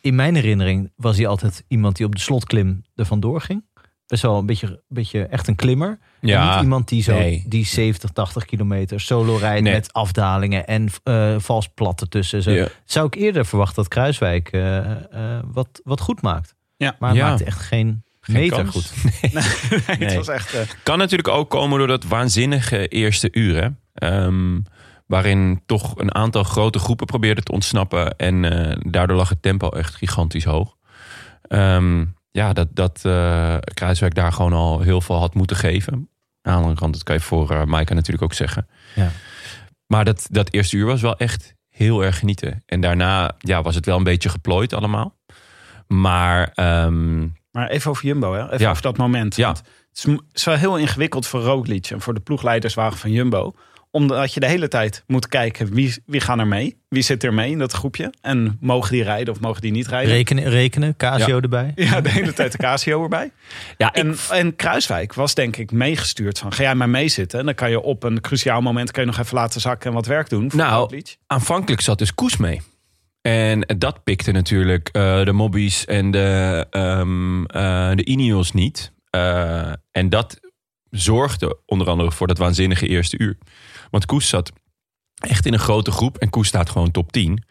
in 0.00 0.14
mijn 0.14 0.34
herinnering, 0.34 0.92
was 0.96 1.16
hij 1.16 1.26
altijd 1.26 1.64
iemand 1.68 1.96
die 1.96 2.06
op 2.06 2.14
de 2.14 2.20
slotklim 2.20 2.82
er 2.94 3.06
vandoor 3.06 3.40
ging. 3.40 3.64
Best 4.12 4.24
wel 4.24 4.38
een 4.38 4.46
beetje, 4.46 4.66
een 4.66 4.80
beetje 4.88 5.22
echt 5.26 5.48
een 5.48 5.54
klimmer. 5.56 5.98
En 6.20 6.28
ja. 6.28 6.54
niet 6.54 6.62
iemand 6.62 6.88
die 6.88 7.02
zo 7.02 7.12
nee. 7.14 7.44
die 7.46 7.66
70, 7.66 8.10
80 8.10 8.44
kilometer 8.44 9.00
solo 9.00 9.36
rijdt 9.36 9.62
Nee. 9.62 9.72
met 9.72 9.92
afdalingen 9.92 10.66
en 10.66 10.88
eh 11.02 11.34
vals 11.38 11.68
platten 11.74 12.08
tussen. 12.08 12.42
Zo. 12.42 12.50
Ja. 12.50 12.68
Zou 12.84 13.06
ik 13.06 13.14
eerder 13.14 13.46
verwachten 13.46 13.76
dat 13.82 13.88
Kruiswijk 13.88 14.48
eh, 14.48 14.78
eh, 14.78 15.42
wat, 15.52 15.80
wat 15.84 16.00
goed 16.00 16.22
maakt. 16.22 16.54
Ja. 16.76 16.96
Maar 16.98 17.14
Ja. 17.14 17.28
maakte 17.28 17.44
echt 17.44 17.60
geen, 17.60 18.04
Geen 18.20 18.34
meter 18.36 18.56
kans. 18.56 18.70
goed. 18.70 18.92
Nee, 19.32 19.42
het 19.86 19.98
Nee. 19.98 20.16
was 20.16 20.28
echt... 20.28 20.54
eh, 20.54 20.60
Kan 20.82 20.98
natuurlijk 20.98 21.28
ook 21.28 21.50
komen 21.50 21.78
door 21.78 21.86
dat 21.88 22.04
waanzinnige 22.04 22.88
eerste 22.88 23.28
uur. 23.32 23.62
Hè? 23.62 23.68
Ehm, 23.94 24.60
waarin 25.06 25.62
toch 25.66 25.98
een 25.98 26.14
aantal 26.14 26.42
grote 26.42 26.78
groepen 26.78 27.06
probeerden 27.06 27.44
te 27.44 27.52
ontsnappen. 27.52 28.16
En 28.16 28.44
eh, 28.68 28.76
daardoor 28.90 29.16
lag 29.16 29.28
het 29.28 29.42
tempo 29.42 29.68
echt 29.68 29.94
gigantisch 29.94 30.44
hoog. 30.44 30.76
Ehm, 31.42 32.04
ja, 32.32 32.52
dat, 32.52 32.68
dat 32.70 32.98
Kruiswijk 33.74 34.14
daar 34.14 34.32
gewoon 34.32 34.52
al 34.52 34.80
heel 34.80 35.00
veel 35.00 35.18
had 35.18 35.34
moeten 35.34 35.56
geven. 35.56 35.94
Aan 35.94 36.52
de 36.52 36.58
andere 36.58 36.74
kant, 36.74 36.92
dat 36.94 37.02
kan 37.02 37.14
je 37.14 37.20
voor 37.20 37.50
eh 37.50 37.64
Maaike 37.64 37.94
natuurlijk 37.94 38.22
ook 38.24 38.34
zeggen. 38.34 38.66
Ja. 38.94 39.10
Maar 39.86 40.04
dat, 40.04 40.26
dat 40.30 40.52
eerste 40.52 40.76
uur 40.76 40.86
was 40.86 41.00
wel 41.00 41.16
echt 41.16 41.54
heel 41.68 42.04
erg 42.04 42.18
genieten. 42.18 42.62
En 42.66 42.80
daarna 42.80 43.34
ja, 43.38 43.62
was 43.62 43.74
het 43.74 43.86
wel 43.86 43.96
een 43.96 44.02
beetje 44.04 44.28
geplooid 44.28 44.72
allemaal. 44.72 45.16
Maar 45.86 46.50
ehm, 46.54 47.20
Maar 47.50 47.68
even 47.68 47.90
over 47.90 48.04
Jumbo, 48.06 48.32
hè? 48.34 48.44
even 48.44 48.58
Ja. 48.58 48.70
over 48.70 48.82
dat 48.82 48.96
moment. 48.96 49.36
Ja. 49.36 49.50
Is, 49.92 50.02
het 50.02 50.18
is 50.32 50.44
wel 50.44 50.56
heel 50.56 50.76
ingewikkeld 50.78 51.26
voor 51.26 51.40
Roglic 51.40 51.86
en 51.90 52.00
voor 52.00 52.14
de 52.14 52.20
ploegleiderswagen 52.20 52.98
van 52.98 53.10
Jumbo. 53.10 53.54
Omdat 53.94 54.34
je 54.34 54.40
de 54.40 54.46
hele 54.46 54.68
tijd 54.68 55.04
moet 55.06 55.28
kijken 55.28 55.74
wie, 55.74 55.94
wie 56.06 56.20
gaan 56.20 56.38
er 56.38 56.46
mee. 56.46 56.80
Wie 56.88 57.02
zit 57.02 57.24
er 57.24 57.34
mee 57.34 57.50
in 57.50 57.58
dat 57.58 57.72
groepje. 57.72 58.12
En 58.20 58.56
mogen 58.60 58.92
die 58.92 59.02
rijden 59.02 59.34
of 59.34 59.40
mogen 59.40 59.60
die 59.60 59.72
niet 59.72 59.86
rijden. 59.86 60.12
Rekenen, 60.12 60.48
rekenen 60.48 60.96
Casio 60.96 61.40
erbij. 61.40 61.72
Ja, 61.74 62.00
de 62.00 62.08
hele 62.08 62.32
tijd 62.32 62.52
de 62.52 62.58
Casio 62.58 63.02
erbij. 63.02 63.30
ja, 63.78 63.92
En, 63.92 64.10
ik, 64.10 64.18
en 64.30 64.56
Kruiswijk 64.56 65.14
was 65.14 65.34
denk 65.34 65.56
ik 65.56 65.72
meegestuurd 65.72 66.38
van 66.38 66.52
ga 66.52 66.62
jij 66.62 66.74
maar 66.74 66.88
meezitten. 66.88 67.38
En 67.38 67.44
dan 67.44 67.54
kan 67.54 67.70
je 67.70 67.80
op 67.80 68.02
een 68.02 68.20
cruciaal 68.20 68.60
moment 68.60 68.90
kan 68.90 69.02
je 69.04 69.10
nog 69.10 69.18
even 69.18 69.36
laten 69.36 69.60
zakken 69.60 69.88
en 69.88 69.94
wat 69.94 70.06
werk 70.06 70.28
doen. 70.28 70.50
Voor 70.50 70.60
Nou, 70.60 70.80
Roglic. 70.80 71.16
aanvankelijk 71.26 71.80
zat 71.82 71.98
dus 71.98 72.14
Koes 72.14 72.36
mee. 72.36 72.60
En 73.22 73.60
dat 73.78 74.04
pikte 74.04 74.32
natuurlijk 74.32 74.88
eh, 74.88 75.24
de 75.24 75.32
Mobbies 75.32 75.84
en 75.84 76.10
de, 76.10 76.66
eh, 76.70 77.90
de 77.94 78.04
Ineos 78.04 78.52
niet. 78.52 78.92
Eh, 79.10 79.72
en 79.90 80.08
dat 80.08 80.40
zorgde 80.90 81.58
onder 81.66 81.88
andere 81.88 82.12
voor 82.12 82.26
dat 82.26 82.38
waanzinnige 82.38 82.86
eerste 82.86 83.18
uur. 83.18 83.38
Want 83.92 84.06
Koes 84.06 84.28
zat 84.28 84.52
echt 85.14 85.46
in 85.46 85.52
een 85.52 85.58
grote 85.58 85.90
groep 85.90 86.16
en 86.18 86.30
Koes 86.30 86.48
staat 86.48 86.70
gewoon 86.70 86.90
top 86.90 87.12
10. 87.12 87.44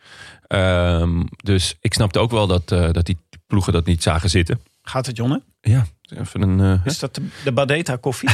Ehm, 0.47 1.23
dus 1.43 1.75
ik 1.79 1.93
snapte 1.93 2.19
ook 2.19 2.31
wel 2.31 2.47
dat, 2.47 2.71
eh, 2.71 2.91
dat 2.91 3.05
die 3.05 3.17
ploegen 3.47 3.73
dat 3.73 3.85
niet 3.85 4.03
zagen 4.03 4.29
zitten. 4.29 4.61
Gaat 4.81 5.05
het 5.05 5.17
Jonne? 5.17 5.43
Ja, 5.61 5.85
even 6.17 6.41
een... 6.41 6.59
eh, 6.79 6.85
Is 6.85 6.99
dat 6.99 7.15
de, 7.15 7.27
de 7.43 7.51
Badeta 7.51 7.95
koffie? 7.95 8.29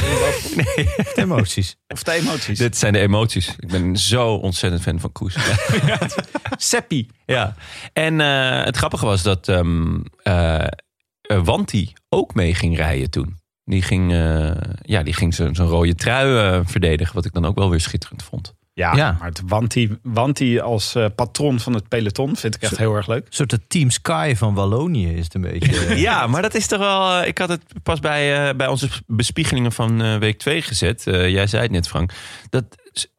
Emoties. 1.14 1.76
Of 1.88 2.02
de 2.02 2.12
emoties? 2.12 2.58
dit 2.58 2.76
zijn 2.76 2.92
de 2.92 2.98
emoties. 2.98 3.54
Ik 3.58 3.68
ben 3.68 3.96
zo 3.96 4.34
ontzettend 4.34 4.82
fan 4.82 5.00
van 5.00 5.12
Koes. 5.12 5.36
Seppi. 6.56 7.08
Ja, 7.26 7.54
en 7.92 8.20
eh, 8.20 8.64
het 8.64 8.76
grappige 8.76 9.06
was 9.06 9.22
dat 9.22 9.48
eh, 9.48 10.66
Wanti 11.44 11.92
ook 12.08 12.34
mee 12.34 12.54
ging 12.54 12.76
rijden 12.76 13.10
toen. 13.10 13.37
Die 13.68 13.82
ging, 13.82 14.12
eh, 14.12 14.50
ja, 14.80 15.02
die 15.02 15.14
ging 15.14 15.34
zijn 15.34 15.54
zijn 15.54 15.68
rode 15.68 15.94
trui 15.94 16.36
eh, 16.38 16.60
verdedigen, 16.64 17.14
wat 17.14 17.24
ik 17.24 17.32
dan 17.32 17.44
ook 17.44 17.54
wel 17.56 17.70
weer 17.70 17.80
schitterend 17.80 18.22
vond. 18.22 18.56
Ja, 18.72 18.94
Ja. 18.96 19.16
maar 19.18 19.28
het 19.28 19.42
Wanti, 19.46 19.96
Wanti 20.02 20.60
als 20.60 20.94
eh, 20.94 21.06
patron 21.14 21.60
van 21.60 21.74
het 21.74 21.88
peloton 21.88 22.36
vind 22.36 22.54
ik 22.54 22.62
echt 22.62 22.76
heel 22.78 22.94
erg 22.94 23.06
leuk. 23.06 23.26
Een 23.26 23.32
soort 23.32 23.50
de 23.50 23.66
Team 23.66 23.90
Sky 23.90 24.34
van 24.36 24.54
Wallonië 24.54 25.14
is 25.14 25.24
het 25.24 25.34
een 25.34 25.40
beetje. 25.40 25.96
Ja, 26.08 26.26
maar 26.26 26.42
dat 26.42 26.54
is 26.54 26.66
toch 26.66 26.78
wel. 26.78 27.22
Ik 27.24 27.38
had 27.38 27.48
het 27.48 27.62
pas 27.82 28.00
bij, 28.00 28.48
eh, 28.48 28.56
bij 28.56 28.66
onze 28.66 28.88
bespiegelingen 29.06 29.72
van 29.72 30.02
eh, 30.02 30.16
week 30.16 30.38
2 30.38 30.62
gezet. 30.62 31.06
Eh, 31.06 31.28
jij 31.28 31.46
zei 31.46 31.62
het 31.62 31.70
net, 31.70 31.88
Frank. 31.88 32.12
Dat 32.50 32.64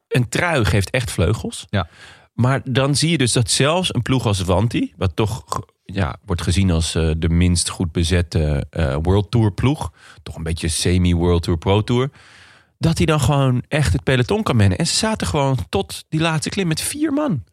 een 0.08 0.28
trui 0.28 0.64
geeft 0.64 0.90
echt 0.90 1.10
vleugels. 1.10 1.66
Ja. 1.70 1.88
Maar 2.32 2.60
dan 2.64 2.96
zie 2.96 3.10
je 3.10 3.18
dus 3.18 3.32
dat 3.32 3.50
zelfs 3.50 3.94
een 3.94 4.02
ploeg 4.02 4.26
als 4.26 4.40
Wanti, 4.42 4.92
wat 4.96 5.16
toch 5.16 5.44
ja, 5.92 6.16
wordt 6.24 6.42
gezien 6.42 6.70
als 6.70 6.94
eh, 6.94 7.10
de 7.18 7.28
minst 7.28 7.68
goed 7.68 7.92
bezette 7.92 8.66
eh, 8.70 8.96
World 9.02 9.30
Tour 9.30 9.52
ploeg, 9.52 9.92
toch 10.22 10.36
een 10.36 10.42
beetje 10.42 10.68
semi-World 10.68 11.42
Tour 11.42 11.58
Pro 11.58 11.82
Tour, 11.82 12.10
dat 12.78 12.96
hij 12.96 13.06
dan 13.06 13.20
gewoon 13.20 13.62
echt 13.68 13.92
het 13.92 14.02
peloton 14.02 14.42
kan 14.42 14.56
mennen. 14.56 14.78
En 14.78 14.86
ze 14.86 14.94
zaten 14.94 15.26
gewoon 15.26 15.58
tot 15.68 16.04
die 16.08 16.20
laatste 16.20 16.50
klim 16.50 16.66
met 16.66 16.80
vier 16.80 17.12
man. 17.12 17.44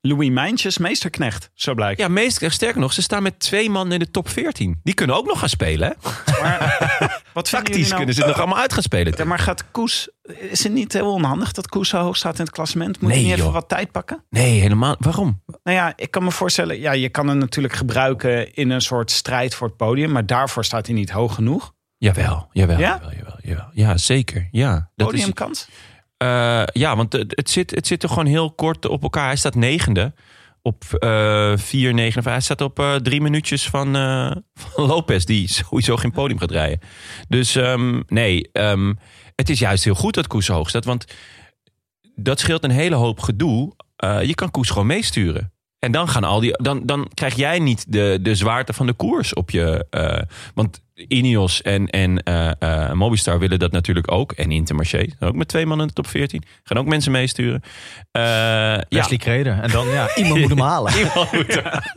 Louis 0.00 0.30
Mijntjes, 0.30 0.78
meesterknecht, 0.78 1.50
zo 1.54 1.74
blijkt. 1.74 2.00
Ja, 2.00 2.08
meest, 2.08 2.44
sterker 2.52 2.80
nog, 2.80 2.92
ze 2.92 3.02
staan 3.02 3.22
met 3.22 3.38
twee 3.40 3.70
man 3.70 3.92
in 3.92 3.98
de 3.98 4.10
top 4.10 4.28
14. 4.28 4.80
Die 4.82 4.94
kunnen 4.94 5.16
ook 5.16 5.26
nog 5.26 5.38
gaan 5.38 5.48
spelen. 5.48 5.88
Hè? 5.88 6.10
Maar 6.42 6.58
wat 7.34 7.48
vinden 7.48 7.70
jullie 7.72 7.84
Tactisch 7.84 7.84
nou? 7.84 7.96
kunnen 7.96 8.14
ze 8.14 8.20
het 8.20 8.28
nog 8.30 8.38
allemaal 8.38 8.58
uit 8.58 8.72
gaan 8.72 8.82
spelen. 8.82 9.14
Ja, 9.16 9.24
maar 9.24 9.38
gaat 9.38 9.70
Koes, 9.70 10.08
is 10.50 10.62
het 10.64 10.72
niet 10.72 10.92
heel 10.92 11.12
onhandig 11.12 11.52
dat 11.52 11.68
Koes 11.68 11.88
zo 11.88 11.98
hoog 12.00 12.16
staat 12.16 12.38
in 12.38 12.44
het 12.44 12.50
klassement? 12.54 13.00
Moet 13.00 13.10
Nee, 13.10 13.18
hij 13.20 13.28
niet 13.30 13.38
even 13.38 13.52
wat 13.52 13.68
tijd 13.68 13.90
pakken? 13.92 14.24
Nee, 14.30 14.60
helemaal. 14.60 14.96
Waarom? 14.98 15.42
Nou 15.62 15.76
ja, 15.76 15.92
ik 15.96 16.10
kan 16.10 16.24
me 16.24 16.30
voorstellen, 16.30 16.80
ja, 16.80 16.92
je 16.92 17.08
kan 17.08 17.28
hem 17.28 17.38
natuurlijk 17.38 17.74
gebruiken 17.74 18.54
in 18.54 18.70
een 18.70 18.80
soort 18.82 19.10
strijd 19.10 19.54
voor 19.54 19.66
het 19.66 19.76
podium, 19.76 20.10
maar 20.12 20.26
daarvoor 20.26 20.64
staat 20.64 20.86
hij 20.86 20.94
niet 20.94 21.10
hoog 21.10 21.34
genoeg. 21.34 21.74
Jawel, 21.96 22.48
jawel, 22.52 22.78
Ja? 22.78 22.88
jawel, 23.02 23.12
jawel, 23.16 23.38
jawel. 23.42 23.68
Ja, 23.72 23.96
zeker. 23.96 24.48
Ja, 24.50 24.90
dat 24.96 25.12
is, 25.12 25.30
Eh, 26.18 26.62
ja 26.72 26.96
want 26.96 27.12
het, 27.12 27.50
zit, 27.50 27.70
het 27.70 27.86
zit 27.86 28.02
er 28.02 28.08
gewoon 28.08 28.26
heel 28.26 28.50
kort 28.52 28.86
op 28.88 29.02
elkaar. 29.02 29.26
Hij 29.26 29.36
staat 29.36 29.54
negende 29.54 30.12
op 30.62 30.84
eh 30.98 31.52
4, 31.56 31.94
9, 31.94 32.24
Hij 32.24 32.40
staat 32.40 32.60
op 32.60 32.78
eh, 32.78 32.94
drie 32.94 33.20
minuutjes 33.20 33.68
van, 33.68 33.96
eh, 33.96 34.30
van 34.54 34.86
Lopez, 34.86 35.24
die 35.24 35.48
sowieso 35.48 35.96
geen 35.96 36.12
podium 36.12 36.38
gaat 36.38 36.50
rijden. 36.50 36.80
Dus 37.28 37.56
ehm, 37.56 38.00
nee, 38.06 38.48
ehm, 38.52 38.94
het 39.34 39.50
is 39.50 39.58
juist 39.58 39.84
heel 39.84 39.94
goed 39.94 40.14
dat 40.14 40.26
Koes 40.26 40.48
hoog 40.48 40.68
staat. 40.68 40.84
Want 40.84 41.04
dat 42.14 42.40
scheelt 42.40 42.64
een 42.64 42.70
hele 42.70 42.94
hoop 42.94 43.20
gedoe. 43.20 43.72
Eh, 43.96 44.22
je 44.22 44.34
kan 44.34 44.50
Koes 44.50 44.70
gewoon 44.70 44.86
meesturen. 44.86 45.52
En 45.78 45.92
dan, 45.92 46.08
gaan 46.08 46.24
al 46.24 46.40
die, 46.40 46.62
dan, 46.62 46.86
dan 46.86 47.10
krijg 47.14 47.34
jij 47.34 47.58
niet 47.58 47.92
de, 47.92 48.18
de 48.22 48.34
zwaarte 48.34 48.72
van 48.72 48.86
de 48.86 48.92
koers 48.92 49.34
op 49.34 49.50
je. 49.50 49.86
eh, 49.90 50.22
want 50.54 50.82
Ineos 51.08 51.62
en, 51.62 51.88
en 51.90 52.22
eh, 52.22 52.50
eh, 52.58 52.92
Mobistar 52.92 53.38
willen 53.38 53.58
dat 53.58 53.72
natuurlijk 53.72 54.12
ook. 54.12 54.32
En 54.32 54.50
Intermarché. 54.50 55.06
Ook 55.20 55.34
met 55.34 55.48
twee 55.48 55.66
man 55.66 55.80
in 55.80 55.86
de 55.86 55.92
top 55.92 56.06
14. 56.06 56.42
Gaan 56.62 56.78
ook 56.78 56.86
mensen 56.86 57.12
meesturen. 57.12 57.62
Eh 58.12 58.22
ja. 58.22 58.84
Wesley 58.88 59.18
Kreder. 59.18 59.58
En 59.62 59.70
dan, 59.70 59.88
ja, 59.88 60.16
iemand 60.16 60.40
moet 60.40 60.48
hem 60.50 60.60
halen. 60.60 60.92
Iemand 60.98 61.32
moet 61.32 61.56
er- 61.56 61.92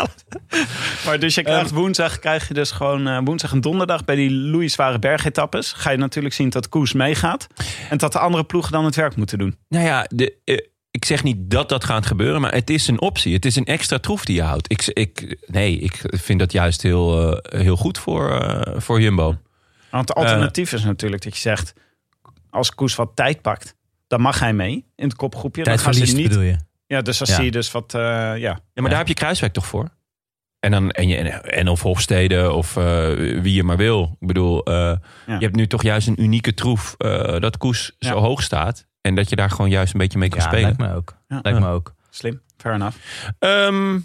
Maar 1.06 1.20
dus 1.20 1.36
je 1.36 1.44
krijgt 1.44 1.72
woensdag, 1.72 2.20
krijg 2.20 2.48
je 2.48 2.54
dus 2.54 2.72
gewoon 2.72 3.26
woensdag 3.26 3.52
en 3.52 3.62
donderdag 3.62 4.06
bij 4.06 4.16
die 4.16 4.32
Louis 4.32 4.74
Zware 4.74 5.00
Bergetappes. 5.00 5.74
Ga 5.74 5.90
je 5.92 5.98
natuurlijk 5.98 6.34
zien 6.36 6.50
dat 6.50 6.70
Koes 6.70 6.94
meegaat. 6.94 7.48
En 7.90 7.98
dat 7.98 8.12
de 8.12 8.20
andere 8.20 8.44
ploegen 8.44 8.72
dan 8.72 8.86
het 8.86 8.96
werk 8.96 9.16
moeten 9.16 9.38
doen. 9.38 9.56
Nou 9.68 9.86
ja, 9.86 10.06
de, 10.10 10.70
ik 10.92 11.06
zeg 11.06 11.24
niet 11.24 11.38
dat 11.52 11.70
dat 11.70 11.84
gaat 11.84 12.06
gebeuren, 12.06 12.42
maar 12.42 12.54
het 12.54 12.70
is 12.70 12.88
een 12.88 13.02
optie. 13.02 13.34
Het 13.34 13.46
is 13.46 13.56
een 13.56 13.66
extra 13.66 14.00
troef 14.00 14.26
die 14.26 14.36
je 14.36 14.42
houdt. 14.44 14.72
Ik, 14.72 14.88
ik, 14.88 15.38
nee, 15.48 15.80
ik 15.80 16.02
vind 16.04 16.40
dat 16.40 16.52
juist 16.52 16.82
heel, 16.82 17.34
eh, 17.42 17.62
heel 17.62 17.76
goed 17.76 17.98
voor, 17.98 18.32
eh, 18.42 18.80
voor 18.82 19.02
Jumbo. 19.02 19.38
Want 19.92 20.08
het 20.08 20.18
alternatief 20.18 20.74
is 20.74 20.84
natuurlijk 20.84 21.24
dat 21.24 21.34
je 21.34 21.42
zegt, 21.42 21.74
als 22.50 22.76
Koes 22.76 22.96
wat 22.96 23.12
tijd 23.16 23.42
pakt, 23.42 23.76
dan 24.08 24.22
mag 24.22 24.40
hij 24.40 24.54
mee 24.54 24.86
in 24.96 25.04
het 25.08 25.16
kopgroepje. 25.16 25.64
Dan 25.64 25.80
gaan 25.80 25.94
ze 25.94 26.00
verliest 26.00 26.18
niet. 26.18 26.28
bedoel 26.28 26.44
je. 26.44 26.56
Ja, 26.88 27.02
dus 27.02 27.18
dan 27.18 27.28
Ja. 27.30 27.36
zie 27.36 27.44
je 27.46 27.52
dus 27.52 27.72
wat, 27.72 27.94
eh, 27.94 28.02
ja. 28.02 28.36
Ja, 28.38 28.60
maar 28.74 28.90
daar 28.90 29.00
heb 29.00 29.08
je 29.08 29.14
Kruiswijk 29.14 29.54
toch 29.54 29.66
voor? 29.68 29.90
En, 30.60 30.72
dan, 30.72 30.92
en, 30.92 31.08
je, 31.08 31.16
en 31.30 31.68
of 31.68 31.82
Hofstede 31.82 32.52
of 32.52 32.78
eh, 32.78 32.84
wie 33.42 33.54
je 33.54 33.64
maar 33.64 33.78
wil. 33.78 34.18
Ik 34.20 34.28
bedoel, 34.28 34.64
eh, 34.64 34.96
je 35.26 35.38
hebt 35.38 35.56
nu 35.56 35.68
toch 35.68 35.84
juist 35.84 36.08
een 36.08 36.22
unieke 36.22 36.54
troef 36.54 36.96
eh, 36.98 37.40
dat 37.40 37.58
Koes 37.58 37.96
Ja. 38.00 38.08
zo 38.10 38.18
hoog 38.18 38.42
staat. 38.42 38.88
En 39.02 39.16
dat 39.16 39.30
je 39.30 39.36
daar 39.36 39.50
gewoon 39.50 39.70
juist 39.70 39.94
een 39.94 40.00
beetje 40.00 40.18
mee 40.20 40.30
kan 40.30 40.40
Ja, 40.40 40.46
spelen. 40.46 40.64
lijkt 40.64 40.78
me 40.80 40.94
ook. 40.96 41.18
Ja. 41.28 41.40
Lijkt 41.42 41.60
me 41.60 41.68
ook. 41.68 41.94
Slim, 42.10 42.42
fair 42.58 42.76
enough. 42.76 42.98
Ehm, 43.40 44.00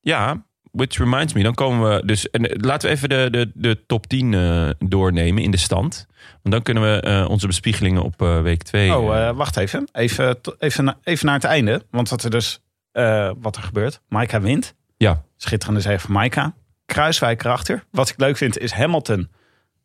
ja, 0.00 0.44
which 0.72 0.96
reminds 0.98 1.32
me, 1.32 1.42
dan 1.42 1.54
komen 1.54 1.90
we 1.94 2.06
dus... 2.06 2.30
En 2.30 2.50
eh, 2.50 2.56
laten 2.60 2.88
we 2.88 2.94
even 2.94 3.08
de, 3.08 3.28
de, 3.30 3.50
de 3.54 3.86
top 3.86 4.06
10 4.06 4.34
eh, 4.34 4.68
doornemen 4.78 5.42
in 5.42 5.50
de 5.50 5.56
stand. 5.56 6.06
Want 6.42 6.54
dan 6.54 6.62
kunnen 6.62 6.82
we 6.82 7.00
eh, 7.00 7.26
onze 7.28 7.46
bespiegelingen 7.46 8.02
op 8.02 8.22
eh, 8.22 8.40
week 8.42 8.62
2... 8.62 8.96
Oh, 8.96 9.16
eh, 9.16 9.36
wacht 9.36 9.56
even. 9.56 9.88
Even, 9.92 10.38
even, 10.58 10.84
na- 10.84 10.98
even 11.02 11.26
naar 11.26 11.34
het 11.34 11.44
einde. 11.44 11.86
Want 11.90 12.08
wat 12.08 12.22
er 12.24 12.30
dus 12.30 12.60
eh, 12.92 13.30
wat 13.38 13.56
er 13.56 13.62
gebeurt. 13.62 14.00
Maika 14.08 14.40
wint. 14.40 14.74
ja, 14.96 15.22
Schitterende 15.36 15.80
zege 15.80 15.98
van 16.00 16.12
Maika. 16.12 16.54
Kruiswijk 16.86 17.44
erachter. 17.44 17.84
Wat 17.90 18.08
ik 18.08 18.18
leuk 18.18 18.36
vind 18.36 18.58
is 18.58 18.72
Hamilton. 18.72 19.30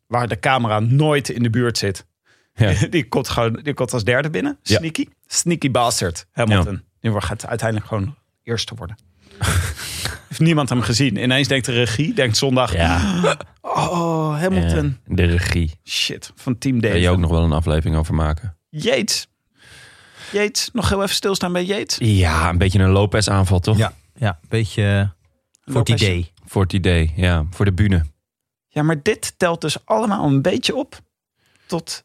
Waar 0.06 0.28
de 0.28 0.38
camera 0.38 0.78
nooit 0.80 1.28
in 1.28 1.42
de 1.42 1.50
buurt 1.50 1.78
zit. 1.78 2.06
Ja. 2.60 2.86
Die, 2.90 3.08
komt 3.08 3.28
gewoon, 3.28 3.52
die 3.62 3.74
komt 3.74 3.92
als 3.92 4.04
derde 4.04 4.30
binnen. 4.30 4.58
Ja. 4.62 4.76
Sneaky. 4.76 5.06
Sneaky 5.26 5.70
bastard. 5.70 6.26
Hamilton. 6.32 6.82
Die 7.00 7.10
wordt- 7.10 7.26
gaat 7.26 7.46
uiteindelijk 7.46 7.88
gewoon 7.88 8.14
eerste 8.42 8.74
worden. 8.74 8.96
Heeft 10.28 10.40
niemand 10.40 10.68
hem 10.68 10.80
gezien. 10.80 11.16
Ineens 11.22 11.48
denkt 11.48 11.66
de 11.66 11.72
regie. 11.72 12.14
Denkt 12.14 12.36
zondag. 12.36 12.72
ja, 12.72 13.20
Oh, 13.60 14.38
Hamilton. 14.40 14.98
ja, 15.08 15.14
de 15.14 15.24
regie. 15.24 15.80
Shit. 15.84 16.32
Van 16.34 16.58
Team 16.58 16.80
Daar 16.80 16.90
Dave. 16.90 17.02
je 17.02 17.08
ook 17.10 17.18
nog 17.18 17.30
wel 17.30 17.42
een 17.44 17.52
aflevering 17.52 17.96
over 17.96 18.14
maken. 18.14 18.56
Yates. 18.68 19.28
Yates. 20.32 20.70
Nog 20.72 20.88
heel 20.88 21.02
even 21.02 21.14
stilstaan 21.14 21.52
bij 21.52 21.64
Yates. 21.64 21.96
Ja, 22.00 22.48
een 22.48 22.58
beetje 22.58 22.78
een 22.78 22.90
Lopez 22.90 23.28
aanval, 23.28 23.60
toch? 23.60 23.76
Ja, 23.78 23.92
ja 24.14 24.28
een 24.42 24.48
beetje 24.48 24.82
eh, 25.64 25.72
voor 25.72 25.80
het 25.80 25.88
idee. 25.88 26.32
Voor 26.46 26.62
het 26.62 26.72
idee, 26.72 27.12
ja. 27.16 27.46
Voor 27.50 27.64
de 27.64 27.72
bühne. 27.72 28.04
Ja, 28.68 28.82
maar 28.82 29.02
dit 29.02 29.34
telt 29.36 29.60
dus 29.60 29.76
allemaal 29.86 30.26
een 30.26 30.42
beetje 30.42 30.74
op. 30.76 30.98
Tot. 31.66 32.04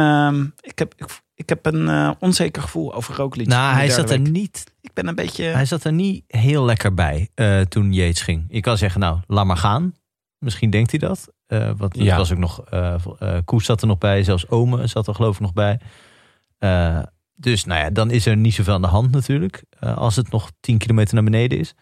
Ehm, 0.00 0.44
ik, 0.60 0.78
heb, 0.78 0.94
ik, 0.96 1.20
ik 1.34 1.48
heb 1.48 1.66
een 1.66 1.88
eh, 1.88 2.10
onzeker 2.18 2.62
gevoel 2.62 2.94
over 2.94 3.14
Roglic. 3.14 3.46
Nou, 3.46 3.74
hij 3.74 3.90
zat 3.90 4.10
er 4.10 4.22
week. 4.22 4.30
niet 4.32 4.64
Ik 4.80 4.92
ben 4.92 5.06
een 5.06 5.14
beetje. 5.14 5.44
Hij 5.44 5.64
zat 5.64 5.84
er 5.84 5.92
niet 5.92 6.24
heel 6.26 6.64
lekker 6.64 6.94
bij 6.94 7.30
eh, 7.34 7.60
toen 7.60 7.92
Yates 7.92 8.22
ging. 8.22 8.44
Je 8.48 8.60
kan 8.60 8.78
zeggen, 8.78 9.00
nou, 9.00 9.18
laat 9.26 9.46
maar 9.46 9.56
gaan. 9.56 9.94
Misschien 10.38 10.70
denkt 10.70 10.90
hij 10.90 11.00
dat. 11.00 11.28
Eh 11.46 11.70
want 11.76 11.96
Ja. 11.96 12.16
was 12.16 12.32
ook 12.32 12.38
nog, 12.38 12.64
Koes 13.44 13.64
zat 13.64 13.80
er 13.80 13.86
nog 13.86 13.98
bij, 13.98 14.22
zelfs 14.22 14.48
Ome 14.48 14.86
zat 14.86 15.06
er 15.08 15.14
geloof 15.14 15.34
ik 15.34 15.40
nog 15.40 15.52
bij. 15.52 15.80
Eh, 16.58 17.02
dus 17.34 17.64
nou 17.64 17.80
ja, 17.80 17.90
dan 17.90 18.10
is 18.10 18.26
er 18.26 18.36
niet 18.36 18.54
zoveel 18.54 18.74
aan 18.74 18.82
de 18.82 18.86
hand 18.88 19.10
natuurlijk. 19.10 19.64
als 19.80 20.16
het 20.16 20.30
nog 20.30 20.50
10 20.60 20.78
kilometer 20.78 21.14
naar 21.14 21.24
beneden 21.24 21.58
is. 21.58 21.74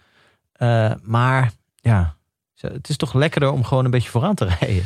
Eh, 0.53 0.93
maar 1.03 1.53
ja, 1.75 2.17
het 2.55 2.89
is 2.89 2.97
toch 2.97 3.15
lekkerder 3.15 3.51
om 3.51 3.65
gewoon 3.65 3.85
een 3.85 3.91
beetje 3.91 4.11
vooraan 4.11 4.35
te 4.35 4.45
rijden. 4.61 4.85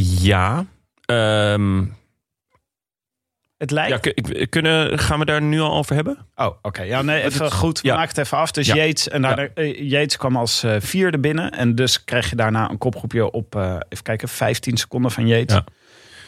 Ja. 0.00 0.64
Ehm, 1.04 1.84
het 3.58 3.70
lijkt. 3.70 4.04
ja 4.04 4.46
kunnen, 4.48 4.98
gaan 4.98 5.18
we 5.18 5.24
daar 5.24 5.42
nu 5.42 5.60
al 5.60 5.74
over 5.76 5.94
hebben? 5.94 6.26
Oh, 6.34 6.56
oké. 6.62 6.82
Ja, 6.82 7.02
nee, 7.02 7.22
even 7.22 7.44
het- 7.44 7.52
goed. 7.52 7.80
ja. 7.82 7.96
Maak 7.96 8.08
het 8.08 8.18
even 8.18 8.38
af. 8.38 8.50
Dus 8.50 8.66
Ja. 8.66 8.74
Yates, 8.74 9.08
en 9.08 9.22
daarna, 9.22 9.48
eh, 9.54 9.88
Yates 9.90 10.16
kwam 10.16 10.36
als 10.36 10.62
eh, 10.62 10.76
vierde 10.78 11.18
binnen. 11.18 11.50
En 11.52 11.74
dus 11.74 12.04
kreeg 12.04 12.30
je 12.30 12.36
daarna 12.36 12.70
een 12.70 12.78
kopgroepje 12.78 13.30
op, 13.30 13.56
eh, 13.56 13.76
even 13.88 14.04
kijken, 14.04 14.28
15 14.28 14.76
seconden 14.76 15.10
van 15.10 15.26
Yates. 15.26 15.54
Ja. 15.56 15.64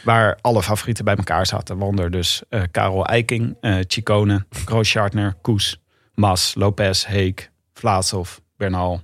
Waar 0.03 0.37
alle 0.41 0.63
favorieten 0.63 1.05
bij 1.05 1.15
elkaar 1.15 1.45
zaten. 1.45 1.77
Waaronder 1.77 2.11
dus 2.11 2.41
eh, 2.49 2.61
Karel 2.71 3.05
Eiking, 3.05 3.55
eh 3.61 3.75
Chicone, 3.87 4.45
Grooschartner, 4.65 5.33
Koes, 5.41 5.81
Mas, 6.15 6.53
Lopez, 6.55 7.05
Heek, 7.05 7.51
Vlaasov, 7.73 8.37
Bernal. 8.57 9.01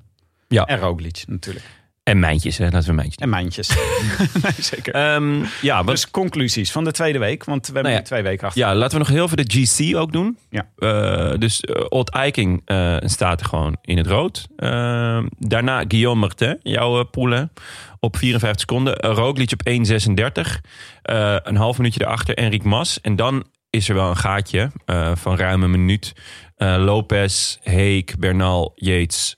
Ja. 0.48 0.66
En 0.66 0.80
Roglic 0.80 1.24
natuurlijk. 1.28 1.66
En 2.08 2.20
mijntjes, 2.20 2.58
hè? 2.58 2.70
laten 2.70 2.90
we 2.90 2.96
mijntjes 2.96 3.24
En 3.24 3.30
Mijntjes. 3.30 3.68
nee, 4.44 4.52
zeker. 4.58 4.94
Ehm, 4.94 5.44
ja, 5.62 5.84
wat, 5.84 5.96
dus 5.96 6.12
conclusies 6.12 6.72
van 6.72 6.84
de 6.84 6.92
tweede 6.92 7.20
week. 7.20 7.44
Want 7.44 7.68
we 7.68 7.74
hebben 7.74 7.92
Nou 7.92 8.04
ja. 8.04 8.08
twee 8.08 8.22
weken 8.22 8.48
achter. 8.48 8.62
ja, 8.62 8.76
laten 8.76 8.92
we 8.92 8.98
nog 8.98 9.14
heel 9.14 9.24
even 9.24 9.38
de 9.38 9.46
GC 9.48 9.96
ook 9.96 10.12
doen. 10.12 10.38
Ja. 10.50 10.70
Eh, 10.76 11.38
dus 11.38 11.64
uh, 11.64 11.86
Old 11.90 12.10
Eiking 12.10 12.62
eh, 12.66 12.98
staat 13.00 13.46
gewoon 13.46 13.78
in 13.82 13.98
het 13.98 14.08
rood. 14.08 14.48
Ehm, 14.56 15.28
daarna 15.38 15.84
Guillaume 15.88 16.20
Martin, 16.20 16.60
jouw 16.64 17.00
uh, 17.00 17.06
poelen, 17.12 17.52
op 18.00 18.18
54 18.18 18.60
seconden. 18.60 19.06
Uh, 19.06 19.14
Roglic 19.14 19.52
op 19.52 19.70
1,36. 19.70 20.60
Eh, 21.02 21.36
een 21.44 21.56
half 21.56 21.78
minuutje 21.78 22.02
erachter 22.02 22.36
Enric 22.36 22.64
Mas. 22.64 23.02
En 23.02 23.16
dan 23.16 23.46
is 23.70 23.90
er 23.90 23.96
wel 23.96 24.10
een 24.10 24.18
gaatje 24.18 24.72
van 25.14 25.38
ruim 25.38 25.64
een 25.64 25.72
minuut. 25.72 26.14
Lopez, 26.58 27.58
Heek, 27.62 28.16
Bernal, 28.20 28.72
Yates, 28.76 29.36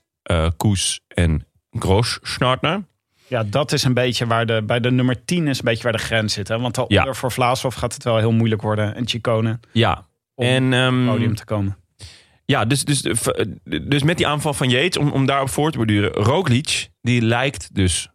Koes 0.56 1.00
en 1.08 1.44
Grosch-Schnartner. 1.78 2.84
Ja, 3.26 3.44
dat 3.44 3.72
is 3.72 3.84
een 3.84 3.94
beetje 3.94 4.26
waar 4.26 4.46
de, 4.46 4.62
bij 4.62 4.80
de 4.80 4.90
nummer 4.90 5.24
10 5.24 5.48
is 5.48 5.58
een 5.58 5.64
beetje 5.64 5.82
waar 5.82 5.92
de 5.92 5.98
grens 5.98 6.32
zit. 6.32 6.48
Hè? 6.48 6.58
Want 6.58 6.74
daaronder 6.74 7.06
Ja. 7.06 7.14
voor 7.14 7.32
Vlaashoff 7.32 7.76
gaat 7.76 7.94
het 7.94 8.04
wel 8.04 8.16
heel 8.16 8.32
moeilijk 8.32 8.62
worden. 8.62 8.94
En 8.94 9.08
Chicone 9.08 9.60
Ja, 9.72 10.06
om 10.34 10.46
en... 10.46 10.72
ehm, 10.72 10.86
op 11.00 11.04
het 11.06 11.14
podium 11.14 11.34
te 11.34 11.44
komen. 11.44 11.76
Ja, 12.44 12.64
dus, 12.64 12.84
dus, 12.84 13.02
dus 13.82 14.02
met 14.02 14.16
die 14.16 14.26
aanval 14.26 14.54
van 14.54 14.68
Yates, 14.70 14.96
om, 14.96 15.10
om 15.10 15.26
daarop 15.26 15.48
voor 15.50 15.70
te 15.70 15.76
borduren. 15.76 16.10
Roglic, 16.12 16.88
die 17.02 17.22
lijkt 17.22 17.74
dus 17.74 18.08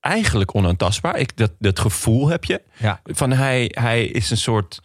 eigenlijk 0.00 0.54
onaantastbaar. 0.54 1.18
Ik, 1.18 1.36
dat, 1.36 1.52
dat 1.58 1.78
gevoel 1.78 2.28
heb 2.28 2.44
je. 2.44 2.62
Ja. 2.76 3.00
Van 3.04 3.30
hij, 3.32 3.70
hij 3.74 4.04
is 4.04 4.30
een 4.30 4.36
soort... 4.36 4.80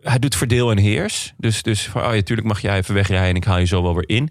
Hij 0.00 0.18
doet 0.18 0.36
verdeel 0.36 0.70
en 0.70 0.78
heers. 0.78 1.32
Dus, 1.36 1.62
dus 1.62 1.86
van, 1.88 2.04
oh 2.06 2.14
ja, 2.14 2.22
tuurlijk 2.22 2.48
mag 2.48 2.60
jij 2.60 2.76
even 2.76 2.94
wegrijden 2.94 3.28
en 3.28 3.34
ik 3.36 3.44
haal 3.44 3.58
je 3.58 3.64
zo 3.66 3.82
wel 3.82 3.94
weer 3.94 4.08
in. 4.08 4.30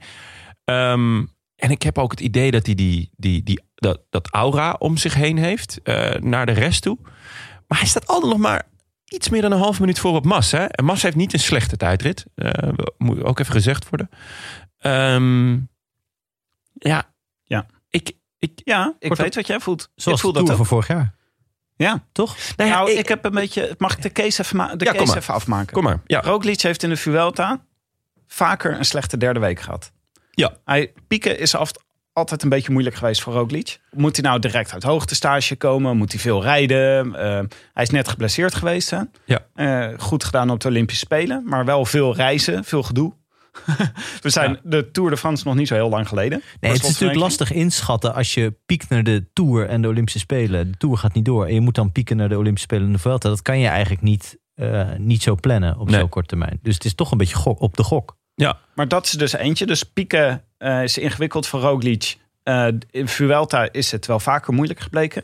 Ehm, 0.66 1.24
en 1.66 1.72
ik 1.72 1.82
heb 1.82 1.98
ook 1.98 2.12
het 2.12 2.20
idee 2.20 2.52
dat 2.52 2.66
hij 2.66 2.76
die, 2.76 3.10
die, 3.16 3.44
die, 3.44 3.62
dat, 3.76 4.02
dat 4.10 4.30
aura 4.32 4.76
om 4.80 4.98
zich 4.98 5.14
heen 5.14 5.38
heeft. 5.38 5.80
eh, 5.84 6.14
naar 6.16 6.46
de 6.46 6.52
rest 6.52 6.82
toe. 6.82 6.98
Maar 7.68 7.80
hij 7.80 7.88
staat 7.88 8.08
altijd 8.08 8.32
nog 8.32 8.42
maar 8.42 8.64
iets 9.06 9.30
meer 9.30 9.42
dan 9.42 9.52
een 9.52 9.58
half 9.60 9.80
minuut 9.80 10.00
voor 10.00 10.16
op 10.16 10.26
Mas. 10.26 10.52
Hè? 10.52 10.64
En 10.66 10.86
Mas 10.86 11.02
heeft 11.02 11.16
niet 11.16 11.34
een 11.34 11.40
slechte 11.40 11.78
tijdrit. 11.78 12.26
Eh, 12.36 12.70
moet 12.98 13.24
ook 13.24 13.40
even 13.40 13.54
gezegd 13.54 13.90
worden. 13.90 14.10
Ehm, 14.78 15.54
ja. 16.74 17.14
Ja. 17.44 17.66
Ik, 17.90 18.12
ik, 18.40 18.52
Ja, 18.64 18.94
ik 19.00 19.16
weet 19.16 19.28
op- 19.28 19.34
wat 19.36 19.48
jij 19.48 19.60
voelt. 19.60 19.90
Zoals 19.96 20.18
ik 20.18 20.24
voel 20.24 20.34
de 20.34 20.44
dat 20.48 20.58
van 20.58 20.66
vorig 20.66 20.88
jaar. 20.88 21.14
Ja. 21.76 22.04
Toch? 22.12 22.38
nou 22.56 22.70
nou, 22.70 22.92
ik- 22.92 22.98
ik, 22.98 23.08
heb 23.08 23.26
een 23.26 23.32
beetje... 23.32 23.76
Mag 23.78 23.96
ik 23.96 24.02
de 24.02 24.12
case 24.12 24.42
even, 24.42 24.58
ma- 24.58 24.76
de 24.76 24.86
Ja, 24.86 24.92
kom 24.92 25.00
case 25.00 25.12
maar. 25.12 25.22
even 25.22 25.34
afmaken? 25.34 25.74
Kom 25.74 25.84
maar. 25.84 26.02
Ja. 26.06 26.22
Roglic 26.22 26.62
heeft 26.62 26.84
in 26.84 26.90
de 26.90 26.98
Vuelta 26.98 27.66
vaker 28.28 28.78
een 28.78 28.86
slechte 28.86 29.18
derde 29.18 29.40
week 29.40 29.60
gehad. 29.60 29.92
Ja. 30.36 30.54
Hij, 30.66 30.94
pieken 31.08 31.40
is 31.40 31.56
af, 31.56 31.72
altijd 32.14 32.44
een 32.44 32.50
beetje 32.50 32.72
moeilijk 32.72 32.96
geweest 32.96 33.22
voor 33.22 33.34
Roglic. 33.34 33.80
Moet 33.92 34.16
hij 34.16 34.26
nou 34.26 34.40
direct 34.40 34.74
uit 34.74 34.84
hoogtestage 34.84 35.56
komen? 35.56 35.98
Moet 35.98 36.12
hij 36.12 36.22
veel 36.22 36.42
rijden? 36.42 37.16
Eh, 37.16 37.40
hij 37.74 37.84
is 37.84 37.90
net 37.90 38.08
geblesseerd 38.08 38.56
geweest. 38.56 38.90
Hè? 38.90 39.00
Ja. 39.26 39.40
Eh, 39.54 40.00
goed 40.00 40.24
gedaan 40.24 40.50
op 40.50 40.60
de 40.60 40.68
Olympische 40.68 41.06
Spelen. 41.06 41.44
Maar 41.46 41.66
wel 41.66 41.86
veel 41.86 42.16
reizen, 42.16 42.64
veel 42.64 42.84
gedoe. 42.84 43.14
We 44.22 44.30
zijn 44.30 44.52
Ja. 44.52 44.60
de 44.64 44.92
Tour 44.92 45.10
de 45.10 45.18
France 45.18 45.44
nog 45.48 45.56
niet 45.56 45.68
zo 45.68 45.74
heel 45.74 45.90
lang 45.90 46.08
geleden. 46.08 46.42
Nee, 46.60 46.72
het 46.72 46.84
is 46.84 46.88
natuurlijk 46.90 47.20
lastig 47.20 47.52
inschatten 47.52 48.14
als 48.14 48.34
je 48.34 48.54
piekt 48.66 48.90
naar 48.90 49.04
de 49.04 49.26
Tour 49.34 49.68
en 49.70 49.82
de 49.82 49.88
Olympische 49.88 50.20
Spelen. 50.20 50.72
De 50.72 50.78
Tour 50.78 50.98
gaat 50.98 51.14
niet 51.14 51.26
door 51.26 51.46
en 51.46 51.54
je 51.54 51.62
moet 51.62 51.76
dan 51.76 51.92
pieken 51.92 52.18
naar 52.18 52.30
de 52.30 52.38
Olympische 52.38 52.68
Spelen 52.68 52.86
in 52.88 52.94
de 52.94 53.00
Vuelta. 53.00 53.30
Dat 53.30 53.42
kan 53.42 53.60
je 53.60 53.68
eigenlijk 53.68 54.02
niet, 54.02 54.38
eh, 54.56 54.90
niet 54.98 55.24
zo 55.24 55.36
plannen 55.36 55.78
op 55.80 55.90
Nee. 55.90 56.00
zo'n 56.00 56.10
korte 56.10 56.28
termijn. 56.28 56.60
Dus 56.62 56.74
het 56.74 56.86
is 56.86 56.96
toch 56.96 57.12
een 57.12 57.18
beetje 57.18 57.36
gok, 57.36 57.60
op 57.60 57.78
de 57.78 57.84
gok. 57.84 58.18
Ja. 58.36 58.60
Maar 58.74 58.88
dat 58.88 59.06
is 59.06 59.12
dus 59.12 59.34
eentje. 59.34 59.66
Dus 59.66 59.84
pieken 59.84 60.44
eh, 60.58 60.84
is 60.84 60.98
ingewikkeld 60.98 61.48
voor 61.48 61.60
Roglic. 61.60 62.18
Eh, 62.44 62.68
in 62.92 63.08
Vuelta 63.08 63.72
is 63.72 63.92
het 63.92 64.06
wel 64.06 64.20
vaker 64.20 64.54
moeilijk 64.54 64.80
gebleken. 64.80 65.24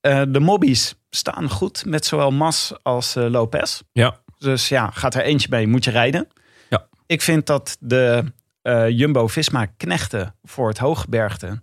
Eh, 0.00 0.22
de 0.28 0.40
mobbies 0.40 0.94
staan 1.10 1.50
goed 1.50 1.84
met 1.84 2.06
zowel 2.06 2.30
Mas 2.30 2.72
als 2.82 3.14
Lopez. 3.14 3.80
Ja. 3.92 4.20
Dus 4.38 4.68
ja, 4.68 4.90
gaat 4.90 5.14
er 5.14 5.22
eentje 5.22 5.48
mee, 5.50 5.66
moet 5.66 5.84
je 5.84 5.90
rijden. 5.90 6.28
Ja. 6.68 6.86
Ik 7.06 7.22
vind 7.22 7.46
dat 7.46 7.76
de 7.80 8.32
eh, 8.62 8.88
Jumbo-Visma 8.88 9.66
knechten 9.66 10.34
voor 10.42 10.68
het 10.68 10.78
hooggebergte 10.78 11.60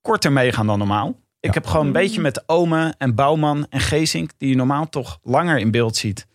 korter 0.00 0.32
meegaan 0.32 0.66
dan 0.66 0.78
normaal. 0.78 1.20
Ik 1.40 1.54
heb 1.54 1.66
gewoon 1.66 1.86
een 1.86 1.92
beetje 1.92 2.20
met 2.20 2.42
Ome 2.48 2.94
en 2.98 3.14
Bouwman 3.14 3.66
en 3.70 3.80
Geesink... 3.80 4.30
die 4.38 4.48
je 4.48 4.56
normaal 4.56 4.88
toch 4.88 5.18
langer 5.22 5.58
in 5.58 5.70
beeld 5.70 5.96
ziet 5.96 6.26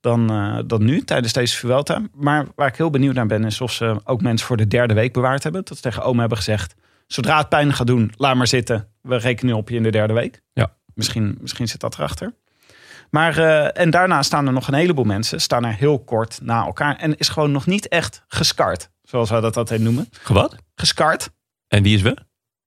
dan, 0.00 0.30
eh, 0.30 0.58
dan 0.66 0.84
nu 0.84 1.04
tijdens 1.04 1.32
deze 1.32 1.56
Vuelta. 1.56 2.02
Maar 2.14 2.46
waar 2.54 2.68
ik 2.68 2.76
heel 2.76 2.90
benieuwd 2.90 3.14
naar 3.14 3.26
ben... 3.26 3.44
is 3.44 3.60
of 3.60 3.72
ze 3.72 4.00
ook 4.04 4.22
mensen 4.22 4.46
voor 4.46 4.56
de 4.56 4.66
derde 4.66 4.94
week 4.94 5.12
bewaard 5.12 5.42
hebben. 5.42 5.64
Dat 5.64 5.76
ze 5.76 5.82
tegen 5.82 6.02
Ome 6.02 6.20
hebben 6.20 6.38
gezegd... 6.38 6.74
zodra 7.06 7.38
het 7.38 7.48
pijn 7.48 7.72
gaat 7.72 7.86
doen, 7.86 8.12
laat 8.16 8.36
maar 8.36 8.46
zitten. 8.46 8.88
We 9.02 9.16
rekenen 9.16 9.56
op 9.56 9.68
je 9.68 9.76
in 9.76 9.82
de 9.82 9.90
derde 9.90 10.12
week. 10.12 10.42
Ja. 10.52 10.72
Misschien, 10.94 11.38
misschien 11.40 11.68
zit 11.68 11.80
dat 11.80 11.94
erachter. 11.94 12.34
Maar, 13.10 13.38
eh, 13.38 13.82
en 13.82 13.90
daarna 13.90 14.22
staan 14.22 14.46
er 14.46 14.52
nog 14.52 14.68
een 14.68 14.74
heleboel 14.74 15.04
mensen... 15.04 15.40
staan 15.40 15.64
er 15.64 15.74
heel 15.74 15.98
kort 15.98 16.38
na 16.42 16.64
elkaar... 16.64 16.96
en 16.96 17.16
is 17.16 17.28
gewoon 17.28 17.52
nog 17.52 17.66
niet 17.66 17.88
echt 17.88 18.24
geskart. 18.28 18.90
Zoals 19.02 19.30
wij 19.30 19.40
dat 19.40 19.56
altijd 19.56 19.80
noemen. 19.80 20.08
Gewat? 20.10 20.56
Geskart. 20.74 21.30
En 21.68 21.82
wie 21.82 21.94
is 21.94 22.02
we? 22.02 22.16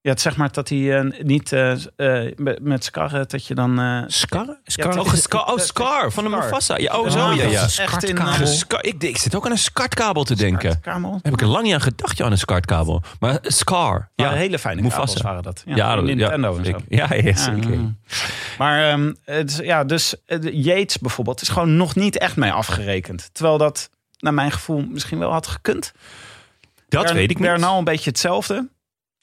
Ja, 0.04 0.10
het 0.10 0.22
zeg 0.22 0.38
maar 0.38 0.52
dat 0.52 0.70
hij 0.70 1.00
eh, 1.00 1.24
niet 1.24 1.52
eh, 1.52 1.72
eh, 1.96 2.34
met- 2.62 2.84
scarren, 2.84 3.26
dat 3.28 3.48
je 3.48 3.54
dan... 3.56 3.80
eh, 3.80 4.04
Scar? 4.08 4.58
Scar- 4.64 5.00
oh, 5.00 5.14
Scar, 5.14 5.46
oh, 5.52 5.58
Scar 5.58 6.12
van 6.12 6.24
de 6.24 6.30
Scar. 6.30 6.44
Mufasa. 6.44 6.78
Ja, 6.78 6.98
oh, 7.00 7.10
zo, 7.10 7.18
Ja, 7.20 7.32
ja, 7.32 7.50
ja. 7.50 7.62
echt 7.62 8.04
in, 8.04 8.18
Een 8.22 8.48
Scar- 8.48 8.84
ik, 8.86 9.04
ik 9.04 9.18
zit 9.18 9.36
ook 9.36 9.46
aan 9.46 9.52
een 9.52 9.58
skartkabel 9.58 10.24
te 10.24 10.36
denken. 10.36 10.80
Heb 11.22 11.34
ik 11.34 11.42
er 11.42 11.48
lang 11.48 11.64
niet 11.64 11.74
aan 11.74 11.82
gedacht, 11.82 12.18
ja, 12.18 12.26
aan 12.26 12.32
een 12.32 12.38
skartkabel. 12.38 13.02
Maar 13.20 13.38
Scar. 13.42 14.10
Ja, 14.16 14.26
Ja, 14.30 14.32
hele 14.36 14.60
fijne 14.60 14.82
Mufasa. 14.82 15.22
waren 15.22 15.44
dat. 15.44 15.64
Ja, 15.66 15.76
ja, 15.76 15.96
Nintendo 16.02 16.52
ja, 16.54 16.58
en 16.60 16.66
zo. 16.66 16.78
Ja, 16.90 17.14
ja, 17.14 17.36
zeker. 17.36 17.72
Ja, 17.72 17.78
ja. 17.80 17.94
Maar 18.58 18.90
ehm, 18.90 19.14
het, 19.26 19.60
ja, 19.64 19.84
dus 19.84 20.16
Yates 20.52 20.98
bijvoorbeeld 20.98 21.42
is 21.42 21.50
gewoon 21.50 21.78
nog 21.78 21.96
niet 21.96 22.18
echt 22.18 22.36
mee 22.36 22.52
afgerekend. 22.52 23.30
Terwijl 23.34 23.58
dat, 23.58 23.90
naar 24.20 24.34
mijn 24.34 24.52
gevoel, 24.52 24.86
misschien 24.90 25.20
wel 25.20 25.32
had 25.32 25.48
gekund. 25.48 25.92
Dat 26.90 27.04
Bern- 27.04 27.16
weet 27.16 27.30
ik 27.32 27.40
niet. 27.40 27.48
Bernal 27.48 27.78
een 27.78 27.84
beetje 27.84 28.10
hetzelfde. 28.10 28.68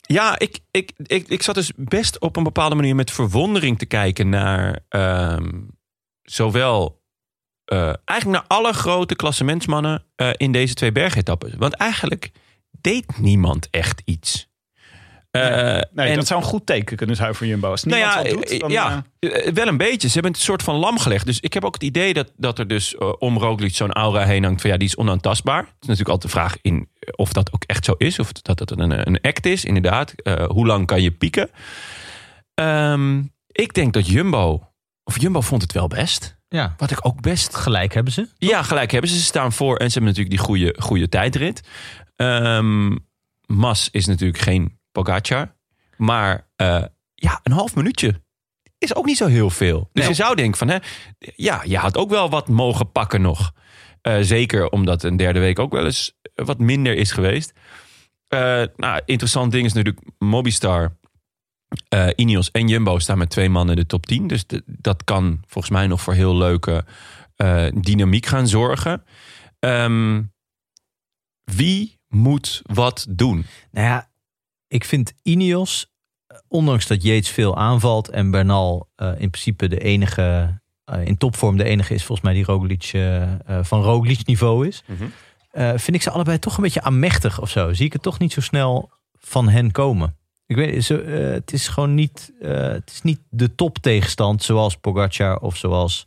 Ja, 0.01 0.39
ik, 0.39 0.59
ik, 0.71 0.93
ik, 0.97 1.29
ik 1.29 1.43
zat 1.43 1.55
dus 1.55 1.73
best 1.77 2.19
op 2.21 2.37
een 2.37 2.43
bepaalde 2.43 2.75
manier 2.75 2.95
met 2.95 3.11
verwondering 3.11 3.79
te 3.79 3.87
kijken 3.87 4.29
naar 4.29 4.79
ehm, 4.89 5.51
zowel 6.23 7.03
eh, 7.65 7.93
eigenlijk 8.05 8.25
naar 8.41 8.59
alle 8.59 8.73
grote 8.73 9.15
klassementsmannen 9.17 10.05
eh, 10.17 10.31
in 10.37 10.53
deze 10.53 10.75
twee 10.75 10.93
bergetappes. 10.93 11.53
Want 11.59 11.75
eigenlijk 11.75 12.31
deed 12.71 13.19
niemand 13.19 13.69
echt 13.71 14.03
iets. 14.05 14.49
Eh, 15.31 15.43
Nee, 15.93 16.09
en- 16.09 16.15
dat 16.17 16.27
zou 16.27 16.41
een 16.41 16.47
goed 16.47 16.67
teken 16.67 16.97
kunnen 16.97 17.17
zijn 17.17 17.35
voor 17.35 17.47
Jumbo. 17.47 17.71
Als 17.71 17.85
nou 17.85 17.99
ja, 18.01 18.23
doet, 18.23 18.61
dan, 18.61 18.71
ja 18.71 19.05
wel 19.55 19.67
een 19.67 19.77
beetje. 19.77 20.07
Ze 20.09 20.13
hebben 20.15 20.33
het 20.33 20.41
soort 20.41 20.63
van 20.63 20.75
lam 20.75 20.99
gelegd. 20.99 21.27
Dus 21.27 21.41
ik 21.41 21.55
heb 21.55 21.65
ook 21.65 21.75
het 21.75 21.83
idee 21.83 22.15
dat, 22.15 22.33
dat 22.37 22.59
er 22.59 22.69
dus 22.69 22.97
om 23.19 23.39
Roglic 23.39 23.75
zo'n 23.75 23.93
aura 23.93 24.25
heen 24.25 24.45
hangt 24.45 24.61
van 24.61 24.71
ja, 24.71 24.77
die 24.77 24.89
is 24.89 24.97
onaantastbaar. 24.97 25.59
Het 25.63 25.67
is 25.81 25.87
natuurlijk 25.89 26.09
altijd 26.09 26.33
de 26.33 26.39
vraag 26.39 26.57
in 26.63 26.89
of 27.17 27.33
dat 27.33 27.53
ook 27.53 27.65
echt 27.67 27.85
zo 27.85 27.93
is. 27.93 28.19
Of 28.19 28.33
dat 28.33 28.59
het 28.59 28.71
een, 28.71 29.07
een 29.07 29.21
act 29.21 29.47
is, 29.47 29.65
inderdaad. 29.65 30.13
Eh, 30.23 30.45
hoe 30.47 30.67
lang 30.67 30.87
kan 30.87 31.03
je 31.03 31.11
pieken? 31.11 31.51
Ehm, 32.55 33.23
ik 33.47 33.75
denk 33.75 33.93
dat 33.93 34.07
Jumbo, 34.07 34.73
of 35.05 35.21
Jumbo 35.21 35.41
vond 35.41 35.63
het 35.63 35.73
wel 35.73 35.87
best. 35.89 36.39
Ja, 36.49 36.75
Wat 36.77 36.91
ik 36.91 37.07
ook 37.07 37.21
best 37.21 37.57
gelijk 37.57 37.95
hebben 37.95 38.13
ze. 38.13 38.29
ja, 38.39 38.63
gelijk 38.63 38.91
hebben 38.91 39.11
ze. 39.11 39.17
Ze 39.17 39.23
staan 39.25 39.53
voor 39.53 39.77
en 39.77 39.87
ze 39.91 39.99
hebben 39.99 40.11
natuurlijk 40.17 40.37
die 40.37 40.47
goede, 40.47 40.75
goede 40.79 41.09
tijdrit. 41.09 41.61
Ehm, 42.17 42.97
Mas 43.47 43.89
is 43.91 44.07
natuurlijk 44.07 44.39
geen 44.41 44.79
Pogacar. 44.93 45.55
Maar 45.97 46.49
eh, 46.57 46.85
ja, 47.15 47.41
een 47.43 47.53
half 47.53 47.75
minuutje 47.75 48.23
is 48.79 48.95
ook 48.95 49.05
niet 49.05 49.17
zo 49.17 49.27
heel 49.27 49.51
veel. 49.51 49.79
Dus 49.93 50.03
Nee. 50.05 50.09
je 50.09 50.23
zou 50.23 50.35
denken 50.35 50.59
van, 50.59 50.69
hè, 50.69 50.77
ja, 51.19 51.63
je 51.65 51.77
had 51.79 51.97
ook 51.97 52.11
wel 52.11 52.31
wat 52.31 52.49
mogen 52.49 52.93
pakken 52.93 53.21
nog. 53.21 53.53
Eh, 54.03 54.19
zeker 54.21 54.69
omdat 54.69 55.03
een 55.03 55.17
derde 55.17 55.39
week 55.41 55.59
ook 55.59 55.73
wel 55.73 55.85
eens 55.85 56.13
wat 56.35 56.59
minder 56.59 56.97
is 56.97 57.13
geweest. 57.13 57.53
Eh, 58.29 58.63
nou, 58.77 59.01
interessant 59.05 59.53
ding 59.53 59.65
is 59.67 59.73
natuurlijk 59.73 60.07
Mobistar, 60.19 60.99
eh 61.89 62.09
Ineos 62.15 62.51
en 62.51 62.69
Jumbo 62.69 62.99
staan 62.99 63.19
met 63.19 63.31
twee 63.31 63.49
mannen 63.49 63.75
in 63.75 63.81
de 63.81 63.87
top 63.87 64.07
10. 64.07 64.27
Dus 64.27 64.45
dat 64.67 65.05
kan 65.05 65.43
volgens 65.47 65.73
mij 65.73 65.87
nog 65.87 66.01
voor 66.01 66.15
heel 66.15 66.37
leuke 66.37 66.85
dynamiek 67.75 68.27
gaan 68.27 68.49
zorgen. 68.49 69.05
Ehm, 69.59 70.23
wie 71.45 71.99
moet 72.09 72.63
wat 72.63 73.07
doen? 73.11 73.47
Nou 73.71 73.87
ja, 73.87 74.11
ik 74.67 74.85
vind 74.85 75.13
Ineos, 75.23 75.93
ondanks 76.49 76.87
dat 76.87 77.03
Yates 77.03 77.31
veel 77.31 77.57
aanvalt 77.57 78.09
en 78.09 78.31
Bernal 78.31 78.91
in 78.97 79.31
principe 79.31 79.69
de 79.69 79.79
enige, 79.79 80.61
in 81.05 81.17
topvorm 81.17 81.57
de 81.57 81.65
enige 81.65 81.95
is 81.95 82.05
volgens 82.05 82.27
mij 82.27 82.37
die 82.37 82.45
Roglic 82.45 82.91
eh, 82.93 83.23
eh, 83.23 83.29
van 83.63 83.83
Roglic 83.83 84.27
niveau 84.27 84.67
is, 84.67 84.83
eh, 85.51 85.69
vind 85.77 85.95
ik 85.97 86.03
ze 86.03 86.11
allebei 86.11 86.39
toch 86.39 86.57
een 86.57 86.63
beetje 86.63 86.83
aanmächtig 86.83 87.41
of 87.41 87.51
zo. 87.51 87.73
Zie 87.73 87.87
ik 87.87 87.93
het 87.93 88.03
toch 88.03 88.19
niet 88.19 88.33
zo 88.33 88.41
snel 88.41 88.91
van 89.21 89.49
hen 89.49 89.71
komen. 89.73 90.17
Ik 90.47 90.57
weet, 90.57 90.85
ze, 90.85 91.03
eh, 91.03 91.31
het 91.33 91.53
is 91.53 91.69
gewoon 91.69 91.95
niet, 91.95 92.33
eh, 92.41 92.51
het 92.51 92.91
is 92.91 93.03
niet 93.03 93.21
de 93.29 93.55
top 93.55 93.79
tegenstand 93.79 94.43
zoals 94.43 94.77
Pogacar 94.77 95.39
of 95.39 95.57
zoals 95.57 96.07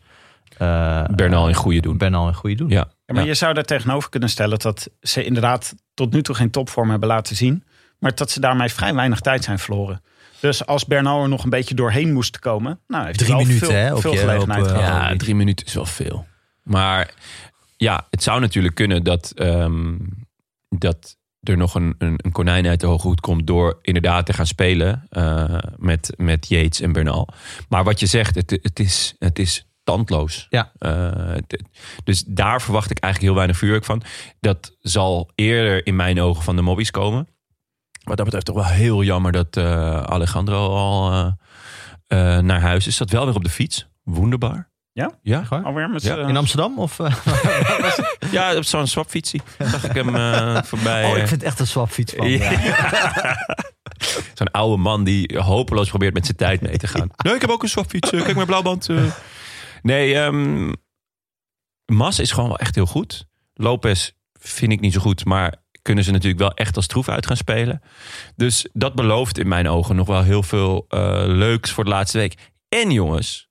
eh, 0.57 1.03
Bernal 1.15 1.47
in 1.47 1.53
goede 1.55 1.79
doen. 1.79 1.97
Bernal 1.97 2.27
in 2.27 2.33
goede 2.33 2.55
doen. 2.55 2.69
Ja. 2.69 2.75
Ja, 3.05 3.13
maar 3.13 3.23
Ja. 3.23 3.27
je 3.29 3.33
zou 3.33 3.53
daar 3.53 3.63
tegenover 3.63 4.09
kunnen 4.09 4.29
stellen 4.29 4.59
dat 4.59 4.89
ze 5.01 5.23
inderdaad 5.23 5.75
tot 5.93 6.11
nu 6.13 6.21
toe 6.21 6.35
geen 6.35 6.49
topvorm 6.51 6.89
hebben 6.89 7.07
laten 7.09 7.35
zien. 7.35 7.63
Maar 7.99 8.15
dat 8.15 8.31
ze 8.31 8.39
daarmee 8.39 8.69
vrij 8.69 8.93
weinig 8.93 9.19
tijd 9.19 9.43
zijn 9.43 9.59
verloren. 9.59 10.01
Dus 10.43 10.65
als 10.65 10.85
Bernal 10.85 11.21
er 11.23 11.29
nog 11.29 11.43
een 11.43 11.49
beetje 11.49 11.75
doorheen 11.75 12.13
moest 12.13 12.39
komen. 12.39 12.79
Nou, 12.87 13.05
heeft 13.05 13.19
Drie 13.19 13.35
minuten, 13.35 13.57
veel, 13.67 13.69
hè, 13.77 13.93
op 13.93 14.01
veel 14.01 14.11
je- 14.11 14.17
gelegenheid 14.17 14.61
op, 14.61 14.67
eh, 14.67 14.73
gehad. 14.75 15.09
Ja, 15.11 15.17
drie 15.17 15.35
minuten 15.35 15.65
is 15.65 15.73
wel 15.73 15.85
veel. 15.85 16.25
Maar 16.63 17.13
ja, 17.77 18.07
het 18.09 18.23
zou 18.23 18.39
natuurlijk 18.39 18.75
kunnen 18.75 19.03
dat, 19.03 19.31
ehm, 19.35 19.95
dat 20.69 21.17
er 21.41 21.57
nog 21.57 21.75
een, 21.75 21.95
een, 21.97 22.13
een 22.17 22.31
konijn 22.31 22.67
uit 22.67 22.79
de 22.79 22.87
hoge 22.87 23.07
hoed 23.07 23.19
komt 23.19 23.47
door 23.47 23.79
inderdaad 23.81 24.25
te 24.25 24.33
gaan 24.33 24.47
spelen 24.47 25.05
eh, 25.09 25.57
met, 25.77 26.13
met 26.17 26.47
Yates 26.47 26.81
en 26.81 26.91
Bernal. 26.91 27.27
Maar 27.69 27.83
wat 27.83 27.99
je 27.99 28.05
zegt, 28.05 28.35
het, 28.35 28.59
het, 28.61 28.79
is, 28.79 29.15
het 29.19 29.39
is 29.39 29.67
tandloos. 29.83 30.47
Ja. 30.49 30.71
Eh, 30.79 31.09
het- 31.13 31.63
dus 32.03 32.23
daar 32.27 32.61
verwacht 32.61 32.91
ik 32.91 32.97
eigenlijk 32.99 33.23
heel 33.33 33.41
weinig 33.41 33.57
vuurwerk 33.61 33.85
van. 33.85 34.03
Dat 34.39 34.75
zal 34.81 35.31
eerder 35.35 35.85
in 35.85 35.95
mijn 35.95 36.21
ogen 36.21 36.43
van 36.43 36.55
de 36.55 36.61
mobbies 36.61 36.91
komen. 36.91 37.27
Wat 38.03 38.15
dat 38.17 38.25
betreft 38.25 38.45
toch 38.45 38.55
wel 38.55 38.65
heel 38.65 39.03
jammer 39.03 39.31
dat 39.31 39.57
eh, 39.57 40.01
Alejandro 40.03 40.75
al 40.75 41.11
eh, 41.11 41.27
eh, 42.37 42.43
naar 42.43 42.61
huis 42.61 42.87
is. 42.87 42.95
Zat 42.95 43.09
wel 43.09 43.25
weer 43.25 43.35
op 43.35 43.43
de 43.43 43.49
fiets. 43.49 43.87
Wonderbaar. 44.03 44.71
Ja? 44.91 45.11
Ja, 45.21 45.43
Alweer 45.49 45.89
met 45.89 46.03
Ja, 46.03 46.15
In 46.27 46.37
Amsterdam? 46.37 46.79
Of, 46.79 46.97
ja 48.31 48.55
op 48.55 48.63
zo'n 48.63 48.87
swapfietsie 48.87 49.41
zag 49.57 49.83
ik 49.83 49.93
hem 49.93 50.05
voorbij. 50.65 51.03
oh, 51.05 51.09
ik 51.09 51.27
vind 51.27 51.29
het 51.29 51.43
echt 51.43 51.59
een 51.59 51.67
swapfiets 51.67 52.13
van. 52.17 52.29
Ja. 52.29 52.51
Ja. 52.51 53.35
Zo'n 54.33 54.51
oude 54.51 54.77
man 54.77 55.03
die 55.03 55.39
hopeloos 55.39 55.89
probeert 55.89 56.13
met 56.13 56.25
zijn 56.25 56.37
tijd 56.37 56.61
mee 56.61 56.77
te 56.77 56.87
gaan. 56.87 57.09
Nee, 57.17 57.33
ik 57.33 57.41
heb 57.41 57.49
ook 57.49 57.63
een 57.63 57.69
swapfiets. 57.69 58.09
Kijk, 58.09 58.35
mijn 58.35 58.47
blauwband. 58.47 58.87
Nee, 59.81 60.15
ehm 60.15 60.71
Mas 61.85 62.19
is 62.19 62.31
gewoon 62.31 62.49
wel 62.49 62.59
echt 62.59 62.75
heel 62.75 62.85
goed. 62.85 63.27
Lopez 63.53 64.11
vind 64.39 64.71
ik 64.71 64.79
niet 64.79 64.93
zo 64.93 64.99
goed, 64.99 65.25
maar 65.25 65.62
kunnen 65.83 66.03
ze 66.03 66.11
natuurlijk 66.11 66.41
wel 66.41 66.53
echt 66.53 66.75
als 66.75 66.87
troef 66.87 67.09
uit 67.09 67.25
gaan 67.25 67.37
spelen. 67.37 67.81
Dus 68.35 68.67
dat 68.73 68.95
belooft 68.95 69.37
in 69.37 69.47
mijn 69.47 69.67
ogen 69.67 69.95
nog 69.95 70.07
wel 70.07 70.23
heel 70.23 70.43
veel 70.43 70.85
eh, 70.87 71.23
leuks 71.25 71.71
voor 71.71 71.83
de 71.83 71.89
laatste 71.89 72.17
week. 72.17 72.51
En 72.69 72.91
jongens, 72.91 73.49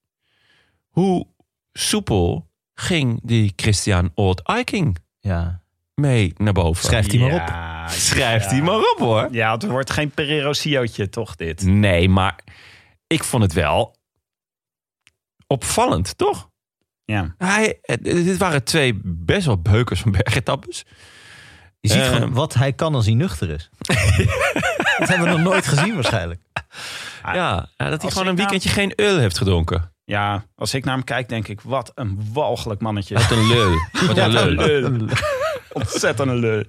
hoe 0.88 1.26
soepel 1.72 2.50
ging 2.74 3.20
die 3.22 3.52
Christian 3.56 4.10
Old 4.14 4.42
Eiking 4.42 4.98
ja. 5.20 5.62
mee 5.94 6.32
naar 6.36 6.52
boven? 6.52 6.84
Schrijf 6.84 7.06
die 7.06 7.20
maar 7.20 7.32
op. 7.32 7.48
Ja, 7.48 7.88
Schrijft 7.88 8.44
ja. 8.44 8.50
hij 8.50 8.62
maar 8.62 8.78
op 8.78 8.96
hoor. 8.98 9.28
Ja, 9.30 9.52
het 9.52 9.66
wordt 9.66 9.90
geen 9.90 10.10
Pereiro 10.10 10.52
Siootje, 10.52 11.08
toch 11.08 11.36
dit? 11.36 11.64
Nee, 11.64 12.08
maar 12.08 12.44
ik 13.06 13.24
vond 13.24 13.42
het 13.42 13.52
wel 13.52 13.96
opvallend, 15.46 16.18
toch? 16.18 16.50
Ja. 17.04 17.34
Hij, 17.38 17.78
eh, 17.82 17.96
dit 18.02 18.36
waren 18.36 18.64
twee 18.64 19.00
best 19.04 19.46
wel 19.46 19.60
beukers 19.60 20.00
van 20.00 20.12
bergetappes. 20.12 20.84
Je 21.82 21.88
ziet 21.92 22.02
gewoon 22.02 22.32
wat 22.32 22.54
hij 22.54 22.72
kan 22.72 22.94
als 22.94 23.04
hij 23.06 23.14
nuchter 23.14 23.50
is. 23.50 23.70
dat 24.98 25.08
hebben 25.08 25.26
we 25.26 25.32
nog 25.32 25.40
nooit 25.40 25.66
gezien 25.66 25.94
waarschijnlijk. 25.94 26.40
Ja, 27.24 27.32
ja, 27.34 27.54
dat 27.76 27.88
hij 27.88 27.88
als 27.88 28.12
gewoon 28.12 28.18
een 28.28 28.34
nou- 28.34 28.36
weekendje 28.36 28.68
geen 28.68 28.92
ul 28.96 29.18
heeft 29.18 29.38
gedronken. 29.38 29.92
ja, 30.04 30.44
als 30.56 30.74
ik 30.74 30.84
naar 30.84 30.94
hem 30.94 31.04
kijk, 31.04 31.28
denk 31.28 31.48
ik, 31.48 31.60
wat 31.60 31.92
een 31.94 32.28
walgelijk 32.32 32.80
mannetje. 32.80 33.14
Wat 33.14 33.30
een 33.30 33.46
lul. 33.46 33.72
Wat 34.06 34.16
een 34.16 34.30
lul. 34.30 34.46
een 34.46 34.96
lul. 35.04 35.08
Ontzettend 35.72 36.28
een 36.28 36.36
lul. 36.38 36.62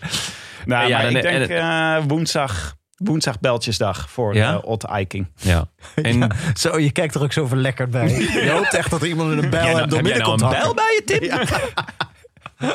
Nou, 0.66 0.88
Ja, 0.88 0.98
maar 0.98 1.06
dan- 1.06 1.16
ik 1.16 1.22
denk 1.22 1.50
en- 1.50 1.96
eh, 1.98 2.04
woensdag, 2.08 2.76
woensdag 2.96 3.40
Beltjesdag 3.40 4.10
voor 4.10 4.36
Ja? 4.36 4.52
eh, 4.54 4.60
Ott 4.64 4.84
Eiking. 4.84 5.32
Ja. 5.36 5.66
En 5.96 6.30
Zo, 6.54 6.80
je 6.80 6.92
kijkt 6.92 7.16
er 7.16 7.22
ook 7.24 7.34
zo 7.34 7.48
verlekkerd 7.48 7.92
bij. 7.92 8.10
Je 8.44 8.50
hoopt 8.52 8.74
echt 8.74 8.90
dat 8.90 9.02
er 9.02 9.08
iemand 9.08 9.30
met 9.36 9.44
een 9.44 9.50
bijl 9.50 9.64
hebt 9.78 9.90
nou- 9.90 9.90
door 9.90 10.04
nou 10.04 10.22
komt 10.22 10.42
een 10.42 10.48
hakken. 10.48 10.62
bijl 10.62 10.74
bij 10.74 11.02
je, 11.06 11.20
Tim? 11.20 11.60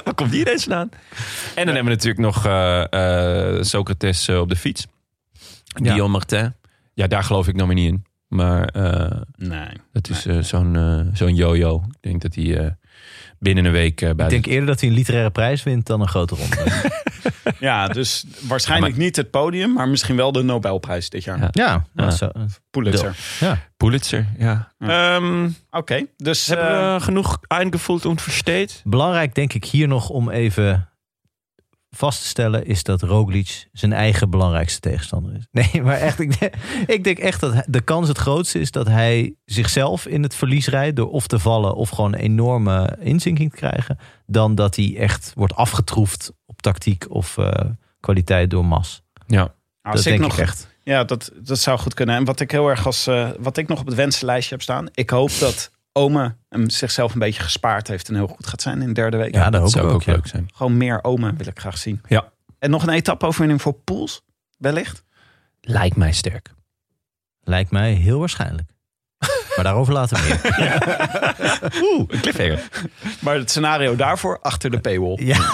Waar 0.05 0.15
komt 0.15 0.31
die 0.31 0.41
ineens 0.41 0.63
vandaan? 0.63 0.89
En 1.55 1.67
dan 1.67 1.75
hebben 1.75 1.85
we 1.85 1.91
natuurlijk 1.91 2.21
nog 2.21 2.47
eh, 2.47 3.57
eh, 3.57 3.63
Socrates 3.63 4.29
eh, 4.29 4.41
op 4.41 4.49
de 4.49 4.57
fiets. 4.57 4.87
Guillaume 5.67 6.09
Martin. 6.13 6.55
Ja, 6.95 7.07
daar 7.07 7.25
geloof 7.25 7.49
ik 7.49 7.55
nog 7.57 7.67
maar 7.67 7.75
niet 7.75 7.93
in. 7.93 8.05
Maar 8.29 8.69
Nee. 9.37 9.69
dat 9.93 10.09
is 10.09 10.49
zo'n 10.49 11.11
zo'n 11.13 11.35
yo-yo. 11.35 11.83
Ik 11.87 11.97
denk 12.01 12.23
dat 12.23 12.35
hij 12.35 12.77
binnen 13.39 13.65
een 13.65 13.73
week 13.73 14.01
eh, 14.01 14.11
bij 14.15 14.25
Ik 14.25 14.31
de 14.31 14.35
denk 14.35 14.47
eerder 14.47 14.67
dat 14.67 14.81
hij 14.81 14.89
een 14.89 14.95
literaire 14.95 15.31
prijs 15.31 15.63
wint 15.63 15.87
dan 15.87 16.01
een 16.01 16.09
grote 16.09 16.35
ronde. 16.35 16.57
Ja, 17.61 17.89
dus 17.89 18.25
waarschijnlijk 18.41 18.97
niet 18.97 19.17
het 19.17 19.31
podium, 19.31 19.73
maar 19.73 19.89
misschien 19.89 20.17
wel 20.17 20.33
de 20.33 20.43
Nobelprijs 20.43 21.11
dit 21.11 21.25
jaar. 21.25 21.39
Ja. 21.39 21.49
Ja, 21.53 21.87
Ja. 21.95 22.11
Zo, 22.11 22.31
Pulitzer. 22.71 23.17
ja. 23.41 23.59
Pulitzer. 23.77 24.27
Ja. 24.39 24.73
Ehm, 24.79 25.49
Oké, 25.71 26.07
dus 26.17 26.47
hebben 26.47 26.79
eh, 26.79 26.95
we 26.95 27.01
genoeg 27.01 27.39
eingevoeld 27.47 28.05
und 28.05 28.23
versteht? 28.23 28.81
Belangrijk 28.85 29.35
denk 29.35 29.53
ik 29.53 29.65
hier 29.65 29.89
nog 29.89 30.09
om 30.09 30.31
even 30.31 30.89
vast 31.91 32.21
te 32.21 32.27
stellen... 32.27 32.67
is 32.67 32.83
dat 32.83 33.03
Roglic 33.03 33.69
zijn 33.73 33.93
eigen 33.93 34.31
belangrijkste 34.31 34.81
tegenstander 34.81 35.35
is. 35.37 35.47
Nee, 35.73 35.83
maar 35.83 35.97
echt, 35.97 36.21
ik, 36.21 36.39
denk- 36.41 36.55
ik 36.87 37.05
denk 37.05 37.19
echt 37.19 37.41
dat 37.41 37.65
de 37.67 37.81
kans 37.81 38.09
het 38.09 38.19
grootste 38.19 38.61
is... 38.61 38.71
dat 38.71 38.87
hij 38.87 39.35
zichzelf 39.45 40.07
in 40.07 40.23
het 40.23 40.35
verlies 40.35 40.67
rijdt... 40.67 40.97
door 40.97 41.11
of 41.11 41.27
te 41.27 41.39
vallen 41.39 41.75
of 41.75 41.89
gewoon 41.89 42.13
een 42.13 42.21
enorme 42.21 42.97
inzinking 43.01 43.51
te 43.51 43.57
krijgen... 43.57 43.99
dan 44.27 44.55
dat 44.55 44.77
hij 44.77 44.97
echt 44.99 45.33
wordt 45.35 45.55
afgetroefd 45.55 46.33
op 46.47 46.63
tactiek 46.63 47.07
of 47.09 47.39
eh, 47.39 47.65
kwaliteit 48.01 48.51
door 48.51 48.65
Mas. 48.65 49.03
Ja. 49.27 49.41
als 49.43 49.55
dat 49.83 49.97
ik 49.99 50.05
denk 50.05 50.21
nog, 50.21 50.33
ik 50.33 50.39
echt. 50.39 50.69
Ja, 50.83 51.05
dat, 51.05 51.33
dat 51.43 51.59
zou 51.59 51.79
goed 51.79 51.95
kunnen. 51.95 52.17
En 52.17 52.25
wat 52.25 52.41
ik 52.41 52.51
heel 52.51 52.69
erg 52.69 52.87
als 52.87 53.07
eh, 53.07 53.31
wat 53.39 53.57
ik 53.57 53.69
nog 53.69 53.81
op 53.81 53.87
het 53.87 53.95
wensenlijstje 53.95 54.55
heb 54.55 54.63
staan. 54.63 54.89
Ik 54.95 55.11
hoop 55.11 55.31
dat 55.39 55.71
Ome 55.99 56.37
hem 56.49 56.71
zichzelf 56.71 57.13
een 57.13 57.19
beetje 57.19 57.43
gespaard 57.43 57.89
heeft 57.89 58.09
en 58.09 58.15
heel 58.15 58.27
goed 58.27 58.47
gaat 58.47 58.63
zijn 58.63 58.81
in 58.83 58.89
de 58.89 58.95
derde 58.95 59.17
week. 59.17 59.35
Ja, 59.35 59.43
dat 59.43 59.53
Dat 59.53 59.61
hoop 59.61 59.71
zou 59.71 59.85
ik 59.87 59.91
ook, 59.91 59.97
ook. 59.97 60.05
ja. 60.05 60.13
leuk 60.13 60.27
zijn. 60.27 60.49
Gewoon 60.55 60.77
meer 60.77 61.05
Ome 61.05 61.33
wil 61.37 61.47
ik 61.47 61.59
graag 61.61 61.79
zien. 61.79 62.01
Ja. 62.09 62.33
En 62.59 62.71
nog 62.71 62.83
een 62.83 62.93
etappe-overwinning 62.93 63.63
voor 63.63 63.73
Poels, 63.73 64.23
wellicht. 64.59 65.05
Lijkt 65.61 65.97
mij 65.97 66.13
sterk. 66.13 66.51
Lijkt 67.41 67.71
mij 67.71 67.93
heel 67.93 68.19
waarschijnlijk. 68.19 68.71
Maar 69.57 69.65
daarover 69.67 69.93
later 69.93 70.21
meer. 70.23 70.41
Oeh, 71.93 72.05
een 72.09 72.21
cliffhanger. 72.21 72.69
Maar 73.21 73.35
het 73.35 73.51
scenario 73.51 73.97
daarvoor 73.97 74.39
achter 74.41 74.71
de 74.71 74.79
paywall. 74.81 75.17
Ja. 75.25 75.39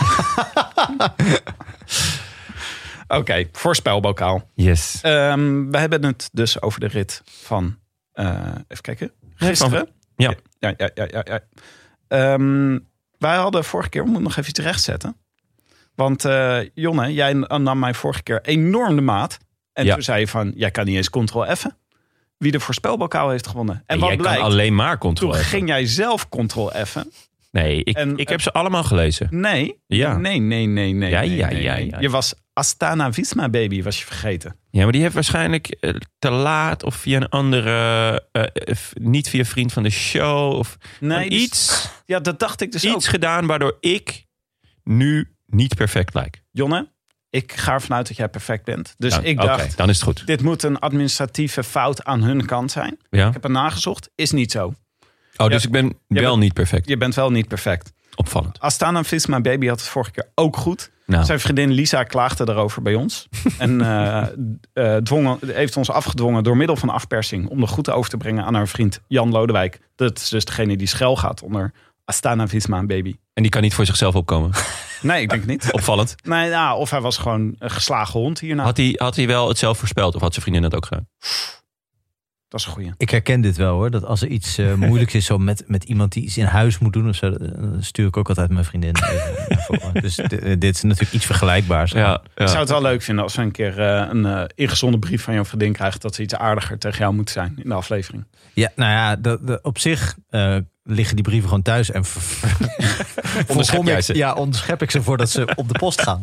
Oké, 3.09 3.49
voorspelbokaal. 3.53 4.51
Yes. 4.55 4.99
Ehm, 5.03 5.71
we 5.71 5.79
hebben 5.79 6.05
het 6.05 6.29
dus 6.33 6.63
over 6.63 6.81
de 6.81 6.87
rit 6.87 7.23
van... 7.25 7.79
eh, 8.13 8.27
even 8.69 8.83
kijken. 8.83 9.13
Gisteren. 9.35 9.89
Ja. 10.17 10.35
Ja, 10.59 10.75
ja, 10.77 10.91
ja, 10.95 11.07
ja. 11.11 11.23
ja. 11.25 11.41
Ehm, 12.09 12.79
wij 13.19 13.37
hadden 13.37 13.65
vorige 13.65 13.89
keer... 13.89 14.01
We 14.03 14.07
moeten 14.07 14.25
nog 14.25 14.37
even 14.37 14.51
iets 14.51 14.61
rechtzetten. 14.61 15.17
Want 15.95 16.25
eh, 16.25 16.59
Jonne, 16.75 17.13
jij 17.13 17.33
nam 17.33 17.79
mij 17.79 17.95
vorige 17.95 18.23
keer 18.23 18.41
enorm 18.43 18.95
de 18.97 19.03
maat. 19.03 19.39
En 19.73 19.85
Ja. 19.85 19.93
toen 19.95 20.03
zei 20.03 20.21
je 20.21 20.29
van... 20.29 20.53
Jij 20.57 20.71
kan 20.71 20.85
niet 20.85 20.97
eens 20.97 21.11
Ctrl-F'en. 21.11 21.77
Wie 22.39 22.53
de 22.53 22.61
voorspelbokaal 22.61 23.31
heeft 23.31 23.47
gewonnen. 23.47 23.75
En 23.75 23.83
En 23.87 23.99
wat 23.99 24.09
jij 24.09 24.17
blijkt... 24.19 24.39
kan 24.41 24.47
alleen 24.51 24.75
maar 24.75 24.91
Toen 24.91 24.99
controleren. 24.99 25.45
ging 25.45 25.69
jij 25.69 25.87
zelf 25.87 26.29
Ctrl-F'en. 26.29 27.13
Nee, 27.51 27.85
ik, 27.85 27.97
En- 27.97 28.17
ik 28.17 28.29
heb 28.29 28.41
ze 28.41 28.53
allemaal 28.53 28.85
gelezen. 28.85 29.27
Nee. 29.31 29.81
Ja. 29.87 30.17
Nee, 30.17 30.39
nee, 30.41 30.67
nee, 30.67 30.93
nee. 30.93 31.11
Ja, 31.11 31.21
nee, 31.21 31.37
ja, 31.37 31.49
nee, 31.49 31.63
ja, 31.63 31.75
ja. 31.77 32.01
Je 32.01 32.11
was 32.11 32.35
Astana 32.55 33.13
Visma 33.13 33.49
baby, 33.49 33.83
was 33.83 33.99
je 33.99 34.05
vergeten. 34.05 34.57
Ja, 34.71 34.83
maar 34.83 34.93
die 34.93 35.01
heeft 35.03 35.15
waarschijnlijk 35.15 35.67
eh, 35.81 35.95
te 36.19 36.31
laat 36.31 36.83
of 36.83 36.95
via 36.95 37.17
een 37.17 37.29
andere, 37.29 37.71
eh, 38.33 38.43
eh, 38.43 38.75
f- 38.77 38.93
niet 38.95 39.29
via 39.29 39.45
vriend 39.45 39.73
van 39.73 39.83
de 39.83 39.91
show 39.91 40.53
of 40.53 40.77
Nee, 41.01 41.31
dus- 41.31 41.39
iets, 41.43 41.89
Ja, 42.07 42.21
dat 42.21 42.39
dacht 42.39 42.61
ik 42.61 42.73
dus 42.73 42.85
iets 42.85 42.95
ook. 42.95 43.05
gedaan 43.05 43.47
waardoor 43.47 43.77
ik 43.81 44.25
nu 44.85 45.35
niet 45.47 45.75
perfect 45.75 46.15
lijk. 46.15 46.43
Jonne, 46.51 46.93
ik 47.31 47.53
ga 47.53 47.73
ervan 47.73 47.97
uit 47.97 48.09
dat 48.09 48.17
jij 48.17 48.29
perfect 48.29 48.65
bent. 48.65 48.95
Dus 48.99 49.13
Nou, 49.13 49.25
ik 49.25 49.39
oké, 49.39 49.47
dacht, 49.47 49.77
dan 49.77 49.89
is 49.89 49.95
het 49.97 50.05
goed. 50.05 50.27
dit 50.27 50.43
moet 50.43 50.63
een 50.63 50.79
administratieve 50.79 51.65
fout 51.65 52.05
aan 52.05 52.23
hun 52.23 52.47
kant 52.47 52.71
zijn. 52.73 52.99
Ja? 53.11 53.27
Ik 53.27 53.33
heb 53.33 53.45
er 53.45 53.51
nagezocht, 53.51 54.11
is 54.15 54.31
niet 54.31 54.53
zo. 54.53 54.75
Oh, 55.37 55.49
dus 55.49 55.65
ik 55.65 55.71
ben 55.71 55.99
wel 56.09 56.39
niet 56.39 56.53
perfect. 56.53 56.89
Je 56.89 56.97
bent 56.97 57.15
wel 57.15 57.31
niet 57.31 57.49
perfect. 57.49 57.93
Opvallend. 58.15 58.61
Astana 58.61 59.05
Visma 59.05 59.41
baby 59.41 59.67
had 59.67 59.81
het 59.81 59.89
vorige 59.89 60.11
keer 60.11 60.29
ook 60.35 60.57
goed. 60.57 60.91
Nou, 61.07 61.25
Zijn 61.25 61.41
vriendin 61.41 61.71
Lisa 61.71 62.03
klaagde 62.03 62.49
erover 62.49 62.83
bij 62.83 62.95
ons. 62.95 63.29
en 63.59 63.79
dwong, 65.03 65.39
heeft 65.47 65.77
ons 65.77 65.91
afgedwongen 65.91 66.43
door 66.43 66.57
middel 66.57 66.77
van 66.77 66.89
afpersing... 66.89 67.49
om 67.49 67.61
de 67.61 67.67
goed 67.67 67.91
over 67.91 68.11
te 68.11 68.17
brengen 68.17 68.45
aan 68.45 68.55
haar 68.55 68.69
vriend 68.69 69.01
Jan 69.07 69.31
Lodewijk. 69.31 69.81
Dat 69.97 70.19
is 70.19 70.29
dus 70.29 70.45
degene 70.45 70.77
die 70.77 70.87
schel 70.87 71.17
gaat 71.17 71.43
onder 71.43 71.73
Astana 72.05 72.49
Visma 72.49 72.85
baby. 72.87 73.15
en 73.33 73.43
die 73.43 73.51
kan 73.51 73.63
niet 73.63 73.75
voor 73.75 73.87
zichzelf 73.87 74.15
opkomen. 74.15 74.51
Nee, 75.05 75.23
ik 75.23 75.31
denk 75.31 75.47
niet. 75.47 75.73
Opvallend. 75.73 76.15
Nee, 76.23 76.51
nou, 76.51 76.79
of 76.79 76.91
hij 76.91 77.01
was 77.01 77.17
gewoon 77.19 77.55
een 77.59 77.71
geslagen 77.71 78.21
hond 78.21 78.41
hierna. 78.41 78.63
Had 78.63 78.77
hij, 78.77 78.95
had 78.97 79.17
hij 79.17 79.27
wel 79.27 79.49
het 79.49 79.59
zelf 79.59 79.79
voorspeld 79.79 80.15
of 80.15 80.21
had 80.21 80.33
zijn 80.33 80.45
vriendin 80.45 80.71
dat 80.71 80.75
ook 80.75 80.87
gedaan? 80.87 81.09
Dat 82.55 82.63
is 82.63 82.69
een 82.69 82.75
goeie. 82.75 82.93
Ik 82.97 83.11
herken 83.11 83.41
dit 83.41 83.57
wel 83.57 83.73
hoor. 83.75 83.91
Dat 83.91 84.05
als 84.05 84.23
er 84.23 84.29
iets 84.29 84.59
eh, 84.59 84.75
moeilijks 84.89 85.15
is 85.15 85.27
zo 85.27 85.39
met, 85.39 85.65
met 85.67 85.85
iemand 85.85 86.13
die 86.13 86.23
iets 86.23 86.37
in 86.37 86.45
huis 86.45 86.79
moet 86.79 86.93
doen 86.93 87.09
of 87.09 87.15
zo, 87.15 87.31
dan 87.31 87.77
stuur 87.81 88.07
ik 88.07 88.17
ook 88.17 88.29
altijd 88.29 88.51
mijn 88.51 88.65
vriendin. 88.65 88.95
even 88.97 89.59
voren. 89.63 89.93
dus 90.03 90.15
di- 90.17 90.37
eh, 90.37 90.57
dit 90.59 90.75
is 90.75 90.83
natuurlijk 90.83 91.13
iets 91.13 91.27
vergelijkbaars. 91.27 91.91
Ja, 91.93 92.23
Ik 92.37 92.49
zou 92.49 92.59
het 92.61 92.69
wel 92.69 92.83
leuk 92.83 93.03
vinden 93.03 93.25
als 93.25 93.35
we 93.37 93.43
een 93.43 93.51
keer 93.51 93.81
eh, 93.81 94.07
een 94.11 94.25
eh 94.27 94.43
ingezonde 94.55 94.99
brief 94.99 95.23
van 95.23 95.35
jouw 95.35 95.45
vriendin 95.45 95.73
krijgen... 95.73 96.01
dat 96.01 96.15
ze 96.15 96.23
iets 96.23 96.35
aardiger 96.35 96.79
tegen 96.79 96.99
jou 96.99 97.15
moet 97.15 97.31
zijn 97.31 97.55
in 97.63 97.69
de 97.69 97.75
aflevering. 97.75 98.25
Ja, 98.53 98.71
nou 98.77 98.91
ja, 98.91 99.17
de, 99.17 99.39
de- 99.43 99.59
op 99.63 99.79
zich 99.79 100.17
eh, 100.31 100.57
liggen 100.83 101.15
die 101.17 101.25
brieven 101.25 101.49
gewoon 101.49 101.63
thuis 101.65 101.91
en 101.91 102.05
jij 103.85 103.97
ik- 103.97 104.03
ze? 104.03 104.15
Ja, 104.17 104.33
onderschep 104.35 104.83
ik 104.83 104.91
ze 104.91 105.03
voordat 105.03 105.31
ze 105.31 105.49
op 105.55 105.69
de 105.69 105.79
post 105.79 106.03
gaan. 106.03 106.23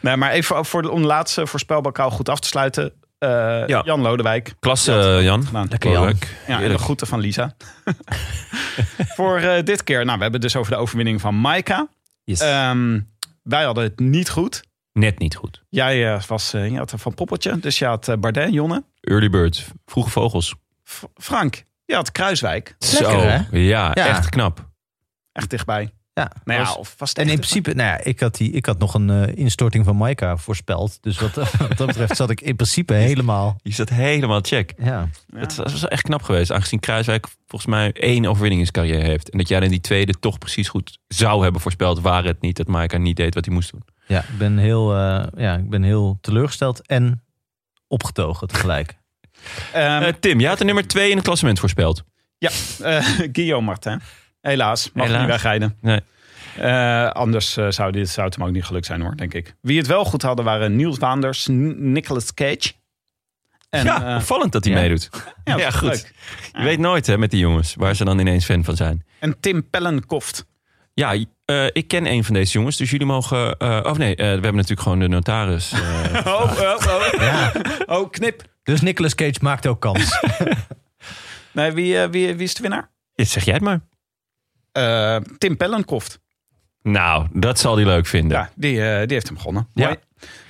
Nee, 0.00 0.16
maar 0.16 0.30
even 0.30 0.64
voor 0.64 0.82
de, 0.82 0.90
om 0.90 1.00
de 1.00 1.06
laatste 1.06 1.46
voorspelbokaal 1.46 2.10
goed 2.10 2.28
af 2.28 2.40
te 2.40 2.48
sluiten. 2.48 2.92
Eh, 3.18 3.28
Ja. 3.66 3.82
Jan 3.84 4.00
Lodewijk. 4.00 4.54
Klasse, 4.60 4.92
Ja, 4.92 5.16
eh, 5.18 5.22
Jan. 5.24 5.46
gedaan. 5.46 5.66
Lekker, 5.70 5.90
Jan. 5.90 6.04
Leuk. 6.04 6.36
Ja, 6.46 6.62
en 6.62 6.68
de 6.68 6.78
groeten 6.78 7.06
van 7.06 7.20
Lisa. 7.20 7.54
voor 9.16 9.36
eh, 9.38 9.64
dit 9.64 9.84
keer, 9.84 10.04
nou, 10.04 10.16
we 10.16 10.22
hebben 10.22 10.40
het 10.40 10.50
dus 10.52 10.56
over 10.56 10.72
de 10.72 10.78
overwinning 10.78 11.20
van 11.20 11.34
Maika. 11.40 11.88
Yes. 12.24 12.40
Ehm, 12.40 13.00
wij 13.42 13.64
hadden 13.64 13.84
het 13.84 13.98
niet 13.98 14.30
goed. 14.30 14.62
Net 14.92 15.18
niet 15.18 15.36
goed. 15.36 15.62
Jij 15.68 16.12
eh, 16.14 16.22
was 16.22 16.50
je 16.50 16.76
had 16.76 16.92
van 16.96 17.14
Poppeltje, 17.14 17.58
dus 17.58 17.78
je 17.78 17.84
had 17.84 18.16
Bardet, 18.20 18.52
Jonne. 18.52 18.84
Early 19.00 19.30
bird. 19.30 19.66
Vroege 19.86 20.10
vogels. 20.10 20.54
F- 20.90 21.04
Frank, 21.14 21.64
je 21.84 21.94
had 21.94 22.12
Kruiswijk. 22.12 22.76
Lekker, 22.78 23.10
Zo. 23.20 23.26
hè? 23.26 23.40
Ja, 23.50 23.90
Ja. 23.94 24.06
echt 24.06 24.28
knap. 24.28 24.68
Echt 25.32 25.50
dichtbij. 25.50 25.92
Ja, 26.18 26.32
Nou 26.44 26.60
ja, 26.60 26.66
was- 26.66 26.76
of 26.76 26.94
was 26.98 27.08
het 27.08 27.18
en 27.18 27.28
in 27.28 27.34
principe, 27.36 27.74
nou 27.74 27.88
ja, 27.88 28.04
ik 28.04 28.20
had, 28.20 28.36
die, 28.36 28.50
ik 28.50 28.66
had 28.66 28.78
nog 28.78 28.94
een 28.94 29.10
eh, 29.10 29.36
instorting 29.36 29.84
van 29.84 29.96
Maika 29.96 30.36
voorspeld. 30.36 30.98
Dus 31.02 31.18
wat, 31.18 31.34
wat 31.68 31.76
dat 31.76 31.86
betreft 31.86 32.16
zat 32.16 32.30
ik 32.30 32.40
in 32.40 32.56
principe 32.56 32.94
helemaal. 32.94 33.58
Je 33.62 33.72
zat 33.72 33.88
helemaal 33.88 34.40
check. 34.42 34.72
Ja. 34.78 35.08
Het 35.34 35.56
was 35.56 35.88
echt 35.88 36.02
knap 36.02 36.22
geweest. 36.22 36.52
Aangezien 36.52 36.80
Kruiswijk 36.80 37.26
volgens 37.46 37.70
mij 37.70 37.92
één 37.92 38.26
overwinning 38.26 38.60
in 38.60 38.68
zijn 38.72 38.86
carrière 38.86 39.08
heeft. 39.10 39.30
En 39.30 39.38
dat 39.38 39.48
jij 39.48 39.60
dan 39.60 39.68
die 39.68 39.80
tweede 39.80 40.12
toch 40.20 40.38
precies 40.38 40.68
goed 40.68 40.98
zou 41.08 41.42
hebben 41.42 41.60
voorspeld. 41.60 42.00
Waar 42.00 42.24
het 42.24 42.40
niet 42.40 42.56
dat 42.56 42.66
Maika 42.66 42.96
niet 42.98 43.16
deed 43.16 43.34
wat 43.34 43.44
hij 43.44 43.54
moest 43.54 43.70
doen. 43.70 43.82
Ja, 44.06 44.18
ik 44.20 44.38
ben 44.38 44.58
heel, 44.58 44.94
eh, 44.94 45.24
ja, 45.36 45.56
ik 45.56 45.70
ben 45.70 45.82
heel 45.82 46.18
teleurgesteld 46.20 46.86
en 46.86 47.22
opgetogen 47.86 48.48
tegelijk. 48.48 48.96
Ehm, 49.72 50.02
Eh, 50.08 50.12
Tim, 50.20 50.40
jij 50.40 50.48
had 50.48 50.58
de 50.58 50.64
nummer 50.64 50.86
twee 50.86 51.10
in 51.10 51.16
het 51.16 51.24
klassement 51.24 51.58
voorspeld. 51.58 52.04
Ja, 52.38 52.50
eh 52.82 53.04
Guillaume 53.32 53.66
Martin. 53.66 54.00
Helaas, 54.40 54.90
mag 54.92 55.06
Helaas. 55.06 55.20
niet 55.20 55.30
wegrijden. 55.30 55.76
Nee. 55.80 56.00
Eh, 56.56 57.10
anders 57.10 57.56
eh, 57.56 57.70
zou, 57.70 57.92
dit, 57.92 58.08
zou 58.08 58.26
het 58.26 58.36
hem 58.36 58.44
ook 58.46 58.52
niet 58.52 58.64
gelukt 58.64 58.86
zijn 58.86 59.00
hoor, 59.00 59.16
denk 59.16 59.34
ik. 59.34 59.54
Wie 59.60 59.78
het 59.78 59.86
wel 59.86 60.04
goed 60.04 60.22
hadden 60.22 60.44
waren 60.44 60.76
Niels 60.76 60.98
Waanders, 60.98 61.46
Nicolas 61.50 62.34
Cage. 62.34 62.72
En, 63.70 63.84
ja, 63.84 64.08
eh, 64.08 64.16
opvallend 64.16 64.52
dat 64.52 64.64
hij 64.64 64.72
ja. 64.72 64.80
meedoet. 64.80 65.10
ja, 65.44 65.56
ja, 65.56 65.70
goed. 65.70 65.88
leuk. 65.88 66.12
Je 66.52 66.62
weet 66.62 66.78
nooit 66.78 67.06
hè, 67.06 67.18
met 67.18 67.30
die 67.30 67.40
jongens 67.40 67.74
waar 67.74 67.96
ze 67.96 68.04
dan 68.04 68.18
ineens 68.18 68.44
fan 68.44 68.64
van 68.64 68.76
zijn. 68.76 69.04
En 69.18 69.40
Tim 69.40 69.70
Pellenkoft. 69.70 70.46
Ja, 70.94 71.14
eh, 71.44 71.66
ik 71.72 71.88
ken 71.88 72.06
een 72.06 72.24
van 72.24 72.34
deze 72.34 72.52
jongens. 72.52 72.76
Dus 72.76 72.90
jullie 72.90 73.06
mogen... 73.06 73.56
eh 73.58 73.80
of 73.82 73.98
nee, 73.98 74.10
eh, 74.10 74.16
we 74.16 74.24
hebben 74.24 74.54
natuurlijk 74.54 74.80
gewoon 74.80 74.98
de 74.98 75.08
notaris. 75.08 75.72
Oh, 76.24 76.52
oh, 76.58 76.76
oh. 76.86 77.20
Ja. 77.20 77.52
oh 77.86 78.10
knip. 78.10 78.42
Dus 78.62 78.80
Nicolas 78.80 79.14
Cage 79.14 79.38
maakt 79.40 79.66
ook 79.66 79.80
kans. 79.80 80.10
Nee, 81.52 81.72
wie, 81.72 81.98
wie, 81.98 82.34
wie 82.34 82.46
is 82.46 82.54
de 82.54 82.62
winnaar? 82.62 82.90
ja, 83.14 83.24
zeg 83.24 83.44
jij 83.44 83.54
het 83.54 83.62
maar. 83.62 83.80
Eh, 84.78 85.16
Tim 85.38 85.56
Pellenkoft. 85.56 86.20
Nou, 86.82 87.26
dat 87.32 87.58
zal 87.58 87.76
hij 87.76 87.84
leuk 87.84 88.06
vinden. 88.06 88.38
Ja, 88.38 88.50
die, 88.54 88.82
eh, 88.82 88.98
die 89.06 89.14
heeft 89.14 89.28
hem 89.28 89.38
gewonnen. 89.38 89.68
Ja. 89.74 89.96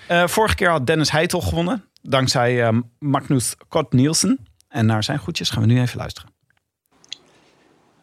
Eh, 0.09 0.27
vorige 0.27 0.55
keer 0.55 0.71
had 0.71 0.87
Dennis 0.87 1.11
Heitel 1.11 1.41
gewonnen. 1.41 1.85
Dankzij 2.03 2.63
eh, 2.63 2.79
Magnus 2.99 3.57
Kort 3.69 3.93
Nielsen. 3.93 4.47
En 4.69 4.87
naar 4.87 5.05
zijn 5.05 5.19
goedjes 5.19 5.51
gaan 5.51 5.63
we 5.63 5.69
nu 5.69 5.81
even 5.81 5.99
luisteren. 5.99 6.31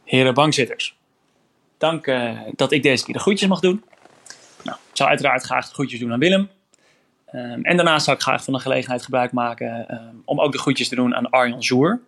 Heren 0.03 0.33
bankzitters, 0.33 0.97
dank 1.77 2.07
eh, 2.07 2.31
dat 2.55 2.71
ik 2.71 2.83
deze 2.83 3.05
keer 3.05 3.13
de 3.13 3.19
groetjes 3.19 3.49
mag 3.49 3.59
doen. 3.59 3.83
Nou, 4.63 4.77
ik 4.77 4.97
zou 4.97 5.09
uiteraard 5.09 5.43
graag 5.43 5.67
de 5.67 5.73
groetjes 5.73 5.99
doen 5.99 6.11
aan 6.11 6.19
Willem. 6.19 6.49
Ehm, 7.25 7.61
en 7.61 7.75
daarnaast 7.75 8.05
zou 8.05 8.17
ik 8.17 8.23
graag 8.23 8.43
van 8.43 8.53
de 8.53 8.59
gelegenheid 8.59 9.03
gebruik 9.03 9.31
maken 9.31 9.87
ehm, 9.87 10.15
om 10.25 10.39
ook 10.39 10.51
de 10.51 10.59
groetjes 10.59 10.89
te 10.89 10.95
doen 10.95 11.15
aan 11.15 11.29
Arjan 11.29 11.63
Zoer. 11.63 11.99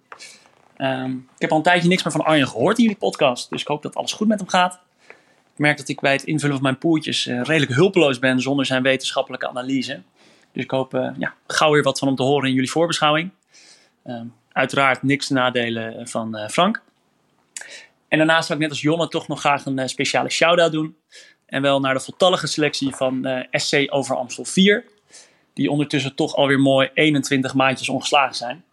Ehm, 0.77 1.11
ik 1.11 1.41
heb 1.41 1.51
al 1.51 1.57
een 1.57 1.63
tijdje 1.63 1.87
niks 1.87 2.03
meer 2.03 2.13
van 2.13 2.25
Arjan 2.25 2.47
gehoord 2.47 2.77
in 2.77 2.83
jullie 2.83 2.97
podcast, 2.99 3.49
dus 3.49 3.61
ik 3.61 3.67
hoop 3.67 3.81
dat 3.81 3.95
alles 3.95 4.13
goed 4.13 4.27
met 4.27 4.39
hem 4.39 4.49
gaat. 4.49 4.79
Ik 5.53 5.63
merk 5.63 5.77
dat 5.77 5.87
ik 5.87 5.99
bij 5.99 6.11
het 6.11 6.23
invullen 6.23 6.55
van 6.55 6.63
mijn 6.63 6.77
poeltjes 6.77 7.27
eh, 7.27 7.41
redelijk 7.41 7.73
hulpeloos 7.73 8.19
ben 8.19 8.41
zonder 8.41 8.65
zijn 8.65 8.83
wetenschappelijke 8.83 9.47
analyse. 9.47 10.01
Dus 10.51 10.63
ik 10.63 10.71
hoop 10.71 10.93
eh, 10.93 11.09
ja, 11.17 11.33
gauw 11.47 11.71
weer 11.71 11.83
wat 11.83 11.99
van 11.99 12.07
hem 12.07 12.17
te 12.17 12.23
horen 12.23 12.47
in 12.47 12.53
jullie 12.53 12.71
voorbeschouwing. 12.71 13.29
Ehm, 14.03 14.25
uiteraard 14.51 15.03
niks 15.03 15.27
te 15.27 15.33
nadelen 15.33 16.07
van 16.07 16.35
eh, 16.35 16.49
Frank. 16.49 16.81
En 18.07 18.17
daarnaast 18.17 18.47
zou 18.47 18.59
ik 18.59 18.63
net 18.63 18.73
als 18.73 18.81
Jonne 18.81 19.07
toch 19.07 19.27
nog 19.27 19.39
graag 19.39 19.65
een 19.65 19.89
speciale 19.89 20.29
shout-out 20.29 20.71
doen. 20.71 20.95
En 21.45 21.61
wel 21.61 21.79
naar 21.79 21.93
de 21.93 21.99
voltallige 21.99 22.47
selectie 22.47 22.95
van 22.95 23.45
SC 23.51 23.85
over 23.87 24.15
Amstel 24.15 24.45
4. 24.45 24.85
Die 25.53 25.71
ondertussen 25.71 26.15
toch 26.15 26.35
alweer 26.35 26.59
mooi 26.59 26.89
21 26.93 27.53
maandjes 27.53 27.89
ongeslagen 27.89 28.35
zijn. 28.35 28.63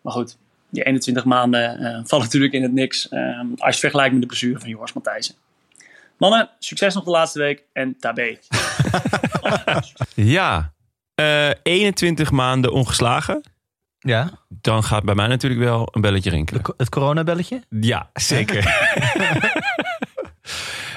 Maar 0.00 0.12
goed, 0.12 0.36
die 0.74 0.82
21 0.84 1.24
maanden 1.24 1.78
eh, 1.78 2.00
vallen 2.04 2.24
natuurlijk 2.24 2.52
in 2.52 2.62
het 2.62 2.72
niks. 2.72 3.08
eh, 3.08 3.20
als 3.38 3.56
je 3.58 3.64
het 3.66 3.78
vergelijkt 3.78 4.12
met 4.12 4.20
de 4.20 4.26
blessure 4.26 4.58
van 4.60 4.68
Joris 4.68 4.92
Matthijssen. 4.92 5.34
Mannen, 6.18 6.50
succes 6.58 6.94
nog 6.94 7.04
de 7.04 7.10
laatste 7.10 7.38
week 7.38 7.62
en 7.72 7.96
tabé. 7.98 8.38
Ja, 10.14 10.72
eh, 11.14 11.50
21 11.62 12.30
maanden 12.30 12.72
ongeslagen. 12.72 13.42
Ja, 13.98 14.30
Dan 14.48 14.84
gaat 14.84 15.04
bij 15.04 15.14
mij 15.14 15.26
natuurlijk 15.26 15.60
wel 15.62 15.88
een 15.92 16.00
belletje 16.00 16.30
rinkelen. 16.30 16.62
de 16.62 16.68
co- 16.68 16.74
het 16.76 16.88
coronabelletje. 16.88 17.62
Ja, 17.80 18.10
zeker. 18.12 18.62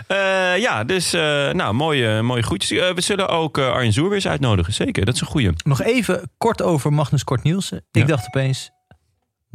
Eh, 0.07 0.57
ja, 0.57 0.83
dus 0.83 1.13
eh, 1.13 1.21
nou, 1.51 1.73
mooie, 1.73 2.21
mooie 2.21 2.41
groetjes. 2.41 2.79
Eh, 2.79 2.93
we 2.93 3.01
zullen 3.01 3.27
ook 3.29 3.57
eh, 3.57 3.69
Arjen 3.71 3.93
Zoer 3.93 4.05
weer 4.05 4.13
eens 4.15 4.27
uitnodigen. 4.27 4.73
Zeker, 4.73 5.05
dat 5.05 5.15
is 5.15 5.21
een 5.21 5.27
goeie. 5.27 5.51
Nog 5.63 5.81
even 5.81 6.31
kort 6.37 6.61
over 6.61 6.93
Magnus 6.93 7.23
Kort 7.23 7.43
Nielsen. 7.43 7.85
Ja. 7.91 8.01
Ik 8.01 8.07
dacht 8.07 8.25
opeens, 8.27 8.71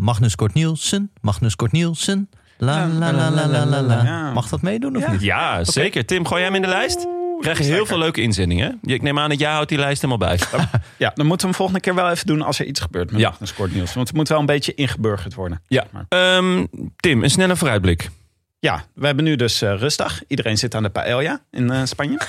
Magnus 0.03 0.35
Kort 0.35 0.55
Nielsen, 0.55 1.11
Magnus 1.21 1.57
Kort 1.57 1.73
Nielsen. 1.73 2.29
La 2.59 2.87
la 2.87 3.13
la 3.13 3.31
la 3.31 3.47
la 3.47 3.65
la 3.67 3.81
la. 3.83 4.03
Ja. 4.05 4.33
Mag 4.33 4.49
dat 4.49 4.63
meedoen 4.63 4.97
of 4.97 5.09
niet? 5.09 5.21
Ja, 5.23 5.65
zeker. 5.65 6.05
Tim, 6.07 6.27
gooi 6.27 6.41
jij 6.41 6.47
hem 6.51 6.55
in 6.57 6.63
de 6.63 6.69
lijst? 6.69 7.07
Krijg 7.41 7.59
je 7.59 7.65
heel 7.65 7.87
veel 7.87 7.99
leuke 7.99 8.21
inzendingen. 8.21 8.79
hè? 8.83 8.93
Ik 8.95 9.03
neem 9.03 9.19
aan 9.19 9.29
dat 9.29 9.39
jij 9.39 9.51
houdt 9.53 9.69
die 9.69 9.79
lijst 9.79 10.03
helemaal 10.03 10.29
bij. 10.29 10.39
Ja, 10.97 11.11
dan 11.15 11.27
moeten 11.27 11.47
we 11.47 11.53
hem 11.53 11.55
volgende 11.55 11.81
keer 11.81 11.95
wel 11.95 12.11
even 12.11 12.27
doen 12.27 12.43
als 12.43 12.59
er 12.59 12.67
iets 12.67 12.81
gebeurt 12.81 13.11
met 13.11 13.21
Ja. 13.21 13.29
Magnus 13.31 13.55
Kort 13.55 13.75
Nielsen. 13.75 13.95
Want 13.95 14.09
het 14.09 14.17
moet 14.17 14.29
wel 14.29 14.39
een 14.39 14.47
beetje 14.47 14.75
ingeburgerd 14.75 15.35
worden. 15.35 15.63
Ja. 15.69 15.85
Ehm, 16.09 16.67
Tim, 16.97 17.23
een 17.23 17.31
snelle 17.31 17.57
vooruitblik. 17.57 18.11
Ja, 18.59 18.85
we 18.95 19.07
hebben 19.07 19.25
nu 19.25 19.37
dus 19.37 19.63
eh, 19.63 19.75
rustdag. 19.79 20.21
Iedereen 20.27 20.59
zit 20.59 20.75
aan 20.75 20.83
de 20.83 20.91
paella 20.91 21.41
in 21.51 21.71
eh, 21.71 21.81
Spanje. 21.85 22.19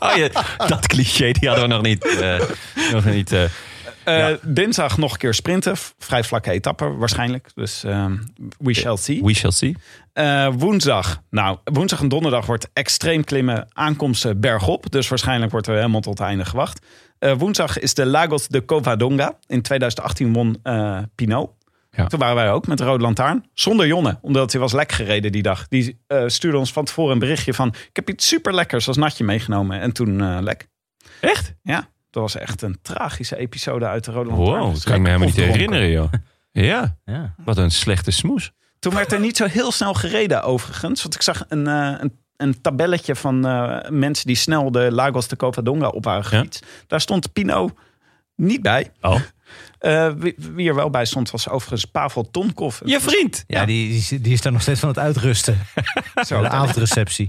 Oh, 0.00 0.16
ja, 0.16 0.28
dat 0.66 0.86
cliché 0.86 1.30
die 1.32 1.48
hadden 1.48 1.68
we 1.68 1.74
nog 1.74 1.82
niet. 1.82 2.04
eh, 2.20 2.40
nog 2.92 3.04
niet 3.04 3.34
Ja. 4.04 4.36
Dinsdag 4.42 4.98
nog 4.98 5.12
een 5.12 5.18
keer 5.18 5.34
sprinten. 5.34 5.76
Vrij 5.98 6.24
vlakke 6.24 6.50
etappe 6.50 6.96
waarschijnlijk. 6.96 7.48
Dus 7.54 7.84
ehm, 7.84 8.16
we 8.58 8.74
shall 8.74 8.96
see. 8.96 9.22
we 9.22 9.34
shall 9.34 9.50
see. 9.50 9.76
Eh, 10.12 10.48
woensdag. 10.56 11.22
Nou, 11.30 11.58
woensdag 11.64 12.00
en 12.00 12.08
donderdag 12.08 12.46
wordt 12.46 12.68
extreem 12.72 13.24
klimmen 13.24 13.68
aankomsten 13.72 14.40
bergop. 14.40 14.90
Dus 14.90 15.08
waarschijnlijk 15.08 15.52
wordt 15.52 15.66
er 15.66 15.74
helemaal 15.74 16.00
tot 16.00 16.18
het 16.18 16.28
einde 16.28 16.44
gewacht. 16.44 16.86
Eh, 17.18 17.32
woensdag 17.32 17.78
is 17.78 17.94
de 17.94 18.06
Lagos 18.06 18.48
de 18.48 18.64
Covadonga. 18.64 19.38
In 19.46 19.62
2018 19.62 20.32
won 20.32 20.58
eh 20.62 20.98
Pinot. 21.14 21.50
Ja. 21.96 22.06
Toen 22.06 22.18
waren 22.18 22.34
wij 22.34 22.50
ook 22.50 22.66
met 22.66 22.78
de 22.78 22.84
Rode 22.84 23.02
Lantaarn. 23.02 23.44
Zonder 23.54 23.86
Jonne, 23.86 24.18
omdat 24.20 24.52
hij 24.52 24.60
was 24.60 24.72
lek 24.72 24.92
gereden 24.92 25.32
die 25.32 25.42
dag. 25.42 25.68
Die 25.68 26.00
eh, 26.06 26.22
stuurde 26.26 26.58
ons 26.58 26.72
van 26.72 26.84
tevoren 26.84 27.12
een 27.12 27.18
berichtje 27.18 27.54
van... 27.54 27.68
ik 27.68 27.96
heb 27.96 28.08
iets 28.08 28.28
super 28.28 28.54
lekkers 28.54 28.88
als 28.88 28.96
natje 28.96 29.24
meegenomen. 29.24 29.80
En 29.80 29.92
toen 29.92 30.20
eh, 30.20 30.38
lek. 30.40 30.68
Echt? 31.20 31.54
Ja, 31.62 31.88
dat 32.12 32.22
was 32.22 32.36
echt 32.36 32.62
een 32.62 32.78
tragische 32.82 33.36
episode 33.36 33.86
uit 33.86 34.04
de 34.04 34.10
Rode 34.12 34.30
Lantaarn. 34.30 34.60
Wow, 34.60 34.72
dat 34.72 34.82
kan 34.84 34.94
ik 34.94 35.00
me 35.00 35.06
helemaal 35.06 35.28
niet 35.28 35.36
herinneren, 35.36 35.90
joh. 35.90 36.12
Ja, 36.52 36.96
Ja. 37.04 37.34
wat 37.44 37.56
een 37.56 37.70
slechte 37.70 38.10
smoes. 38.10 38.52
Toen 38.78 38.94
werd 38.94 39.12
er 39.12 39.20
niet 39.20 39.36
zo 39.36 39.46
heel 39.46 39.72
snel 39.72 39.94
gereden 39.94 40.42
overigens. 40.42 41.02
Want 41.02 41.14
ik 41.14 41.22
zag 41.22 41.44
een, 41.48 41.66
eh, 41.66 41.94
een, 42.00 42.18
een 42.36 42.60
tabelletje 42.60 43.14
van 43.16 43.46
eh, 43.46 43.78
mensen 43.90 44.26
die 44.26 44.36
snel 44.36 44.70
de 44.70 44.92
Lagos 44.92 45.28
de 45.28 45.36
Covadonga 45.36 45.88
op 45.88 46.04
waren 46.04 46.22
Ja. 46.22 46.28
gefietst. 46.28 46.66
Daar 46.86 47.00
stond 47.00 47.32
Pino 47.32 47.70
niet 48.36 48.62
bij. 48.62 48.90
Oh. 49.00 49.20
Eh, 49.78 50.10
wie, 50.16 50.34
wie 50.36 50.68
er 50.68 50.74
wel 50.74 50.90
bij 50.90 51.04
stond 51.04 51.30
was 51.30 51.48
overigens 51.48 51.84
Pavel 51.84 52.30
Tonkov. 52.30 52.80
Je 52.84 53.00
vriend. 53.00 53.44
Ja, 53.46 53.64
die, 53.64 53.88
die, 53.88 53.98
is- 53.98 54.08
die 54.08 54.32
is 54.32 54.40
daar 54.40 54.52
nog 54.52 54.62
steeds 54.62 54.80
van 54.80 54.88
het 54.88 54.98
uitrusten. 54.98 55.58
Zo, 56.26 56.40
de 56.40 56.48
avondreceptie. 56.48 57.28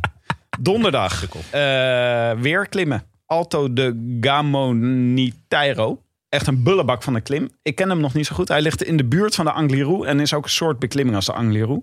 Donderdag 0.60 1.24
eh, 1.52 2.32
weer 2.42 2.68
klimmen. 2.70 3.04
Alto 3.34 3.74
de 3.74 4.18
Gamoniteiro. 4.22 6.02
Echt 6.30 6.48
een 6.48 6.64
bullebak 6.64 7.04
van 7.04 7.16
een 7.16 7.24
klim. 7.24 7.50
Ik 7.62 7.76
ken 7.76 7.90
hem 7.90 8.00
nog 8.00 8.14
niet 8.14 8.26
zo 8.26 8.36
goed. 8.36 8.48
Hij 8.48 8.62
ligt 8.62 8.84
in 8.84 8.98
de 8.98 9.06
buurt 9.06 9.36
van 9.36 9.46
de 9.46 9.52
Angliru 9.52 10.06
en 10.06 10.20
is 10.20 10.34
ook 10.34 10.44
een 10.44 10.50
soort 10.50 10.80
beklimming 10.80 11.16
als 11.16 11.26
de 11.26 11.34
Angliru. 11.34 11.82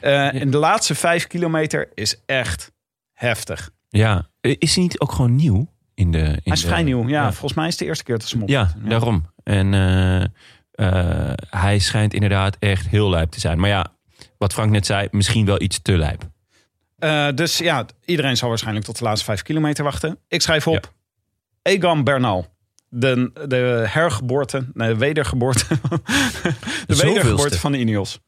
Eh 0.00 0.40
En 0.42 0.50
de 0.50 0.56
laatste 0.58 0.94
vijf 0.94 1.26
kilometer 1.26 1.88
is 1.94 2.22
echt 2.26 2.72
heftig. 3.12 3.70
Ja, 3.88 4.28
is 4.40 4.74
hij 4.74 4.82
niet 4.82 5.00
ook 5.00 5.12
gewoon 5.12 5.34
nieuw? 5.36 5.72
In 5.94 6.10
de, 6.12 6.18
in 6.18 6.24
Hij 6.24 6.40
is 6.44 6.60
de- 6.60 6.66
vrij 6.66 6.82
nieuw. 6.82 7.08
Ja, 7.08 7.32
volgens 7.32 7.54
mij 7.54 7.64
is 7.66 7.70
het 7.70 7.80
de 7.80 7.86
eerste 7.86 8.04
keer 8.04 8.18
dat 8.18 8.28
ze 8.28 8.34
hem 8.34 8.42
op. 8.42 8.48
Ja, 8.48 8.72
daarom. 8.84 9.26
En 9.42 9.74
eh, 9.74 10.22
eh, 10.70 11.32
hij 11.50 11.78
schijnt 11.78 12.14
inderdaad 12.14 12.56
echt 12.58 12.88
heel 12.88 13.10
lijp 13.10 13.30
te 13.30 13.40
zijn. 13.40 13.58
Maar 13.60 13.68
ja, 13.70 13.86
wat 14.38 14.52
Frank 14.52 14.70
net 14.70 14.86
zei, 14.86 15.08
misschien 15.10 15.44
wel 15.46 15.60
iets 15.62 15.82
te 15.82 15.96
lijp. 15.98 16.28
Eh, 16.98 17.28
dus 17.34 17.58
ja, 17.58 17.86
iedereen 18.04 18.36
zal 18.36 18.48
waarschijnlijk 18.48 18.86
tot 18.86 18.98
de 18.98 19.04
laatste 19.04 19.24
vijf 19.24 19.42
kilometer 19.42 19.84
wachten. 19.84 20.18
Ik 20.28 20.42
schrijf 20.42 20.66
op 20.66 20.92
Egan 21.62 22.04
Bernal. 22.04 22.56
De, 22.88 23.30
de 23.48 23.84
hergeboorte, 23.88 24.66
nee, 24.74 24.88
de 24.92 24.96
wedergeboorte. 24.98 25.64
de 26.86 26.96
wedergeboorte 26.96 27.58
van 27.58 27.72
de 27.72 27.78
Ineos. 27.78 28.20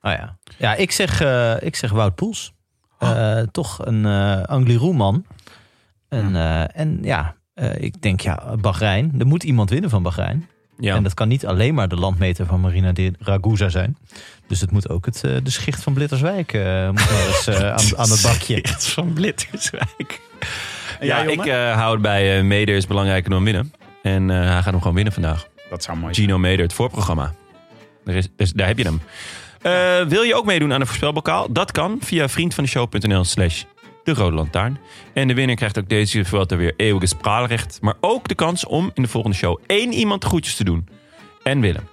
Oh 0.00 0.12
ja. 0.12 0.38
Ja, 0.58 0.74
ik 0.74 0.90
zeg, 0.90 1.20
eh, 1.20 1.54
ik 1.60 1.76
zeg 1.76 1.90
Wout 1.90 2.14
Poels. 2.14 2.52
Eh, 2.98 3.40
toch 3.40 3.86
een 3.86 4.06
eh 4.06 4.42
Angliru-man. 4.42 5.26
En, 6.08 6.36
en 6.72 6.98
ja, 7.02 7.36
ik 7.76 8.02
denk 8.02 8.20
ja, 8.20 8.56
Bahrein. 8.56 9.14
Er 9.18 9.26
moet 9.26 9.42
iemand 9.42 9.70
winnen 9.70 9.90
van 9.90 10.02
Bahrein. 10.02 10.48
Ja, 10.78 10.94
En 10.94 11.02
dat 11.02 11.14
kan 11.14 11.28
niet 11.28 11.46
alleen 11.46 11.74
maar 11.74 11.88
de 11.88 11.96
landmeter 11.96 12.46
van 12.46 12.60
Marina 12.60 12.92
de 12.92 13.12
Ragusa 13.18 13.68
zijn. 13.68 13.96
Dus 14.48 14.60
het 14.60 14.70
moet 14.70 14.88
ook 14.88 15.04
het, 15.06 15.24
eh, 15.24 15.32
de 15.42 15.50
schicht 15.50 15.82
van 15.82 15.92
Blitterswijk 15.92 16.52
eh, 16.52 16.90
moet 16.90 17.08
wel 17.08 17.26
eens, 17.26 17.46
eh, 17.46 17.54
aan, 17.56 17.96
aan 17.98 18.10
het 18.10 18.22
bakje. 18.22 18.62
Echt 18.62 18.86
van 18.88 19.12
Blitterswijk. 19.12 20.20
Ja, 21.00 21.22
ik 21.22 21.46
eh, 21.46 21.74
hou 21.76 21.92
het 21.92 22.02
bij 22.02 22.38
eh 22.38 22.44
Meder 22.44 22.76
is 22.76 22.86
belangrijker 22.86 23.30
dan 23.30 23.44
winnen. 23.44 23.72
En 24.02 24.30
eh, 24.30 24.36
hij 24.36 24.46
gaat 24.62 24.64
hem 24.64 24.78
gewoon 24.78 24.94
winnen 24.94 25.12
vandaag. 25.12 25.46
Dat 25.70 25.82
zou 25.82 25.98
mooi 25.98 26.14
zijn. 26.14 26.26
Gino 26.26 26.38
Meder, 26.38 26.64
het 26.64 26.72
voorprogramma. 26.72 27.34
Daar, 28.04 28.14
is, 28.14 28.28
dus 28.36 28.52
daar 28.52 28.66
heb 28.66 28.78
je 28.78 28.84
hem. 28.84 29.00
Eh, 29.62 30.08
wil 30.08 30.22
je 30.22 30.34
ook 30.34 30.44
meedoen 30.44 30.72
aan 30.72 30.80
de 30.80 30.86
voorspelbokaal? 30.86 31.52
Dat 31.52 31.72
kan 31.72 31.98
via 32.00 32.28
vriendvandeshow.nl 32.28 33.24
slash 33.24 33.62
de 34.06 34.14
Rode 34.14 34.36
Lantaarn. 34.36 34.78
En 35.12 35.28
de 35.28 35.34
winnaar 35.34 35.56
krijgt 35.56 35.78
ook 35.78 35.88
deze 35.88 36.24
Vuelta 36.24 36.56
weer 36.56 36.74
eeuwige 36.76 37.06
spraalrecht. 37.06 37.78
Maar 37.80 37.94
ook 38.00 38.28
de 38.28 38.34
kans 38.34 38.66
om 38.66 38.90
in 38.94 39.02
de 39.02 39.08
volgende 39.08 39.36
show 39.36 39.60
één 39.66 39.92
iemand 39.92 40.24
groetjes 40.24 40.56
te 40.56 40.64
doen. 40.64 40.88
En 41.42 41.60
Willem. 41.60 41.88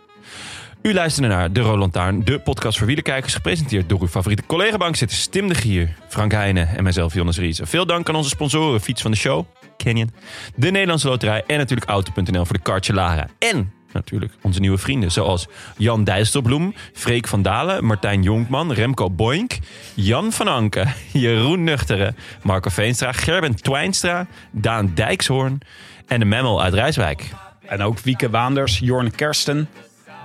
U 0.82 0.94
luisterde 0.94 1.28
naar 1.28 1.52
De 1.52 1.60
Rode 1.60 1.78
Lantaarn, 1.78 2.26
de 2.26 2.40
podcast 2.40 2.78
voor 2.78 2.88
wielerkijkers. 2.88 3.34
Gepresenteerd 3.34 3.90
door 3.90 4.02
uw 4.02 4.08
favoriete 4.08 4.46
collega-bankzitters 4.46 5.28
Tim 5.28 5.48
de 5.48 5.56
Gier, 5.56 5.96
Frank 6.08 6.32
Heijnen 6.32 6.68
en 6.68 6.84
mijzelf, 6.84 7.14
Jonas 7.14 7.38
Riese. 7.38 7.66
Veel 7.66 7.86
dank 7.86 8.10
aan 8.10 8.16
onze 8.16 8.30
sponsoren, 8.30 8.82
Fiets 8.82 9.02
van 9.02 9.12
de 9.12 9.18
Show, 9.18 9.46
Canyon, 9.78 10.12
de 10.56 10.72
Nederlandse 10.72 11.08
Loterij 11.08 11.44
en 11.48 11.58
natuurlijk 11.58 11.90
Auto.nl 11.90 12.46
voor 12.46 12.56
de 12.56 12.62
kartje 12.62 12.94
Lara. 12.94 13.28
En 13.40 13.74
natuurlijk 13.94 14.34
onze 14.42 14.60
nieuwe 14.60 14.78
vrienden 14.78 15.12
zoals 15.12 15.48
Jan 15.78 16.04
Dijsselbloem, 16.04 16.74
Freek 16.94 17.28
van 17.28 17.42
Dalen, 17.42 17.86
Martijn 17.86 18.22
Jonkman, 18.22 18.74
Remco 18.74 19.10
Boink, 19.10 19.58
Jan 19.94 20.32
van 20.32 20.48
Anken, 20.48 20.94
Jeroen 21.12 21.64
Nuchteren, 21.64 22.16
Marco 22.42 22.70
Veenstra, 22.70 23.12
Gerben 23.12 23.56
Twijnstra, 23.56 24.28
Daan 24.52 24.92
Dijkshoorn 24.96 25.62
en 26.08 26.20
de 26.20 26.26
Memmel 26.26 26.62
uit 26.62 26.74
Rijswijk. 26.74 27.34
En 27.66 27.82
ook 27.82 28.00
Wieke 28.00 28.30
Waanders, 28.30 28.80
Jorn 28.80 29.12
Kersten, 29.12 29.70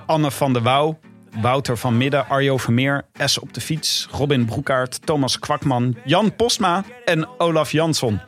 Anne 0.07 0.31
van 0.31 0.53
der 0.53 0.63
Wouw, 0.63 0.99
Wouter 1.41 1.79
van 1.79 1.97
Midden, 1.97 2.29
Arjo 2.29 2.57
Vermeer, 2.57 3.05
S 3.25 3.39
op 3.39 3.55
de 3.55 3.61
fiets, 3.61 4.09
Robin 4.11 4.45
Broekaert, 4.45 5.07
Thomas 5.07 5.39
Kwakman, 5.39 5.97
Jan 6.05 6.37
Postma 6.37 6.85
en 7.05 7.29
Olaf 7.39 7.73
Jansson. 7.73 8.21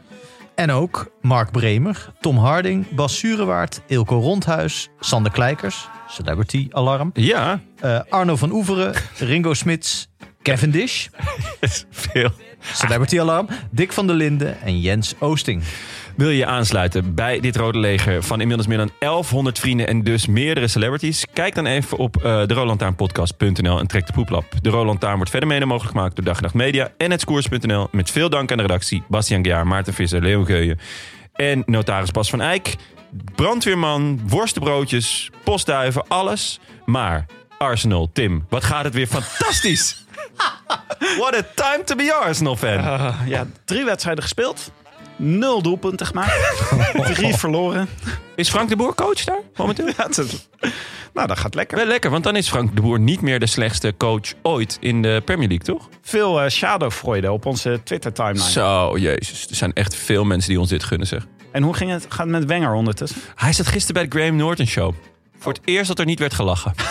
En 0.61 0.71
ook 0.71 1.11
Mark 1.21 1.51
Bremer, 1.51 2.13
Tom 2.21 2.39
Harding, 2.39 2.95
Bas 2.95 3.19
Surewaard, 3.19 3.81
Ilko 3.87 4.21
Rondhuis, 4.21 4.89
Sander 4.99 5.33
Kleikers, 5.33 5.89
Celebrity 6.09 6.69
Alarm, 6.71 7.11
Ja, 7.15 7.61
eh, 7.79 8.01
Arno 8.09 8.37
van 8.37 8.53
Oeveren, 8.53 8.95
Ringo 9.19 9.55
Smits, 9.55 10.09
Kevin 10.43 10.71
Dish, 10.71 11.07
veel. 11.91 12.31
Celebrity 12.73 13.21
Alarm, 13.21 13.49
Dick 13.71 13.93
van 13.93 14.07
der 14.07 14.17
Linden 14.17 14.61
en 14.63 14.81
Jens 14.81 15.15
Oosting. 15.19 15.63
Wil 16.21 16.29
je 16.29 16.37
je 16.37 16.47
aansluiten 16.47 17.15
bij 17.15 17.41
dit 17.41 17.57
Rode 17.57 17.79
Leger 17.79 18.23
van 18.23 18.41
inmiddels 18.41 18.69
meer 18.69 18.79
dan 18.79 18.91
1100 18.99 19.59
vrienden 19.59 19.87
en 19.87 20.03
dus 20.03 20.27
meerdere 20.27 20.69
celebrities? 20.69 21.27
Kijk 21.33 21.55
dan 21.55 21.67
even 21.67 21.99
op 21.99 22.17
uh, 22.25 22.41
en 23.79 23.87
trek 23.87 24.07
de 24.07 24.13
poeplap. 24.13 24.45
De 24.63 24.69
Rolantaarn 24.69 25.17
wordt 25.17 25.31
verder 25.31 25.49
mede 25.49 25.67
mogelijk 25.67 25.97
gemaakt 25.97 26.17
door 26.17 26.25
Dag 26.25 26.37
en 26.37 26.43
Nacht 26.43 26.55
Media 26.55 26.93
en 26.97 27.11
het 27.11 27.25
Koers.nl. 27.25 27.89
Met 27.91 28.11
veel 28.11 28.31
dank 28.31 28.51
aan 28.51 28.57
de 28.57 28.63
redactie 28.63 29.03
Bastiaan 29.09 29.43
Gejaar, 29.43 29.67
Maarten 29.67 29.95
Visser, 29.95 30.23
Leon 30.23 30.47
Geuyen 30.47 30.79
en 31.33 31.63
notaris 31.67 32.11
Bas 32.11 32.31
van 32.31 32.41
Eyck. 32.41 32.75
Brandweerman, 33.35 34.21
worstenbroodjes, 34.29 35.31
postduiven, 35.45 36.09
alles. 36.09 36.61
Maar 36.85 37.27
Arsenal, 37.59 38.11
Tim, 38.13 38.47
wat 38.49 38.65
gaat 38.65 38.85
het 38.85 38.95
weer 38.95 39.07
fantastisch! 39.07 40.05
What 41.19 41.35
a 41.35 41.43
time 41.55 41.85
to 41.85 41.97
be 41.97 42.15
Arsenal-fan! 42.15 42.79
Uh, 42.79 43.15
ja, 43.27 43.47
drie 43.65 43.85
wedstrijden 43.85 44.23
gespeeld. 44.23 44.73
Nul 45.23 45.63
doelpunten 45.63 46.07
gemaakt. 46.07 46.63
Drie 47.15 47.35
verloren. 47.35 47.89
Is 48.35 48.49
Frank 48.51 48.69
de 48.69 48.77
Boer 48.77 48.95
coach 48.95 49.25
daar 49.25 49.39
momenteel? 49.57 49.87
Ja, 49.97 50.09
is- 50.09 50.49
nou, 51.15 51.27
dat 51.27 51.39
gaat 51.39 51.55
lekker. 51.55 51.77
Wel 51.77 51.87
lekker, 51.87 52.11
want 52.11 52.25
dan 52.25 52.37
is 52.37 52.49
Frank 52.49 52.75
de 52.77 52.83
Boer 52.83 53.01
niet 53.01 53.21
meer 53.21 53.41
de 53.41 53.47
slechtste 53.47 53.95
coach 53.99 54.33
ooit 54.43 54.77
in 54.81 55.03
de 55.03 55.23
Premier 55.25 55.49
League, 55.49 55.67
toch? 55.77 55.89
Veel 56.03 56.45
uh, 56.45 56.49
shadowfreude 56.51 57.33
op 57.33 57.47
onze 57.47 57.81
Twitter-timeline. 57.85 58.51
Zo, 58.51 58.99
jezus. 58.99 59.47
Er 59.51 59.57
zijn 59.57 59.73
echt 59.73 59.95
veel 59.95 60.25
mensen 60.25 60.51
die 60.51 60.61
ons 60.61 60.69
dit 60.69 60.85
gunnen, 60.85 61.07
zeg. 61.07 61.27
En 61.53 61.63
hoe 61.63 61.75
ging 61.75 61.91
het, 61.91 62.07
gaat 62.09 62.19
het 62.19 62.29
met 62.29 62.45
Wenger 62.45 62.73
ondertussen? 62.73 63.19
Hij 63.35 63.53
zat 63.53 63.67
gisteren 63.67 63.95
bij 63.95 64.11
de 64.11 64.19
Graham 64.19 64.37
Norton 64.37 64.67
Show. 64.67 64.95
Voor 65.39 65.53
het 65.53 65.63
eerst 65.65 65.89
dat 65.89 65.99
er 65.99 66.05
niet 66.05 66.19
werd 66.19 66.35
gelachen. 66.35 66.73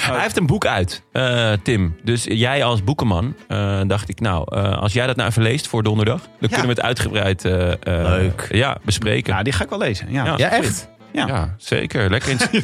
Hij 0.00 0.20
heeft 0.20 0.36
een 0.36 0.46
boek 0.46 0.66
uit, 0.66 1.02
eh, 1.12 1.52
Tim. 1.62 1.96
Dus 2.04 2.24
jij 2.24 2.64
als 2.64 2.84
boekenman, 2.84 3.34
eh, 3.48 3.80
dacht 3.86 4.08
ik, 4.08 4.20
nou, 4.20 4.56
eh, 4.56 4.78
als 4.78 4.92
jij 4.92 5.06
dat 5.06 5.16
nou 5.16 5.28
even 5.28 5.42
leest 5.42 5.68
voor 5.68 5.82
donderdag, 5.82 6.20
dan 6.20 6.48
kunnen 6.48 6.66
we 6.66 6.72
het 6.72 6.80
uitgebreid 6.82 7.44
eh, 7.44 7.70
eh, 7.72 7.76
Leuk. 7.82 8.48
Ja, 8.52 8.76
bespreken. 8.84 9.34
Ja, 9.34 9.42
die 9.42 9.52
ga 9.52 9.64
ik 9.64 9.70
wel 9.70 9.78
lezen. 9.78 10.12
Ja, 10.12 10.24
Ja. 10.24 10.34
Ja, 10.36 10.50
echt? 10.50 10.88
Ja. 11.12 11.26
Ja, 11.26 11.54
zeker. 11.58 12.10
Lekker 12.10 12.30
in, 12.30 12.38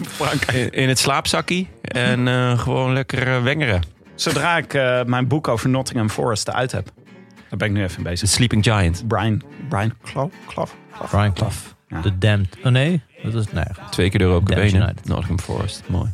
in, 0.53 0.71
in 0.73 0.89
het 0.89 0.99
slaapzakkie 0.99 1.69
en 1.83 2.29
eh, 2.29 2.59
gewoon 2.59 2.93
lekker 2.93 3.43
wengeren. 3.43 3.83
Zodra 4.15 4.57
ik 4.57 4.75
uh, 4.75 5.03
mijn 5.05 5.29
boek 5.29 5.49
over 5.49 5.69
Nottingham 5.69 6.11
Forest 6.11 6.51
uit 6.53 6.73
heb. 6.73 6.89
Daar 7.49 7.59
ben 7.59 7.69
ik 7.69 7.75
nu 7.75 7.83
even 7.83 7.97
The 7.97 8.03
bezig. 8.03 8.29
Sleeping 8.29 8.65
Giant. 8.65 9.05
Brian, 9.09 9.43
Brian 9.69 9.93
Clough? 10.03 10.33
Clough? 10.47 10.71
Clough? 10.93 11.11
Brian 11.11 11.33
Clough. 11.33 11.57
Ja. 11.89 12.01
The 12.01 12.19
Damned. 12.19 12.57
Oh 12.65 12.73
nee, 12.73 13.03
dat 13.23 13.35
is... 13.35 13.53
Nee. 13.53 13.65
Twee 13.91 14.11
keer 14.11 14.19
de 14.19 14.25
Europa 14.25 14.55
Damn 14.55 14.61
Cup 14.63 14.73
1, 14.73 14.81
hè? 14.81 14.87
United. 14.87 15.09
Nottingham 15.09 15.39
Forest. 15.41 15.83
Mooi. 15.87 16.09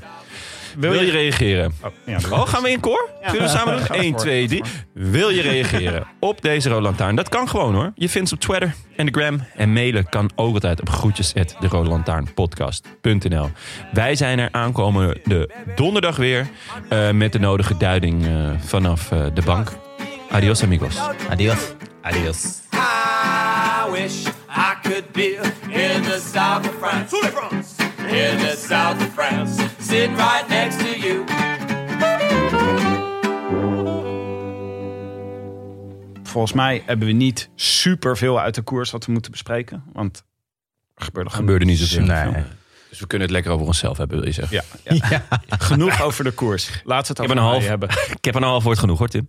Wil 0.79 0.93
je 0.93 1.11
reageren? 1.11 1.73
Oh, 1.85 1.91
ja, 2.07 2.19
Oh, 2.31 2.47
gaan 2.49 2.63
we 2.63 2.71
in 2.71 2.81
koor? 2.81 3.11
Kunnen 3.23 3.43
we 3.43 3.49
samen 3.49 3.77
doen? 3.77 3.85
ga 3.87 3.95
1, 3.95 4.11
voor, 4.13 4.21
2, 4.21 4.43
ga 4.43 4.49
3. 4.49 4.63
Wil 4.93 5.29
je 5.31 5.43
reageren 5.43 6.07
op 6.21 6.43
deze 6.43 6.69
Rode 6.69 6.83
Lantaarn? 6.83 7.15
Dat 7.15 7.29
kan 7.29 7.49
gewoon 7.49 7.75
hoor. 7.75 7.93
Je 7.95 8.09
vindt 8.09 8.29
ze 8.29 8.35
op 8.35 8.41
Twitter 8.41 8.75
en 8.97 9.07
de 9.07 9.13
Gram. 9.13 9.41
En 9.57 9.73
mailen 9.73 10.09
kan 10.09 10.31
ook 10.35 10.55
altijd 10.55 10.81
op 10.81 10.89
groetjes 10.91 11.35
at 11.35 11.57
de. 11.61 13.51
Wij 13.93 14.15
zijn 14.15 14.39
er 14.39 14.49
aankomende 14.51 15.51
donderdag 15.75 16.17
weer. 16.17 16.49
eh, 16.89 17.11
met 17.11 17.33
de 17.33 17.39
nodige 17.39 17.77
duiding 17.77 18.27
eh, 18.27 18.51
vanaf 18.59 19.13
eh, 19.13 19.25
de 19.35 19.43
bank. 19.43 19.73
Adios 20.31 20.63
amigos. 20.63 20.97
Adios. 21.29 21.73
Adios. 22.03 22.61
I 22.75 23.91
wish 23.91 24.27
I 24.55 24.75
could 24.83 25.13
be 25.13 25.39
in 25.69 26.03
the 26.03 26.21
south 26.33 26.69
of 26.69 26.75
France. 26.79 27.17
In 28.09 28.39
the 28.39 28.57
south 28.69 29.01
of 29.01 29.13
France. 29.15 29.63
Sitting 29.81 30.17
right 30.17 30.49
next 30.49 30.79
to 30.79 30.95
you. 30.99 31.25
Volgens 36.23 36.53
mij 36.53 36.83
hebben 36.87 37.07
we 37.07 37.13
niet 37.13 37.49
super 37.55 38.17
veel 38.17 38.41
uit 38.41 38.55
de 38.55 38.63
koers 38.63 38.91
wat 38.91 39.07
we 39.07 39.13
moeten 39.13 39.31
bespreken. 39.31 39.83
Want 39.93 40.25
er 40.95 41.05
gebeurde, 41.05 41.31
Er 41.31 41.37
gebeurde 41.37 41.65
niet 41.65 41.79
zoveel. 41.79 42.05
Nee. 42.05 42.43
Dus 42.89 43.01
we 43.01 43.07
kunnen 43.07 43.27
het 43.27 43.37
lekker 43.37 43.53
over 43.53 43.67
onszelf 43.67 43.97
hebben, 43.97 44.17
wil 44.17 44.27
je 44.27 44.33
zeggen. 44.33 44.63
Ja, 44.85 44.95
ja. 45.11 45.27
Genoeg 45.59 46.03
over 46.03 46.25
de 46.25 46.31
koers. 46.31 46.83
We 46.85 46.95
het 46.95 47.09
Ik 47.09 47.17
heb 47.17 47.25
over 47.25 47.37
een 47.37 47.43
half, 47.43 47.67
hebben. 47.67 47.89
ik 48.11 48.25
heb 48.25 48.35
een 48.35 48.43
half 48.43 48.65
woord 48.65 48.79
genoeg 48.79 48.99
hoor, 48.99 49.09
Tim. 49.09 49.29